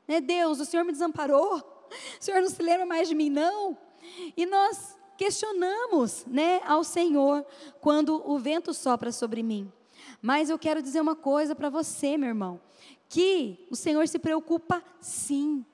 Né? 0.08 0.18
Deus, 0.18 0.60
o 0.60 0.64
Senhor 0.64 0.82
me 0.82 0.92
desamparou, 0.92 1.58
o 2.18 2.24
Senhor 2.24 2.40
não 2.40 2.48
se 2.48 2.62
lembra 2.62 2.86
mais 2.86 3.06
de 3.06 3.14
mim, 3.14 3.28
não. 3.28 3.76
E 4.34 4.46
nós 4.46 4.96
questionamos 5.18 6.24
né, 6.24 6.62
ao 6.64 6.82
Senhor 6.82 7.44
quando 7.82 8.26
o 8.26 8.38
vento 8.38 8.72
sopra 8.72 9.12
sobre 9.12 9.42
mim. 9.42 9.70
Mas 10.22 10.50
eu 10.50 10.58
quero 10.58 10.82
dizer 10.82 11.00
uma 11.00 11.16
coisa 11.16 11.54
para 11.54 11.70
você, 11.70 12.16
meu 12.16 12.28
irmão, 12.28 12.60
que 13.08 13.66
o 13.70 13.76
Senhor 13.76 14.06
se 14.06 14.18
preocupa 14.18 14.82
sim, 15.00 15.64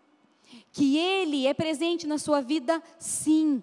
que 0.73 0.97
Ele 0.97 1.47
é 1.47 1.55
presente 1.55 2.07
na 2.07 2.19
sua 2.19 2.41
vida 2.41 2.83
sim, 2.99 3.63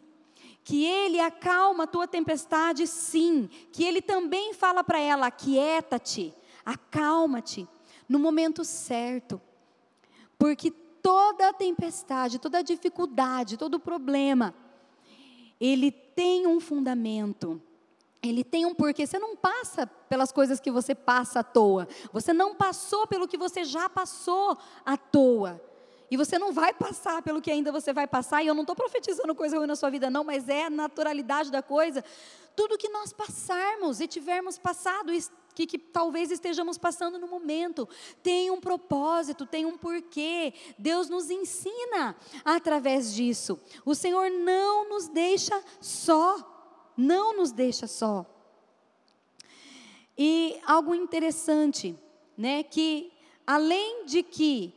que 0.63 0.85
Ele 0.85 1.19
acalma 1.19 1.85
a 1.85 1.87
tua 1.87 2.07
tempestade 2.07 2.85
sim, 2.85 3.49
que 3.71 3.83
Ele 3.83 4.01
também 4.01 4.53
fala 4.53 4.83
para 4.83 4.99
ela: 4.99 5.27
aquieta-te, 5.27 6.33
acalma-te, 6.65 7.67
no 8.07 8.19
momento 8.19 8.65
certo, 8.65 9.41
porque 10.37 10.69
toda 10.69 11.53
tempestade, 11.53 12.39
toda 12.39 12.61
dificuldade, 12.61 13.57
todo 13.57 13.79
problema, 13.79 14.55
ele 15.59 15.91
tem 15.91 16.47
um 16.47 16.59
fundamento 16.59 17.61
ele 18.23 18.43
tem 18.43 18.65
um 18.65 18.73
porquê. 18.73 19.05
Você 19.05 19.19
não 19.19 19.35
passa 19.35 19.85
pelas 19.85 20.31
coisas 20.31 20.59
que 20.59 20.71
você 20.71 20.95
passa 20.95 21.41
à 21.41 21.43
toa. 21.43 21.87
Você 22.13 22.31
não 22.31 22.55
passou 22.55 23.05
pelo 23.05 23.27
que 23.27 23.37
você 23.37 23.65
já 23.65 23.89
passou 23.89 24.57
à 24.85 24.95
toa. 24.95 25.61
E 26.09 26.15
você 26.15 26.39
não 26.39 26.53
vai 26.53 26.73
passar 26.73 27.21
pelo 27.21 27.41
que 27.41 27.51
ainda 27.51 27.71
você 27.71 27.91
vai 27.91 28.07
passar. 28.07 28.41
E 28.41 28.47
eu 28.47 28.53
não 28.53 28.61
estou 28.61 28.75
profetizando 28.75 29.35
coisa 29.35 29.57
ruim 29.57 29.67
na 29.67 29.75
sua 29.75 29.89
vida, 29.89 30.09
não, 30.09 30.23
mas 30.23 30.47
é 30.47 30.65
a 30.65 30.69
naturalidade 30.69 31.51
da 31.51 31.61
coisa. 31.61 32.03
Tudo 32.55 32.77
que 32.77 32.87
nós 32.87 33.11
passarmos 33.11 33.99
e 33.99 34.07
tivermos 34.07 34.57
passado, 34.57 35.11
que, 35.53 35.65
que, 35.65 35.77
talvez 35.77 36.31
estejamos 36.31 36.77
passando 36.77 37.17
no 37.17 37.27
momento, 37.27 37.89
tem 38.21 38.51
um 38.51 38.61
propósito, 38.61 39.45
tem 39.45 39.65
um 39.65 39.77
porquê. 39.77 40.53
Deus 40.77 41.09
nos 41.09 41.29
ensina 41.29 42.15
através 42.45 43.13
disso. 43.13 43.59
O 43.83 43.93
Senhor 43.93 44.29
não 44.29 44.87
nos 44.87 45.07
deixa 45.09 45.61
só 45.81 46.52
não 46.95 47.35
nos 47.35 47.51
deixa 47.51 47.87
só. 47.87 48.25
E 50.17 50.59
algo 50.65 50.93
interessante, 50.93 51.95
né, 52.37 52.63
que 52.63 53.11
além 53.45 54.05
de 54.05 54.21
que 54.21 54.73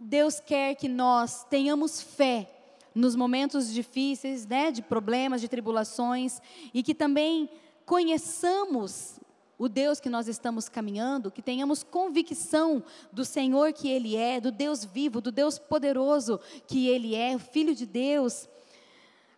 Deus 0.00 0.40
quer 0.40 0.74
que 0.74 0.88
nós 0.88 1.44
tenhamos 1.44 2.00
fé 2.00 2.48
nos 2.94 3.14
momentos 3.14 3.72
difíceis, 3.72 4.46
né, 4.46 4.70
de 4.70 4.82
problemas, 4.82 5.40
de 5.40 5.48
tribulações, 5.48 6.40
e 6.72 6.82
que 6.82 6.94
também 6.94 7.50
conheçamos 7.84 9.18
o 9.58 9.68
Deus 9.68 9.98
que 9.98 10.08
nós 10.08 10.28
estamos 10.28 10.68
caminhando, 10.68 11.30
que 11.30 11.42
tenhamos 11.42 11.82
convicção 11.82 12.82
do 13.12 13.24
Senhor 13.24 13.72
que 13.72 13.88
Ele 13.88 14.16
é, 14.16 14.40
do 14.40 14.52
Deus 14.52 14.84
vivo, 14.84 15.20
do 15.20 15.32
Deus 15.32 15.58
poderoso 15.58 16.38
que 16.66 16.88
Ele 16.88 17.14
é, 17.14 17.34
o 17.34 17.40
Filho 17.40 17.74
de 17.74 17.84
Deus. 17.84 18.48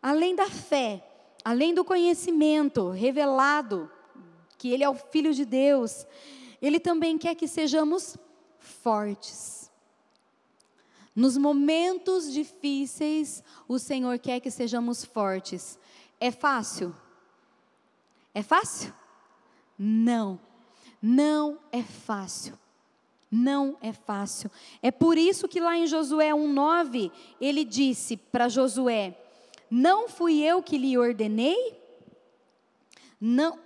Além 0.02 0.36
da 0.36 0.46
fé, 0.46 1.02
além 1.44 1.74
do 1.74 1.84
conhecimento 1.84 2.90
revelado 2.90 3.90
que 4.58 4.70
Ele 4.70 4.84
é 4.84 4.88
o 4.88 4.94
Filho 4.94 5.32
de 5.32 5.44
Deus, 5.44 6.06
Ele 6.60 6.78
também 6.78 7.16
quer 7.16 7.34
que 7.34 7.48
sejamos 7.48 8.16
fortes. 8.58 9.70
Nos 11.14 11.36
momentos 11.36 12.32
difíceis, 12.32 13.42
o 13.66 13.78
Senhor 13.78 14.18
quer 14.18 14.40
que 14.40 14.50
sejamos 14.50 15.04
fortes. 15.04 15.78
É 16.20 16.30
fácil? 16.30 16.94
É 18.34 18.42
fácil? 18.42 18.94
Não, 19.78 20.38
não 21.02 21.58
é 21.72 21.82
fácil. 21.82 22.58
Não 23.30 23.76
é 23.80 23.92
fácil. 23.92 24.50
É 24.82 24.90
por 24.90 25.16
isso 25.16 25.46
que 25.46 25.60
lá 25.60 25.76
em 25.76 25.86
Josué 25.86 26.30
1,9, 26.30 27.12
ele 27.40 27.64
disse 27.64 28.16
para 28.16 28.48
Josué: 28.48 29.16
não 29.70 30.08
fui 30.08 30.42
eu 30.42 30.62
que 30.62 30.76
lhe 30.76 30.98
ordenei? 30.98 31.80
Não. 33.20 33.58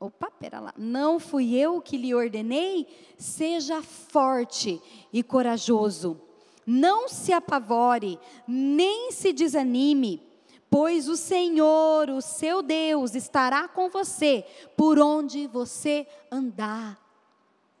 Opa, 0.00 0.30
pera 0.30 0.60
lá. 0.60 0.74
Não 0.76 1.20
fui 1.20 1.54
eu 1.54 1.80
que 1.80 1.96
lhe 1.96 2.14
ordenei? 2.14 2.86
Seja 3.16 3.82
forte 3.82 4.82
e 5.12 5.22
corajoso. 5.22 6.20
Não 6.66 7.08
se 7.08 7.32
apavore, 7.32 8.18
nem 8.46 9.12
se 9.12 9.32
desanime, 9.32 10.20
pois 10.68 11.08
o 11.08 11.16
Senhor, 11.16 12.10
o 12.10 12.20
seu 12.20 12.60
Deus, 12.60 13.14
estará 13.14 13.68
com 13.68 13.88
você 13.88 14.44
por 14.76 14.98
onde 14.98 15.46
você 15.46 16.04
andar. 16.30 17.00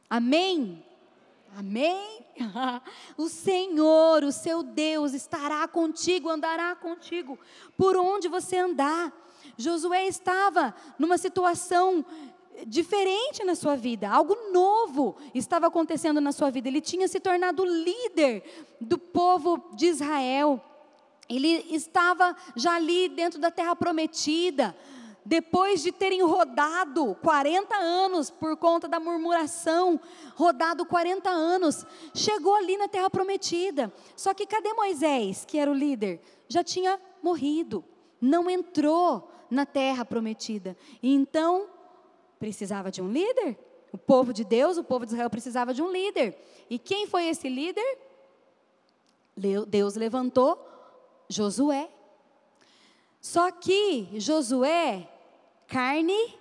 Amém? 0.08 0.85
Amém? 1.56 2.26
O 3.16 3.30
Senhor, 3.30 4.22
o 4.22 4.30
seu 4.30 4.62
Deus, 4.62 5.14
estará 5.14 5.66
contigo, 5.66 6.28
andará 6.28 6.76
contigo 6.76 7.38
por 7.78 7.96
onde 7.96 8.28
você 8.28 8.58
andar. 8.58 9.10
Josué 9.56 10.06
estava 10.06 10.74
numa 10.98 11.16
situação 11.16 12.04
diferente 12.66 13.42
na 13.42 13.54
sua 13.54 13.74
vida, 13.74 14.08
algo 14.08 14.36
novo 14.52 15.16
estava 15.34 15.68
acontecendo 15.68 16.20
na 16.20 16.30
sua 16.30 16.50
vida. 16.50 16.68
Ele 16.68 16.82
tinha 16.82 17.08
se 17.08 17.20
tornado 17.20 17.64
líder 17.64 18.44
do 18.78 18.98
povo 18.98 19.70
de 19.74 19.86
Israel. 19.86 20.62
Ele 21.26 21.66
estava 21.70 22.36
já 22.54 22.74
ali 22.74 23.08
dentro 23.08 23.40
da 23.40 23.50
terra 23.50 23.74
prometida 23.74 24.76
depois 25.26 25.82
de 25.82 25.90
terem 25.90 26.22
rodado 26.22 27.16
40 27.16 27.74
anos 27.74 28.30
por 28.30 28.56
conta 28.56 28.86
da 28.86 29.00
murmuração, 29.00 30.00
rodado 30.36 30.86
40 30.86 31.28
anos, 31.28 31.84
chegou 32.14 32.54
ali 32.54 32.76
na 32.76 32.86
terra 32.86 33.10
prometida. 33.10 33.92
Só 34.16 34.32
que 34.32 34.46
cadê 34.46 34.72
Moisés, 34.72 35.44
que 35.44 35.58
era 35.58 35.68
o 35.68 35.74
líder? 35.74 36.20
Já 36.48 36.62
tinha 36.62 37.00
morrido, 37.20 37.84
não 38.20 38.48
entrou 38.48 39.28
na 39.50 39.66
terra 39.66 40.04
prometida. 40.04 40.76
Então, 41.02 41.66
precisava 42.38 42.88
de 42.92 43.02
um 43.02 43.10
líder? 43.10 43.58
O 43.92 43.98
povo 43.98 44.32
de 44.32 44.44
Deus, 44.44 44.78
o 44.78 44.84
povo 44.84 45.04
de 45.04 45.10
Israel 45.10 45.28
precisava 45.28 45.74
de 45.74 45.82
um 45.82 45.90
líder. 45.90 46.38
E 46.70 46.78
quem 46.78 47.04
foi 47.08 47.26
esse 47.26 47.48
líder? 47.48 47.98
Deus 49.66 49.96
levantou 49.96 50.56
Josué. 51.28 51.90
Só 53.20 53.50
que 53.50 54.08
Josué 54.20 55.10
carne 55.66 56.34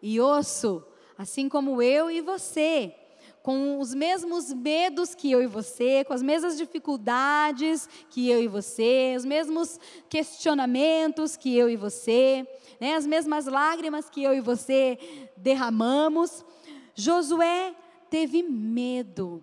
e 0.00 0.20
osso, 0.20 0.84
assim 1.16 1.48
como 1.48 1.80
eu 1.80 2.10
e 2.10 2.20
você, 2.20 2.94
com 3.42 3.80
os 3.80 3.92
mesmos 3.92 4.52
medos 4.52 5.14
que 5.14 5.30
eu 5.30 5.42
e 5.42 5.46
você, 5.46 6.04
com 6.04 6.12
as 6.12 6.22
mesmas 6.22 6.56
dificuldades 6.56 7.88
que 8.08 8.28
eu 8.28 8.40
e 8.40 8.46
você, 8.46 9.14
os 9.16 9.24
mesmos 9.24 9.80
questionamentos 10.08 11.36
que 11.36 11.56
eu 11.56 11.68
e 11.68 11.76
você, 11.76 12.46
né, 12.80 12.94
as 12.94 13.06
mesmas 13.06 13.46
lágrimas 13.46 14.08
que 14.08 14.22
eu 14.22 14.32
e 14.32 14.40
você 14.40 14.98
derramamos. 15.36 16.44
Josué 16.94 17.74
teve 18.08 18.42
medo, 18.42 19.42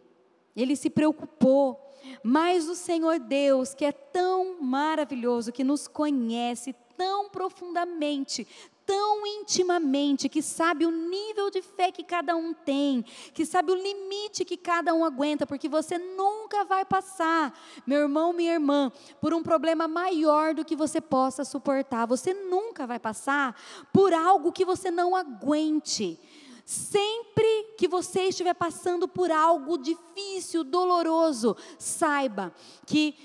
ele 0.56 0.76
se 0.76 0.90
preocupou, 0.90 1.80
mas 2.24 2.70
o 2.70 2.76
Senhor 2.76 3.20
Deus, 3.20 3.74
que 3.74 3.84
é 3.84 3.92
tão 3.92 4.62
maravilhoso, 4.62 5.52
que 5.52 5.64
nos 5.64 5.88
conhece 5.88 6.74
tão 6.98 7.30
profundamente, 7.30 8.46
tão 8.90 9.24
intimamente, 9.28 10.28
que 10.28 10.42
sabe 10.42 10.84
o 10.84 10.90
nível 10.90 11.52
de 11.52 11.62
fé 11.62 11.92
que 11.92 12.04
cada 12.04 12.36
um 12.36 12.56
tem, 12.56 13.06
que 13.36 13.46
sabe 13.46 13.72
o 13.72 13.76
limite 13.76 14.44
que 14.44 14.58
cada 14.58 14.96
um 14.96 15.06
aguenta, 15.06 15.46
porque 15.46 15.70
você 15.70 16.00
nunca 16.00 16.66
vai 16.66 16.84
passar, 16.84 17.54
meu 17.86 18.00
irmão, 18.00 18.34
minha 18.34 18.54
irmã, 18.54 18.92
por 19.22 19.32
um 19.32 19.44
problema 19.44 19.88
maior 19.88 20.56
do 20.56 20.66
que 20.66 20.76
você 20.76 21.00
possa 21.00 21.46
suportar. 21.46 22.08
Você 22.08 22.34
nunca 22.34 22.88
vai 22.88 22.98
passar 22.98 23.56
por 23.94 24.12
algo 24.12 24.52
que 24.52 24.66
você 24.66 24.90
não 24.90 25.16
aguente. 25.16 26.20
Sempre 26.66 27.76
que 27.78 27.88
você 27.88 28.24
estiver 28.24 28.56
passando 28.56 29.08
por 29.08 29.30
algo 29.30 29.78
difícil, 29.78 30.64
doloroso, 30.64 31.56
saiba 31.78 32.52
que 32.88 33.16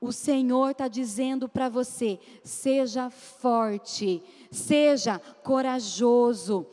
o 0.00 0.12
Senhor 0.12 0.70
está 0.70 0.86
dizendo 0.86 1.48
para 1.48 1.68
você: 1.68 2.20
seja 2.44 3.10
forte, 3.10 4.22
seja 4.50 5.18
corajoso, 5.42 6.66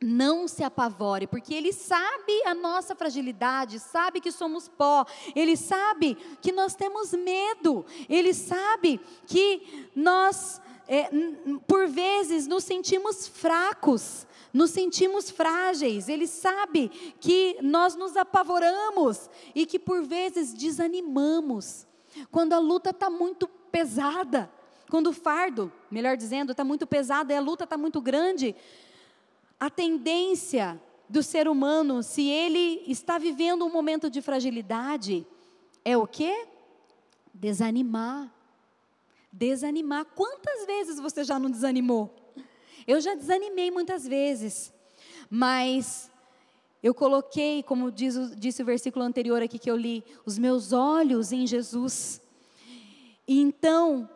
não 0.00 0.46
se 0.46 0.62
apavore, 0.62 1.26
porque 1.26 1.54
Ele 1.54 1.72
sabe 1.72 2.42
a 2.44 2.54
nossa 2.54 2.94
fragilidade, 2.94 3.78
sabe 3.78 4.20
que 4.20 4.30
somos 4.30 4.68
pó, 4.68 5.04
Ele 5.34 5.56
sabe 5.56 6.16
que 6.40 6.52
nós 6.52 6.74
temos 6.74 7.12
medo, 7.12 7.84
Ele 8.08 8.32
sabe 8.32 9.00
que 9.26 9.90
nós, 9.94 10.60
é, 10.86 11.10
por 11.66 11.88
vezes, 11.88 12.46
nos 12.46 12.64
sentimos 12.64 13.26
fracos, 13.26 14.26
nos 14.52 14.70
sentimos 14.70 15.30
frágeis, 15.30 16.08
Ele 16.08 16.26
sabe 16.26 16.88
que 17.20 17.58
nós 17.60 17.94
nos 17.96 18.16
apavoramos 18.16 19.28
e 19.54 19.66
que 19.66 19.78
por 19.78 20.02
vezes 20.04 20.54
desanimamos, 20.54 21.86
quando 22.30 22.52
a 22.52 22.58
luta 22.58 22.90
está 22.90 23.10
muito 23.10 23.46
pesada. 23.46 24.50
Quando 24.88 25.08
o 25.08 25.12
fardo, 25.12 25.72
melhor 25.90 26.16
dizendo, 26.16 26.52
está 26.52 26.64
muito 26.64 26.86
pesado 26.86 27.32
e 27.32 27.36
a 27.36 27.40
luta 27.40 27.64
está 27.64 27.76
muito 27.76 28.00
grande, 28.00 28.54
a 29.60 29.68
tendência 29.68 30.80
do 31.08 31.22
ser 31.22 31.48
humano, 31.48 32.02
se 32.02 32.26
ele 32.26 32.82
está 32.86 33.18
vivendo 33.18 33.64
um 33.64 33.72
momento 33.72 34.10
de 34.10 34.20
fragilidade, 34.22 35.26
é 35.84 35.96
o 35.96 36.06
quê? 36.06 36.46
Desanimar. 37.32 38.32
Desanimar. 39.32 40.04
Quantas 40.04 40.66
vezes 40.66 40.98
você 40.98 41.24
já 41.24 41.38
não 41.38 41.50
desanimou? 41.50 42.14
Eu 42.86 43.00
já 43.00 43.14
desanimei 43.14 43.70
muitas 43.70 44.06
vezes, 44.06 44.72
mas 45.28 46.10
eu 46.82 46.94
coloquei, 46.94 47.62
como 47.62 47.90
diz, 47.90 48.14
disse 48.36 48.62
o 48.62 48.66
versículo 48.66 49.04
anterior 49.04 49.42
aqui 49.42 49.58
que 49.58 49.70
eu 49.70 49.76
li, 49.76 50.04
os 50.24 50.38
meus 50.38 50.72
olhos 50.72 51.32
em 51.32 51.46
Jesus. 51.46 52.22
E 53.26 53.40
então, 53.40 54.08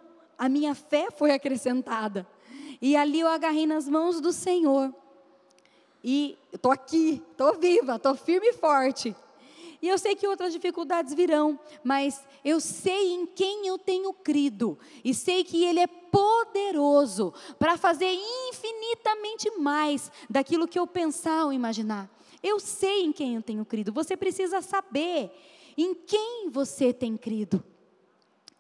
a 0.43 0.49
minha 0.49 0.75
fé 0.75 1.09
foi 1.09 1.31
acrescentada. 1.31 2.27
E 2.81 2.97
ali 2.97 3.21
eu 3.21 3.29
agarrei 3.29 3.65
nas 3.65 3.89
mãos 3.89 4.21
do 4.21 4.33
Senhor. 4.33 4.93
E 6.03 6.37
estou 6.53 6.73
aqui, 6.73 7.23
estou 7.31 7.55
viva, 7.55 7.95
estou 7.95 8.17
firme 8.17 8.49
e 8.49 8.53
forte. 8.53 9.15
E 9.81 9.87
eu 9.87 9.97
sei 9.97 10.17
que 10.17 10.27
outras 10.27 10.53
dificuldades 10.53 11.15
virão, 11.15 11.57
mas 11.85 12.27
eu 12.45 12.59
sei 12.59 13.13
em 13.13 13.25
quem 13.25 13.69
eu 13.69 13.79
tenho 13.79 14.13
crido, 14.13 14.77
e 15.05 15.15
sei 15.15 15.45
que 15.45 15.65
Ele 15.65 15.79
é 15.79 15.87
poderoso 15.87 17.33
para 17.57 17.77
fazer 17.77 18.13
infinitamente 18.49 19.49
mais 19.59 20.11
daquilo 20.29 20.67
que 20.67 20.79
eu 20.79 20.89
pensar 20.89 21.45
ou 21.45 21.53
imaginar. 21.53 22.11
Eu 22.43 22.59
sei 22.59 23.05
em 23.05 23.13
quem 23.13 23.37
eu 23.37 23.43
tenho 23.43 23.65
crido, 23.65 23.93
você 23.93 24.17
precisa 24.17 24.61
saber 24.61 25.31
em 25.77 25.95
quem 25.95 26.51
você 26.51 26.93
tem 26.93 27.17
crido. 27.17 27.63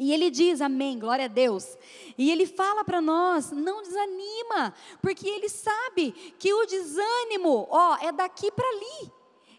E 0.03 0.13
ele 0.13 0.31
diz 0.31 0.61
amém, 0.61 0.99
glória 0.99 1.27
a 1.27 1.29
Deus. 1.29 1.79
E 2.19 2.33
ele 2.33 2.45
fala 2.45 2.83
para 2.83 3.01
nós, 3.01 3.53
não 3.53 3.83
desanima, 3.83 4.75
porque 5.01 5.29
ele 5.29 5.49
sabe 5.49 6.11
que 6.41 6.53
o 6.53 6.67
desânimo, 6.67 7.69
ó, 7.71 7.97
é 8.01 8.11
daqui 8.11 8.51
para 8.51 8.69
ali. 8.69 9.13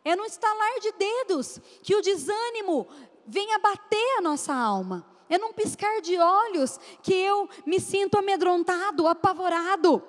É 0.04 0.18
no 0.18 0.26
estalar 0.26 0.82
de 0.82 0.92
dedos 0.92 1.62
que 1.82 1.96
o 1.96 2.02
desânimo 2.02 2.86
vem 3.26 3.54
abater 3.54 4.18
a 4.18 4.22
nossa 4.22 4.54
alma. 4.54 5.10
É 5.30 5.38
num 5.38 5.54
piscar 5.54 6.02
de 6.02 6.18
olhos 6.18 6.78
que 7.02 7.14
eu 7.14 7.48
me 7.66 7.80
sinto 7.80 8.18
amedrontado, 8.18 9.08
apavorado. 9.08 10.04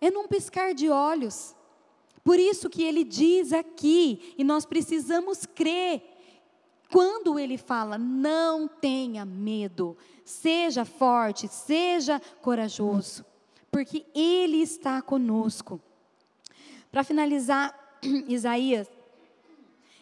É 0.00 0.10
num 0.10 0.26
piscar 0.26 0.72
de 0.72 0.88
olhos. 0.88 1.54
Por 2.24 2.38
isso 2.38 2.70
que 2.70 2.82
ele 2.82 3.04
diz 3.04 3.52
aqui, 3.52 4.34
e 4.38 4.44
nós 4.44 4.64
precisamos 4.64 5.44
crer 5.44 6.09
quando 6.90 7.38
ele 7.38 7.56
fala, 7.56 7.96
não 7.96 8.66
tenha 8.66 9.24
medo, 9.24 9.96
seja 10.24 10.84
forte, 10.84 11.46
seja 11.48 12.20
corajoso, 12.40 13.24
porque 13.70 14.04
ele 14.14 14.58
está 14.58 15.00
conosco. 15.00 15.80
Para 16.90 17.04
finalizar, 17.04 17.72
Isaías, 18.26 18.88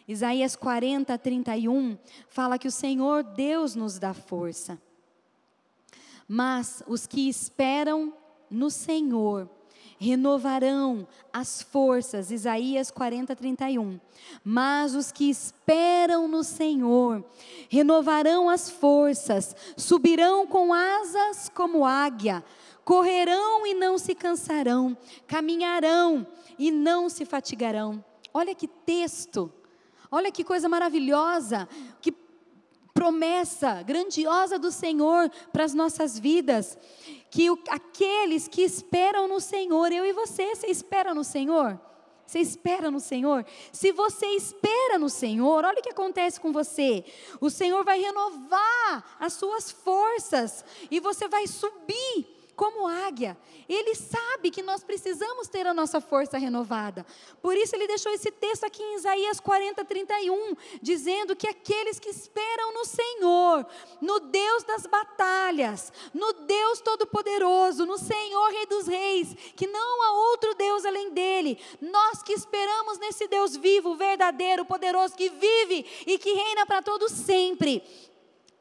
Isaías 0.07 0.55
40, 0.55 1.15
31, 1.17 1.97
fala 2.27 2.57
que 2.57 2.67
o 2.67 2.71
Senhor 2.71 3.23
Deus 3.23 3.75
nos 3.75 3.99
dá 3.99 4.13
força. 4.13 4.81
Mas 6.27 6.81
os 6.87 7.05
que 7.05 7.29
esperam 7.29 8.13
no 8.49 8.71
Senhor 8.71 9.47
renovarão 9.99 11.05
as 11.31 11.61
forças, 11.61 12.31
Isaías 12.31 12.89
40, 12.89 13.35
31. 13.35 13.99
Mas 14.43 14.95
os 14.95 15.11
que 15.11 15.29
esperam 15.29 16.27
no 16.27 16.43
Senhor 16.43 17.23
renovarão 17.67 18.49
as 18.49 18.69
forças, 18.69 19.55
subirão 19.75 20.47
com 20.47 20.73
asas 20.73 21.51
como 21.53 21.85
águia, 21.85 22.43
correrão 22.85 23.67
e 23.67 23.73
não 23.73 23.97
se 23.97 24.15
cansarão, 24.15 24.97
caminharão 25.27 26.25
e 26.57 26.71
não 26.71 27.09
se 27.09 27.25
fatigarão. 27.25 28.03
Olha 28.33 28.55
que 28.55 28.67
texto, 28.67 29.51
olha 30.09 30.31
que 30.31 30.45
coisa 30.45 30.69
maravilhosa, 30.69 31.67
que 32.01 32.13
promessa 32.93 33.81
grandiosa 33.83 34.57
do 34.57 34.71
Senhor 34.71 35.29
para 35.53 35.63
as 35.63 35.73
nossas 35.73 36.17
vidas 36.17 36.77
que 37.29 37.49
o, 37.49 37.57
aqueles 37.69 38.47
que 38.47 38.61
esperam 38.61 39.27
no 39.27 39.39
Senhor, 39.39 39.91
eu 39.91 40.05
e 40.05 40.13
você, 40.13 40.55
você 40.55 40.67
espera 40.67 41.13
no 41.13 41.23
Senhor? 41.23 41.79
Você 42.25 42.39
espera 42.39 42.91
no 42.91 42.99
Senhor? 42.99 43.43
Se 43.71 43.91
você 43.91 44.27
espera 44.27 44.99
no 44.99 45.09
Senhor, 45.09 45.65
olha 45.65 45.79
o 45.79 45.81
que 45.81 45.89
acontece 45.89 46.39
com 46.39 46.51
você. 46.51 47.03
O 47.41 47.49
Senhor 47.49 47.83
vai 47.83 47.99
renovar 47.99 49.17
as 49.19 49.33
suas 49.33 49.71
forças 49.71 50.63
e 50.91 50.99
você 50.99 51.27
vai 51.27 51.47
subir 51.47 52.38
como 52.59 52.85
águia. 52.85 53.37
Ele 53.69 53.95
sabe 53.95 54.51
que 54.51 54.61
nós 54.61 54.83
precisamos 54.83 55.47
ter 55.47 55.65
a 55.65 55.73
nossa 55.73 56.01
força 56.01 56.37
renovada. 56.37 57.05
Por 57.41 57.55
isso 57.55 57.73
ele 57.73 57.87
deixou 57.87 58.11
esse 58.11 58.29
texto 58.31 58.65
aqui 58.65 58.83
em 58.83 58.95
Isaías 58.95 59.39
40, 59.39 59.85
31, 59.85 60.57
dizendo 60.81 61.37
que 61.37 61.47
aqueles 61.47 62.01
que 62.01 62.09
esperam 62.09 62.73
no 62.73 62.83
Senhor, 62.83 63.65
no 64.01 64.19
Deus 64.19 64.63
das 64.63 64.85
batalhas, 64.85 65.93
no 66.13 66.33
Deus 66.33 66.81
Todo-Poderoso, 66.81 67.85
no 67.85 67.97
Senhor 67.97 68.49
Rei 68.49 68.65
dos 68.65 68.87
Reis, 68.87 69.33
que 69.55 69.65
não 69.65 70.03
há 70.03 70.11
outro 70.31 70.53
Deus 70.53 70.83
além 70.83 71.11
dele, 71.11 71.57
nós 71.79 72.21
que 72.21 72.33
esperamos 72.33 72.99
nesse 72.99 73.25
Deus 73.29 73.55
vivo, 73.55 73.95
verdadeiro, 73.95 74.65
poderoso, 74.65 75.15
que 75.15 75.29
vive 75.29 75.85
e 76.05 76.17
que 76.17 76.33
reina 76.33 76.65
para 76.65 76.81
todos 76.81 77.13
sempre 77.13 77.81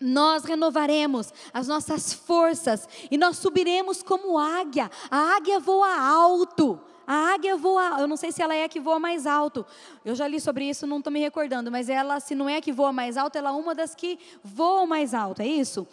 nós 0.00 0.44
renovaremos 0.44 1.32
as 1.52 1.66
nossas 1.66 2.12
forças 2.12 2.88
e 3.10 3.18
nós 3.18 3.36
subiremos 3.38 4.02
como 4.02 4.38
águia. 4.38 4.90
A 5.10 5.36
águia 5.36 5.58
voa 5.58 5.92
alto. 5.98 6.80
A 7.06 7.32
águia 7.32 7.56
voa, 7.56 8.00
eu 8.00 8.06
não 8.06 8.18
sei 8.18 8.30
se 8.30 8.42
ela 8.42 8.54
é 8.54 8.64
a 8.64 8.68
que 8.68 8.78
voa 8.78 9.00
mais 9.00 9.26
alto. 9.26 9.64
Eu 10.04 10.14
já 10.14 10.28
li 10.28 10.38
sobre 10.38 10.68
isso, 10.68 10.86
não 10.86 10.98
estou 10.98 11.10
me 11.10 11.18
recordando, 11.18 11.70
mas 11.70 11.88
ela, 11.88 12.20
se 12.20 12.34
não 12.34 12.46
é 12.46 12.58
a 12.58 12.60
que 12.60 12.70
voa 12.70 12.92
mais 12.92 13.16
alto, 13.16 13.38
ela 13.38 13.48
é 13.48 13.52
uma 13.52 13.74
das 13.74 13.94
que 13.94 14.18
voa 14.44 14.86
mais 14.86 15.14
alto, 15.14 15.40
é 15.40 15.46
isso? 15.46 15.88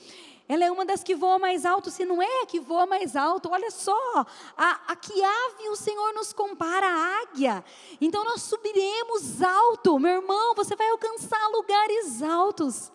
Ela 0.47 0.65
é 0.65 0.71
uma 0.71 0.85
das 0.85 1.03
que 1.03 1.15
voa 1.15 1.39
mais 1.39 1.65
alto, 1.65 1.89
se 1.89 2.03
não 2.03 2.21
é 2.21 2.41
a 2.41 2.45
que 2.45 2.59
voa 2.59 2.85
mais 2.85 3.15
alto. 3.15 3.49
Olha 3.49 3.71
só, 3.71 3.97
a, 4.57 4.91
a 4.91 4.95
que 4.97 5.23
ave 5.23 5.69
o 5.69 5.75
Senhor 5.75 6.13
nos 6.13 6.33
compara 6.33 6.85
à 6.85 7.21
águia. 7.21 7.63
Então 7.99 8.23
nós 8.25 8.43
subiremos 8.43 9.41
alto, 9.41 9.97
meu 9.97 10.21
irmão, 10.21 10.53
você 10.53 10.75
vai 10.75 10.89
alcançar 10.89 11.47
lugares 11.47 12.21
altos. 12.21 12.91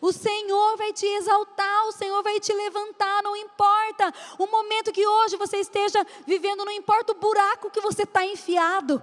O 0.00 0.12
Senhor 0.12 0.76
vai 0.76 0.92
te 0.92 1.06
exaltar, 1.06 1.86
o 1.86 1.92
Senhor 1.92 2.22
vai 2.22 2.40
te 2.40 2.52
levantar, 2.52 3.22
não 3.22 3.36
importa 3.36 4.12
o 4.38 4.46
momento 4.46 4.92
que 4.92 5.06
hoje 5.06 5.36
você 5.36 5.58
esteja 5.58 6.04
vivendo, 6.26 6.64
não 6.64 6.72
importa 6.72 7.12
o 7.12 7.16
buraco 7.16 7.70
que 7.70 7.80
você 7.80 8.02
está 8.02 8.24
enfiado. 8.24 9.02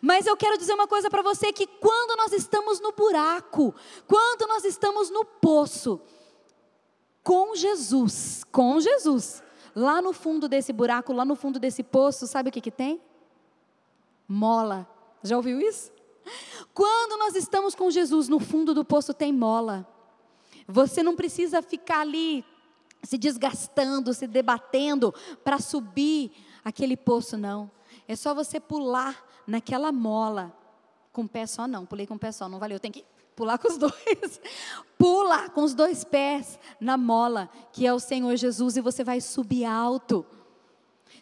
Mas 0.00 0.26
eu 0.26 0.36
quero 0.36 0.58
dizer 0.58 0.74
uma 0.74 0.86
coisa 0.86 1.08
para 1.08 1.22
você: 1.22 1.52
que 1.52 1.66
quando 1.66 2.16
nós 2.16 2.32
estamos 2.32 2.80
no 2.80 2.92
buraco, 2.92 3.74
quando 4.06 4.46
nós 4.46 4.64
estamos 4.64 5.10
no 5.10 5.24
poço, 5.24 6.00
com 7.22 7.54
Jesus, 7.54 8.44
com 8.50 8.80
Jesus, 8.80 9.42
lá 9.74 10.02
no 10.02 10.12
fundo 10.12 10.48
desse 10.48 10.72
buraco, 10.72 11.12
lá 11.12 11.24
no 11.24 11.36
fundo 11.36 11.58
desse 11.58 11.82
poço, 11.82 12.26
sabe 12.26 12.48
o 12.48 12.52
que, 12.52 12.60
que 12.60 12.70
tem? 12.70 13.00
Mola. 14.26 14.88
Já 15.22 15.36
ouviu 15.36 15.60
isso? 15.60 15.92
Quando 16.74 17.18
nós 17.18 17.34
estamos 17.36 17.74
com 17.74 17.90
Jesus 17.90 18.28
no 18.28 18.40
fundo 18.40 18.74
do 18.74 18.84
poço, 18.84 19.14
tem 19.14 19.32
mola. 19.32 19.86
Você 20.66 21.02
não 21.02 21.16
precisa 21.16 21.62
ficar 21.62 22.00
ali 22.00 22.44
se 23.02 23.18
desgastando, 23.18 24.14
se 24.14 24.26
debatendo 24.26 25.12
para 25.42 25.58
subir 25.58 26.32
aquele 26.64 26.96
poço, 26.96 27.36
não. 27.36 27.70
É 28.06 28.14
só 28.14 28.34
você 28.34 28.60
pular 28.60 29.24
naquela 29.46 29.90
mola. 29.90 30.56
Com 31.12 31.22
o 31.22 31.28
pé 31.28 31.46
só 31.46 31.68
não, 31.68 31.84
pulei 31.84 32.06
com 32.06 32.14
o 32.14 32.18
pé 32.18 32.32
só, 32.32 32.48
não 32.48 32.58
valeu. 32.58 32.80
Tem 32.80 32.90
que 32.90 33.04
pular 33.34 33.58
com 33.58 33.68
os 33.68 33.76
dois. 33.78 34.40
Pula 34.96 35.48
com 35.50 35.62
os 35.62 35.74
dois 35.74 36.04
pés 36.04 36.58
na 36.80 36.96
mola, 36.96 37.50
que 37.72 37.86
é 37.86 37.92
o 37.92 37.98
Senhor 37.98 38.34
Jesus, 38.36 38.76
e 38.76 38.80
você 38.80 39.02
vai 39.02 39.20
subir 39.20 39.64
alto. 39.64 40.24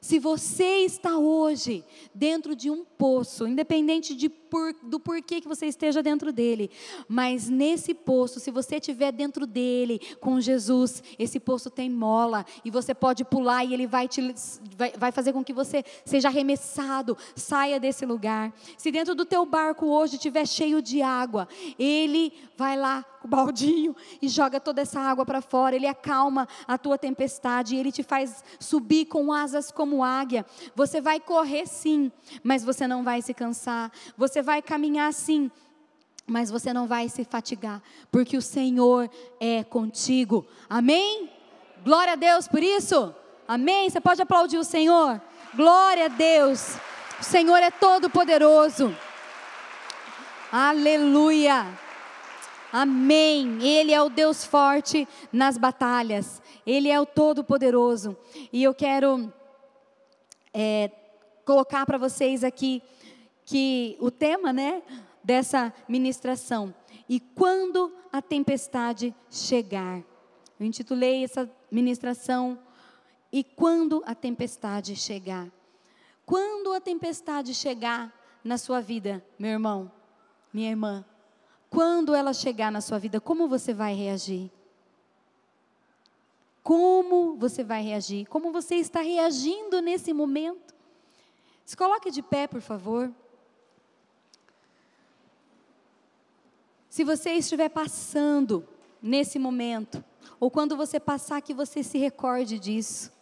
Se 0.01 0.19
você 0.19 0.79
está 0.79 1.19
hoje 1.19 1.85
dentro 2.15 2.57
de 2.57 2.71
um 2.71 2.85
poço, 2.85 3.47
independente 3.47 4.15
de 4.15 4.31
por, 4.31 4.75
do 4.83 4.99
porquê 4.99 5.43
que 5.43 5.49
você 5.49 5.67
esteja 5.67 6.03
dentro 6.03 6.33
dele, 6.33 6.71
mas 7.07 7.51
nesse 7.51 7.93
poço, 7.93 8.41
se 8.41 8.51
você 8.51 8.77
estiver 8.77 9.13
dentro 9.13 9.47
dele 9.47 10.01
com 10.19 10.41
Jesus, 10.41 11.03
esse 11.19 11.39
poço 11.39 11.69
tem 11.69 11.91
mola 11.91 12.47
e 12.65 12.71
você 12.71 12.95
pode 12.95 13.25
pular 13.25 13.63
e 13.65 13.75
ele 13.75 13.87
vai, 13.87 14.09
te, 14.09 14.35
vai, 14.77 14.93
vai 14.97 15.13
fazer 15.13 15.35
com 15.35 15.45
que 15.45 15.53
você 15.53 15.85
seja 16.05 16.29
arremessado, 16.29 17.17
saia 17.37 17.79
desse 17.79 18.07
lugar. 18.07 18.55
Se 18.79 18.91
dentro 18.91 19.15
do 19.15 19.27
teu 19.27 19.45
barco 19.45 19.87
hoje 19.87 20.17
estiver 20.17 20.47
cheio 20.47 20.81
de 20.81 21.03
água, 21.03 21.47
ele 21.79 22.33
vai 22.57 22.77
lá 22.77 23.05
o 23.23 23.29
baldinho 23.29 23.95
e 24.21 24.29
joga 24.29 24.59
toda 24.59 24.81
essa 24.83 25.01
água 25.01 25.25
para 25.25 25.41
fora. 25.41 25.77
Ele 25.77 25.87
acalma 25.87 26.49
a 26.67 26.79
tua 26.79 26.97
tempestade, 26.97 27.77
ele 27.77 27.93
te 27.93 28.03
faz 28.03 28.43
subir 28.59 29.07
com 29.07 29.33
asas 29.33 29.71
como 29.71 30.03
águia. 30.05 30.45
Você 30.75 31.01
vai 31.01 31.21
correr 31.21 31.67
sim, 31.67 32.11
mas 32.43 32.65
você 32.65 32.87
não 32.87 33.03
vai 33.03 33.23
se 33.23 33.35
cansar. 33.35 33.93
Você 34.17 34.43
vai 34.43 34.63
caminhar 34.63 35.13
sim, 35.13 35.51
mas 36.27 36.51
você 36.51 36.73
não 36.73 36.87
vai 36.87 37.09
se 37.09 37.25
fatigar, 37.25 37.83
porque 38.11 38.37
o 38.37 38.43
Senhor 38.43 39.11
é 39.41 39.65
contigo. 39.65 40.47
Amém? 40.69 41.31
Glória 41.85 42.13
a 42.13 42.17
Deus 42.17 42.47
por 42.47 42.63
isso. 42.63 43.15
Amém? 43.49 43.91
Você 43.91 44.01
pode 44.01 44.23
aplaudir 44.23 44.59
o 44.59 44.65
Senhor? 44.65 45.21
Glória 45.55 46.05
a 46.05 46.09
Deus. 46.09 46.77
O 47.21 47.25
Senhor 47.25 47.57
é 47.57 47.71
todo 47.71 48.09
poderoso. 48.09 48.95
Aleluia. 50.53 51.67
Amém. 52.73 53.63
Ele 53.63 53.93
é 53.93 54.03
o 54.03 54.09
Deus 54.09 54.45
forte 54.45 55.07
nas 55.33 55.59
batalhas. 55.59 56.41
Ele 56.67 56.89
é 56.89 57.01
o 57.01 57.07
Todo-Poderoso. 57.07 58.17
E 58.53 58.63
eu 58.63 58.73
quero 58.75 59.33
é, 60.55 60.91
colocar 61.45 61.85
para 61.85 61.99
vocês 61.99 62.45
aqui 62.45 62.83
que 63.45 63.97
o 64.01 64.11
tema, 64.11 64.53
né, 64.53 64.83
dessa 65.23 65.73
ministração. 65.89 66.75
E 67.09 67.19
quando 67.19 67.93
a 68.13 68.23
tempestade 68.23 69.15
chegar. 69.31 70.03
Eu 70.59 70.67
intitulei 70.67 71.25
essa 71.25 71.51
ministração 71.71 72.59
E 73.33 73.45
quando 73.45 74.03
a 74.07 74.15
tempestade 74.15 74.97
chegar. 74.97 75.49
Quando 76.27 76.73
a 76.73 76.81
tempestade 76.81 77.55
chegar 77.55 78.13
na 78.43 78.59
sua 78.59 78.81
vida, 78.81 79.25
meu 79.39 79.51
irmão, 79.51 79.91
minha 80.53 80.71
irmã, 80.71 81.05
quando 81.71 82.15
ela 82.15 82.33
chegar 82.33 82.73
na 82.73 82.81
sua 82.81 82.99
vida, 82.99 83.21
como 83.21 83.49
você 83.49 83.73
vai 83.73 83.95
reagir? 83.95 84.51
Como 86.65 87.37
você 87.37 87.63
vai 87.63 87.81
reagir? 87.83 88.27
Como 88.27 88.51
você 88.51 88.75
está 88.75 89.01
reagindo 89.01 89.81
nesse 89.81 90.13
momento? 90.13 90.75
Se 91.65 91.77
coloque 91.77 92.11
de 92.11 92.21
pé, 92.21 92.49
por 92.49 92.61
favor. 92.61 93.11
Se 96.89 97.05
você 97.05 97.31
estiver 97.35 97.69
passando 97.69 98.67
nesse 99.01 99.39
momento, 99.39 100.05
ou 100.41 100.51
quando 100.51 100.77
você 100.77 100.99
passar, 100.99 101.41
que 101.41 101.55
você 101.55 101.85
se 101.85 101.97
recorde 101.99 102.59
disso, 102.59 103.13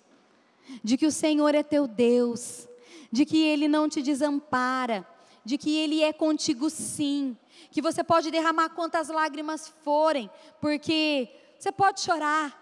de 0.83 0.97
que 0.97 1.07
o 1.07 1.13
Senhor 1.13 1.55
é 1.55 1.63
teu 1.63 1.87
Deus, 1.87 2.67
de 3.13 3.27
que 3.27 3.43
Ele 3.45 3.69
não 3.69 3.89
te 3.89 4.01
desampara, 4.01 5.07
de 5.45 5.57
que 5.57 5.76
Ele 5.76 6.03
é 6.03 6.12
contigo 6.12 6.68
sim, 6.70 7.36
que 7.70 7.82
você 7.82 8.03
pode 8.05 8.30
derramar 8.30 8.70
quantas 8.70 9.09
lágrimas 9.09 9.68
forem, 9.82 10.30
porque 10.61 11.28
você 11.59 11.72
pode 11.72 12.01
chorar, 12.01 12.57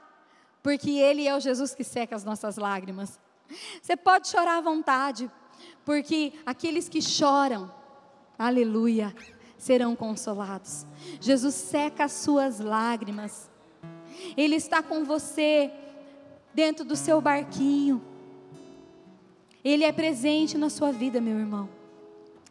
porque 0.62 0.90
Ele 0.90 1.26
é 1.26 1.34
o 1.34 1.40
Jesus 1.40 1.74
que 1.74 1.84
seca 1.84 2.16
as 2.16 2.24
nossas 2.24 2.56
lágrimas. 2.56 3.20
Você 3.80 3.96
pode 3.96 4.28
chorar 4.28 4.58
à 4.58 4.60
vontade, 4.60 5.30
porque 5.84 6.32
aqueles 6.44 6.88
que 6.88 7.00
choram, 7.00 7.72
aleluia, 8.38 9.14
serão 9.58 9.94
consolados. 9.94 10.86
Jesus 11.20 11.54
seca 11.54 12.04
as 12.04 12.12
suas 12.12 12.60
lágrimas. 12.60 13.50
Ele 14.36 14.56
está 14.56 14.82
com 14.82 15.04
você 15.04 15.70
dentro 16.54 16.84
do 16.84 16.96
seu 16.96 17.20
barquinho. 17.20 18.02
Ele 19.64 19.84
é 19.84 19.92
presente 19.92 20.56
na 20.56 20.70
sua 20.70 20.92
vida, 20.92 21.20
meu 21.20 21.38
irmão. 21.38 21.75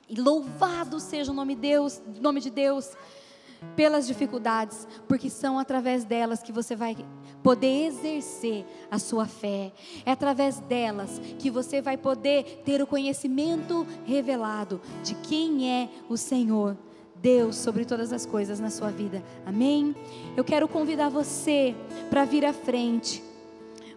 E 0.08 0.20
louvado 0.20 1.00
seja 1.00 1.32
o 1.32 1.36
nome, 1.36 1.56
Deus, 1.56 2.02
nome 2.22 2.40
de 2.40 2.50
Deus 2.50 2.92
pelas 3.76 4.06
dificuldades, 4.06 4.88
porque 5.08 5.30
são 5.30 5.58
através 5.58 6.04
delas 6.04 6.44
que 6.44 6.52
você 6.52 6.76
vai 6.76 6.96
poder 7.42 7.88
exercer 7.88 8.66
a 8.92 9.00
sua 9.00 9.26
fé. 9.26 9.72
É 10.06 10.12
através 10.12 10.60
delas 10.60 11.20
que 11.40 11.50
você 11.50 11.82
vai 11.82 11.98
poder 11.98 12.62
ter 12.66 12.82
o 12.82 12.88
conhecimento 12.88 13.86
revelado 14.06 14.82
de 15.04 15.16
quem 15.16 15.72
é 15.72 15.90
o 16.10 16.18
Senhor. 16.18 16.78
Deus 17.16 17.56
sobre 17.56 17.86
todas 17.86 18.14
as 18.14 18.26
coisas 18.26 18.60
na 18.60 18.70
sua 18.70 18.92
vida. 18.92 19.24
Amém? 19.46 19.96
Eu 20.38 20.44
quero 20.44 20.68
convidar 20.68 21.10
você 21.10 21.74
para 22.10 22.24
vir 22.24 22.46
à 22.46 22.54
frente. 22.54 23.24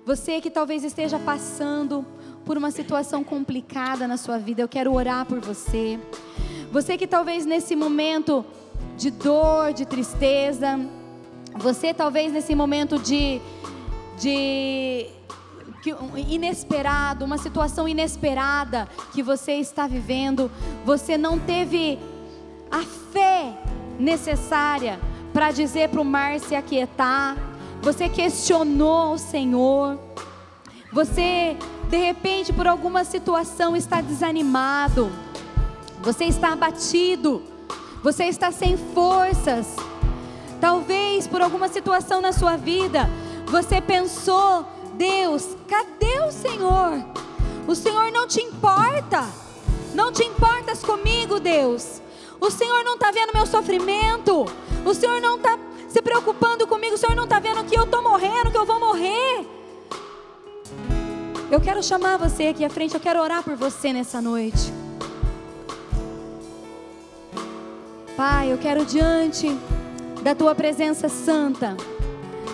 Você 0.07 0.41
que 0.41 0.51
talvez 0.51 0.85
esteja 0.85 1.19
passando 1.19 2.07
por 2.49 2.57
uma 2.57 2.71
situação 2.71 3.23
complicada 3.23 4.09
na 4.09 4.17
sua 4.17 4.39
vida, 4.39 4.63
eu 4.63 4.69
quero 4.69 4.95
orar 4.95 5.27
por 5.27 5.39
você. 5.39 6.01
Você 6.73 6.97
que 6.97 7.07
talvez 7.07 7.45
nesse 7.45 7.77
momento 7.77 8.43
de 8.97 9.11
dor, 9.11 9.75
de 9.75 9.85
tristeza, 9.85 10.81
você 11.55 11.93
talvez 11.93 12.33
nesse 12.33 12.55
momento 12.55 12.99
de, 12.99 13.39
de 14.19 15.09
inesperado, 16.27 17.23
uma 17.23 17.37
situação 17.37 17.87
inesperada 17.87 18.89
que 19.13 19.23
você 19.23 19.53
está 19.57 19.87
vivendo, 19.87 20.51
você 20.87 21.19
não 21.19 21.39
teve 21.39 21.99
a 22.71 22.81
fé 23.13 23.59
necessária 24.01 24.99
para 25.35 25.51
dizer 25.51 25.91
para 25.91 26.01
o 26.01 26.05
mar 26.05 26.41
se 26.41 26.55
aquietar, 26.55 27.37
você 27.83 28.09
questionou 28.09 29.13
o 29.13 29.19
Senhor, 29.19 29.99
você 30.93 31.57
de 31.89 31.97
repente 31.97 32.53
por 32.53 32.67
alguma 32.67 33.05
situação 33.05 33.77
está 33.77 34.01
desanimado, 34.01 35.11
você 36.01 36.25
está 36.25 36.53
abatido, 36.53 37.43
você 38.03 38.25
está 38.25 38.51
sem 38.51 38.77
forças, 38.77 39.75
talvez 40.61 41.27
por 41.27 41.41
alguma 41.41 41.69
situação 41.69 42.21
na 42.21 42.33
sua 42.33 42.57
vida, 42.57 43.09
você 43.47 43.81
pensou 43.81 44.67
Deus, 44.95 45.57
cadê 45.69 46.21
o 46.21 46.33
Senhor? 46.33 47.05
O 47.69 47.75
Senhor 47.75 48.11
não 48.11 48.27
te 48.27 48.41
importa. 48.41 49.25
Não 49.95 50.13
te 50.13 50.25
importas 50.25 50.83
comigo, 50.83 51.39
Deus. 51.39 52.03
O 52.41 52.51
Senhor 52.51 52.83
não 52.85 52.95
está 52.95 53.11
vendo 53.11 53.33
meu 53.33 53.47
sofrimento. 53.47 54.45
O 54.85 54.95
Senhor 54.95 55.21
não 55.21 55.37
está 55.37 55.59
se 55.89 56.03
preocupando 56.03 56.67
comigo. 56.67 56.95
O 56.95 56.99
Senhor 56.99 57.15
não 57.15 57.25
está 57.25 57.39
vendo 57.39 57.65
que 57.65 57.79
eu 57.79 57.85
estou 57.85 58.03
morrendo, 58.03 58.51
que 58.51 58.59
eu 58.59 58.67
vou 58.67 58.81
morrer. 58.81 59.58
Eu 61.51 61.63
quero 61.63 61.83
chamar 61.83 62.19
você 62.19 62.49
aqui 62.49 62.63
à 62.63 62.69
frente. 62.69 62.95
Eu 62.95 63.01
quero 63.01 63.23
orar 63.23 63.43
por 63.43 63.57
você 63.57 63.91
nessa 63.91 64.21
noite. 64.21 64.71
Pai, 68.15 68.53
eu 68.53 68.59
quero 68.59 68.85
diante 68.85 69.49
da 70.23 70.35
tua 70.35 70.55
presença 70.55 71.09
santa, 71.09 71.75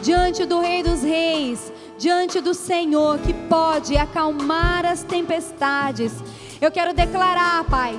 diante 0.01 0.45
do 0.45 0.61
Rei 0.61 0.83
dos 0.83 1.03
Reis, 1.03 1.73
diante 1.99 2.41
do 2.41 2.55
Senhor 2.55 3.19
que 3.19 3.35
pode 3.35 3.97
acalmar 3.97 4.87
as 4.87 5.03
tempestades. 5.03 6.13
Eu 6.61 6.71
quero 6.71 6.95
declarar, 6.95 7.65
Pai, 7.65 7.99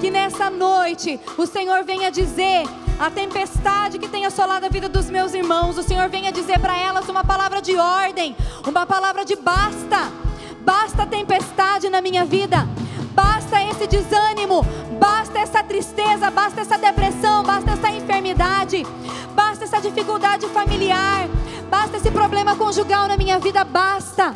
que 0.00 0.10
nessa 0.10 0.50
noite 0.50 1.20
o 1.38 1.46
Senhor 1.46 1.84
venha 1.84 2.10
dizer 2.10 2.64
a 2.98 3.10
tempestade 3.10 3.98
que 3.98 4.08
tem 4.08 4.26
assolado 4.26 4.66
a 4.66 4.68
vida 4.68 4.88
dos 4.88 5.08
meus 5.08 5.34
irmãos, 5.34 5.78
o 5.78 5.82
Senhor 5.84 6.08
venha 6.08 6.32
dizer 6.32 6.58
para 6.58 6.76
elas 6.76 7.08
uma 7.08 7.22
palavra 7.22 7.62
de 7.62 7.76
ordem, 7.76 8.34
uma 8.66 8.84
palavra 8.86 9.24
de 9.24 9.36
basta. 9.36 10.31
Basta 10.64 11.02
a 11.02 11.06
tempestade 11.06 11.88
na 11.88 12.00
minha 12.00 12.24
vida, 12.24 12.68
basta 13.14 13.60
esse 13.64 13.86
desânimo, 13.88 14.64
basta 14.98 15.40
essa 15.40 15.62
tristeza, 15.62 16.30
basta 16.30 16.60
essa 16.60 16.78
depressão, 16.78 17.42
basta 17.42 17.72
essa 17.72 17.90
enfermidade, 17.90 18.86
basta 19.34 19.64
essa 19.64 19.80
dificuldade 19.80 20.46
familiar, 20.48 21.28
basta 21.68 21.96
esse 21.96 22.12
problema 22.12 22.54
conjugal 22.54 23.08
na 23.08 23.16
minha 23.16 23.40
vida, 23.40 23.64
basta. 23.64 24.32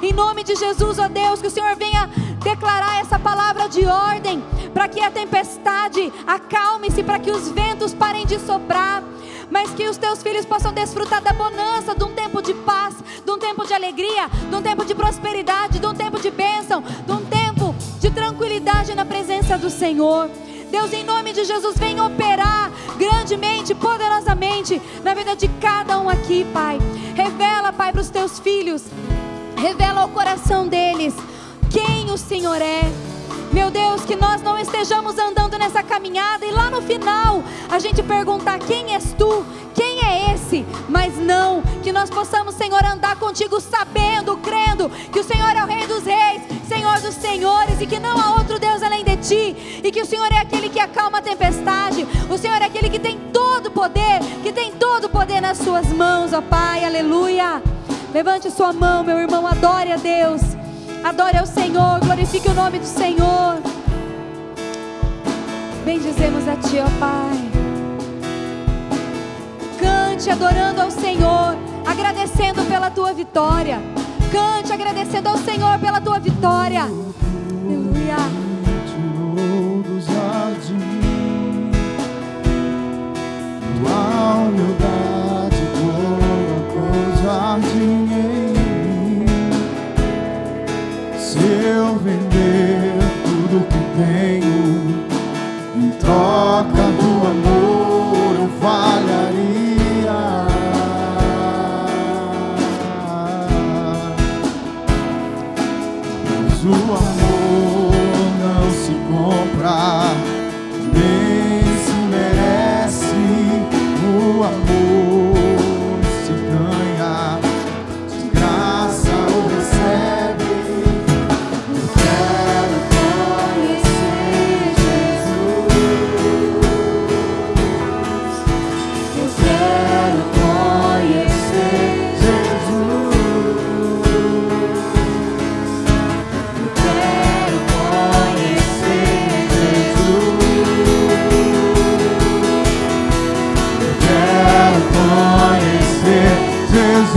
Em 0.00 0.12
nome 0.12 0.44
de 0.44 0.54
Jesus, 0.54 1.00
ó 1.00 1.08
Deus, 1.08 1.40
que 1.40 1.48
o 1.48 1.50
Senhor 1.50 1.74
venha 1.74 2.08
declarar 2.44 3.00
essa 3.00 3.18
palavra 3.18 3.68
de 3.68 3.84
ordem, 3.86 4.40
para 4.72 4.86
que 4.86 5.00
a 5.00 5.10
tempestade 5.10 6.12
acalme-se, 6.24 7.02
para 7.02 7.18
que 7.18 7.30
os 7.30 7.48
ventos 7.50 7.92
parem 7.92 8.24
de 8.24 8.38
soprar, 8.38 9.02
mas 9.56 9.70
que 9.70 9.88
os 9.88 9.96
teus 9.96 10.22
filhos 10.22 10.44
possam 10.44 10.70
desfrutar 10.70 11.22
da 11.22 11.32
bonança 11.32 11.94
de 11.94 12.04
um 12.04 12.12
tempo 12.12 12.42
de 12.42 12.52
paz, 12.52 12.94
de 13.24 13.30
um 13.30 13.38
tempo 13.38 13.66
de 13.66 13.72
alegria, 13.72 14.28
de 14.50 14.54
um 14.54 14.60
tempo 14.60 14.84
de 14.84 14.94
prosperidade, 14.94 15.78
de 15.78 15.86
um 15.86 15.94
tempo 15.94 16.20
de 16.20 16.30
bênção, 16.30 16.82
de 16.82 17.10
um 17.10 17.24
tempo 17.24 17.74
de 17.98 18.10
tranquilidade 18.10 18.94
na 18.94 19.06
presença 19.06 19.56
do 19.56 19.70
Senhor. 19.70 20.28
Deus, 20.70 20.92
em 20.92 21.02
nome 21.02 21.32
de 21.32 21.42
Jesus, 21.46 21.78
vem 21.78 21.98
operar 21.98 22.70
grandemente, 22.98 23.74
poderosamente 23.74 24.78
na 25.02 25.14
vida 25.14 25.34
de 25.34 25.48
cada 25.48 25.98
um 26.00 26.10
aqui, 26.10 26.44
Pai. 26.52 26.78
Revela, 27.14 27.72
Pai, 27.72 27.92
para 27.92 28.02
os 28.02 28.10
teus 28.10 28.38
filhos, 28.38 28.82
revela 29.56 30.02
ao 30.02 30.10
coração 30.10 30.68
deles 30.68 31.14
quem 31.70 32.10
o 32.10 32.18
Senhor 32.18 32.60
é. 32.60 33.15
Meu 33.56 33.70
Deus, 33.70 34.04
que 34.04 34.14
nós 34.14 34.42
não 34.42 34.58
estejamos 34.58 35.18
andando 35.18 35.56
nessa 35.56 35.82
caminhada 35.82 36.44
e 36.44 36.50
lá 36.50 36.68
no 36.68 36.82
final 36.82 37.42
a 37.70 37.78
gente 37.78 38.02
perguntar: 38.02 38.58
quem 38.58 38.92
és 38.92 39.14
tu? 39.14 39.46
Quem 39.74 40.04
é 40.04 40.34
esse? 40.34 40.62
Mas 40.90 41.16
não, 41.16 41.62
que 41.82 41.90
nós 41.90 42.10
possamos, 42.10 42.54
Senhor, 42.54 42.84
andar 42.84 43.16
contigo 43.16 43.58
sabendo, 43.58 44.36
crendo 44.36 44.90
que 45.10 45.20
o 45.20 45.24
Senhor 45.24 45.56
é 45.56 45.64
o 45.64 45.66
Rei 45.66 45.86
dos 45.86 46.04
Reis, 46.04 46.42
Senhor 46.68 47.00
dos 47.00 47.14
Senhores 47.14 47.80
e 47.80 47.86
que 47.86 47.98
não 47.98 48.20
há 48.20 48.34
outro 48.34 48.58
Deus 48.58 48.82
além 48.82 49.02
de 49.02 49.16
ti 49.16 49.80
e 49.82 49.90
que 49.90 50.02
o 50.02 50.06
Senhor 50.06 50.30
é 50.30 50.36
aquele 50.36 50.68
que 50.68 50.78
acalma 50.78 51.16
a 51.16 51.22
tempestade, 51.22 52.06
o 52.28 52.36
Senhor 52.36 52.60
é 52.60 52.66
aquele 52.66 52.90
que 52.90 52.98
tem 52.98 53.18
todo 53.32 53.68
o 53.68 53.70
poder, 53.70 54.20
que 54.42 54.52
tem 54.52 54.70
todo 54.72 55.06
o 55.06 55.08
poder 55.08 55.40
nas 55.40 55.56
suas 55.56 55.86
mãos, 55.86 56.34
ó 56.34 56.42
Pai, 56.42 56.84
aleluia. 56.84 57.62
Levante 58.12 58.50
sua 58.50 58.74
mão, 58.74 59.02
meu 59.02 59.18
irmão, 59.18 59.46
adore 59.46 59.92
a 59.92 59.96
Deus. 59.96 60.55
Adore 61.04 61.38
ao 61.38 61.46
Senhor, 61.46 62.00
glorifique 62.00 62.48
o 62.48 62.54
nome 62.54 62.78
do 62.78 62.86
Senhor. 62.86 63.60
Bendizemos 65.84 66.48
a 66.48 66.56
Ti, 66.56 66.78
ó 66.80 66.88
Pai. 66.98 67.50
Cante 69.78 70.30
adorando 70.30 70.82
ao 70.82 70.90
Senhor, 70.90 71.56
agradecendo 71.86 72.64
pela 72.64 72.90
tua 72.90 73.12
vitória. 73.12 73.80
Cante 74.32 74.72
agradecendo 74.72 75.28
ao 75.28 75.38
Senhor 75.38 75.78
pela 75.78 76.00
tua 76.00 76.18
vitória. 76.18 76.82
Aleluia. 76.82 78.16
Tua 83.78 84.34
humildade 84.48 85.62
colocou 85.78 87.22
jardim 87.22 88.35
vender 92.06 92.92
tudo 93.24 93.66
que 93.66 93.82
tenho 93.98 95.06
em 95.76 95.90
troca 95.98 96.84
do 97.00 97.26
amor, 97.26 98.36
eu 98.38 98.48
falharia. 98.60 99.65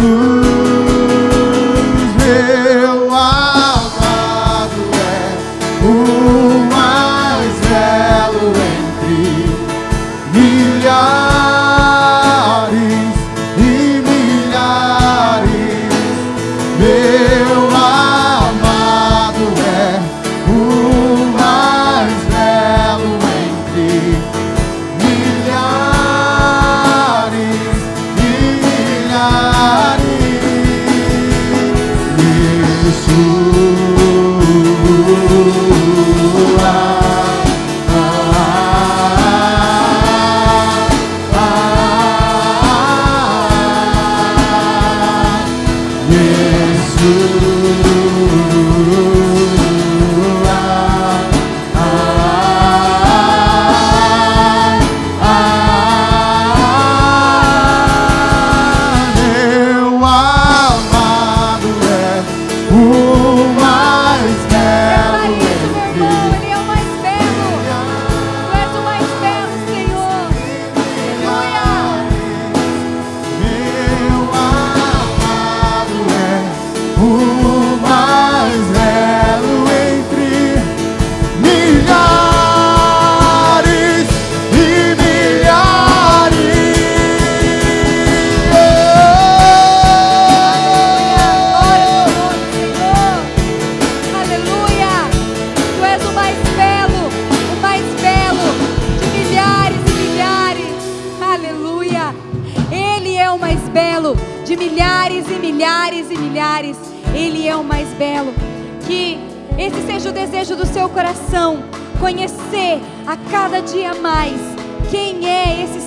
Ooh. 0.02 0.49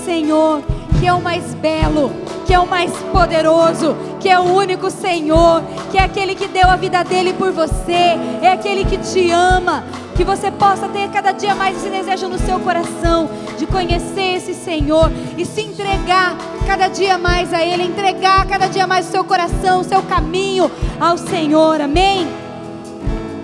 Senhor, 0.05 0.62
que 0.98 1.07
é 1.07 1.12
o 1.12 1.20
mais 1.20 1.55
belo, 1.55 2.12
que 2.46 2.55
é 2.55 2.59
o 2.59 2.66
mais 2.66 2.92
poderoso, 3.12 3.96
que 4.20 4.28
é 4.28 4.38
o 4.38 4.44
único 4.44 4.90
Senhor, 4.90 5.62
que 5.90 5.98
é 5.98 6.03
aquele 6.03 6.34
que 6.34 6.46
deu 6.46 6.68
a 6.68 6.76
vida 6.76 7.03
dele 7.03 7.32
por 7.32 7.50
você, 7.50 8.18
é 8.40 8.53
aquele 8.53 8.84
que 8.84 8.98
te 8.98 9.30
ama. 9.30 9.84
Que 10.14 10.24
você 10.24 10.50
possa 10.50 10.88
ter 10.88 11.09
cada 11.09 11.32
dia 11.32 11.55
mais 11.55 11.76
esse 11.76 11.88
desejo 11.88 12.28
no 12.28 12.38
seu 12.38 12.61
coração 12.61 13.30
de 13.59 13.66
conhecer 13.66 14.36
esse 14.36 14.53
Senhor 14.53 15.11
e 15.38 15.44
se 15.44 15.62
entregar 15.62 16.36
cada 16.66 16.86
dia 16.88 17.16
mais 17.16 17.53
a 17.53 17.64
Ele, 17.64 17.84
entregar 17.84 18.46
cada 18.46 18.66
dia 18.66 18.86
mais 18.86 19.09
o 19.09 19.11
seu 19.11 19.24
coração, 19.24 19.80
o 19.80 19.84
seu 19.84 20.03
caminho 20.03 20.70
ao 21.00 21.16
Senhor. 21.16 21.80
Amém? 21.80 22.28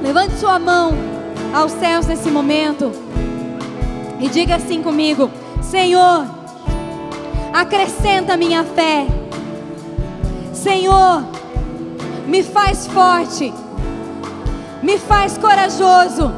Levante 0.03 0.35
sua 0.35 0.59
mão 0.59 0.93
aos 1.55 1.73
céus 1.73 2.07
nesse 2.07 2.31
momento 2.31 2.93
e 4.21 4.29
diga 4.29 4.57
assim 4.57 4.83
comigo: 4.83 5.31
Senhor, 5.63 6.38
acrescenta 7.53 8.37
minha 8.37 8.65
fé. 8.65 9.07
Senhor, 10.53 11.25
me 12.27 12.43
faz 12.43 12.87
forte, 12.87 13.53
me 14.83 14.99
faz 14.99 15.39
corajoso, 15.39 16.33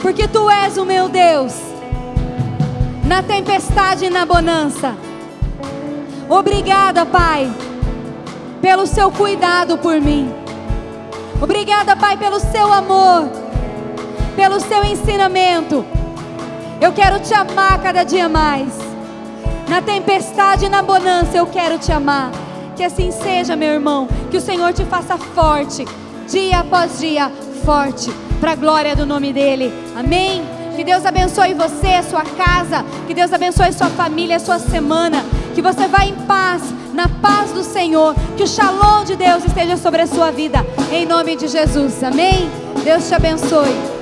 porque 0.00 0.26
Tu 0.28 0.50
és 0.50 0.78
o 0.78 0.84
meu 0.84 1.08
Deus, 1.08 1.54
na 3.04 3.22
tempestade 3.22 4.06
e 4.06 4.10
na 4.10 4.24
bonança. 4.24 4.96
Obrigada, 6.28 7.04
Pai, 7.04 7.50
pelo 8.60 8.86
Seu 8.86 9.10
cuidado 9.10 9.78
por 9.78 10.00
mim. 10.00 10.32
Obrigada, 11.40 11.96
Pai, 11.96 12.16
pelo 12.16 12.40
Seu 12.40 12.72
amor, 12.72 13.28
pelo 14.36 14.60
Seu 14.60 14.84
ensinamento. 14.84 15.84
Eu 16.80 16.92
quero 16.92 17.18
te 17.18 17.34
amar 17.34 17.80
cada 17.82 18.04
dia 18.04 18.28
mais. 18.28 18.87
Na 19.68 19.82
tempestade 19.82 20.64
e 20.64 20.68
na 20.68 20.82
bonança, 20.82 21.36
eu 21.36 21.46
quero 21.46 21.78
te 21.78 21.92
amar. 21.92 22.30
Que 22.74 22.82
assim 22.82 23.10
seja, 23.10 23.54
meu 23.54 23.68
irmão. 23.68 24.08
Que 24.30 24.36
o 24.38 24.40
Senhor 24.40 24.72
te 24.72 24.84
faça 24.84 25.18
forte, 25.18 25.84
dia 26.28 26.60
após 26.60 26.98
dia, 26.98 27.30
forte, 27.64 28.10
para 28.40 28.52
a 28.52 28.56
glória 28.56 28.96
do 28.96 29.04
nome 29.04 29.32
dEle. 29.32 29.72
Amém? 29.96 30.42
Que 30.74 30.84
Deus 30.84 31.04
abençoe 31.04 31.54
você, 31.54 32.02
sua 32.08 32.22
casa. 32.22 32.84
Que 33.06 33.12
Deus 33.12 33.32
abençoe 33.32 33.72
sua 33.72 33.88
família, 33.88 34.38
sua 34.38 34.58
semana. 34.58 35.24
Que 35.54 35.60
você 35.60 35.86
vá 35.88 36.04
em 36.04 36.14
paz, 36.14 36.62
na 36.94 37.08
paz 37.08 37.50
do 37.50 37.64
Senhor. 37.64 38.14
Que 38.36 38.44
o 38.44 38.48
shalom 38.48 39.04
de 39.04 39.16
Deus 39.16 39.44
esteja 39.44 39.76
sobre 39.76 40.02
a 40.02 40.06
sua 40.06 40.30
vida. 40.30 40.64
Em 40.90 41.04
nome 41.04 41.36
de 41.36 41.48
Jesus. 41.48 42.02
Amém? 42.02 42.48
Deus 42.84 43.08
te 43.08 43.14
abençoe. 43.14 43.97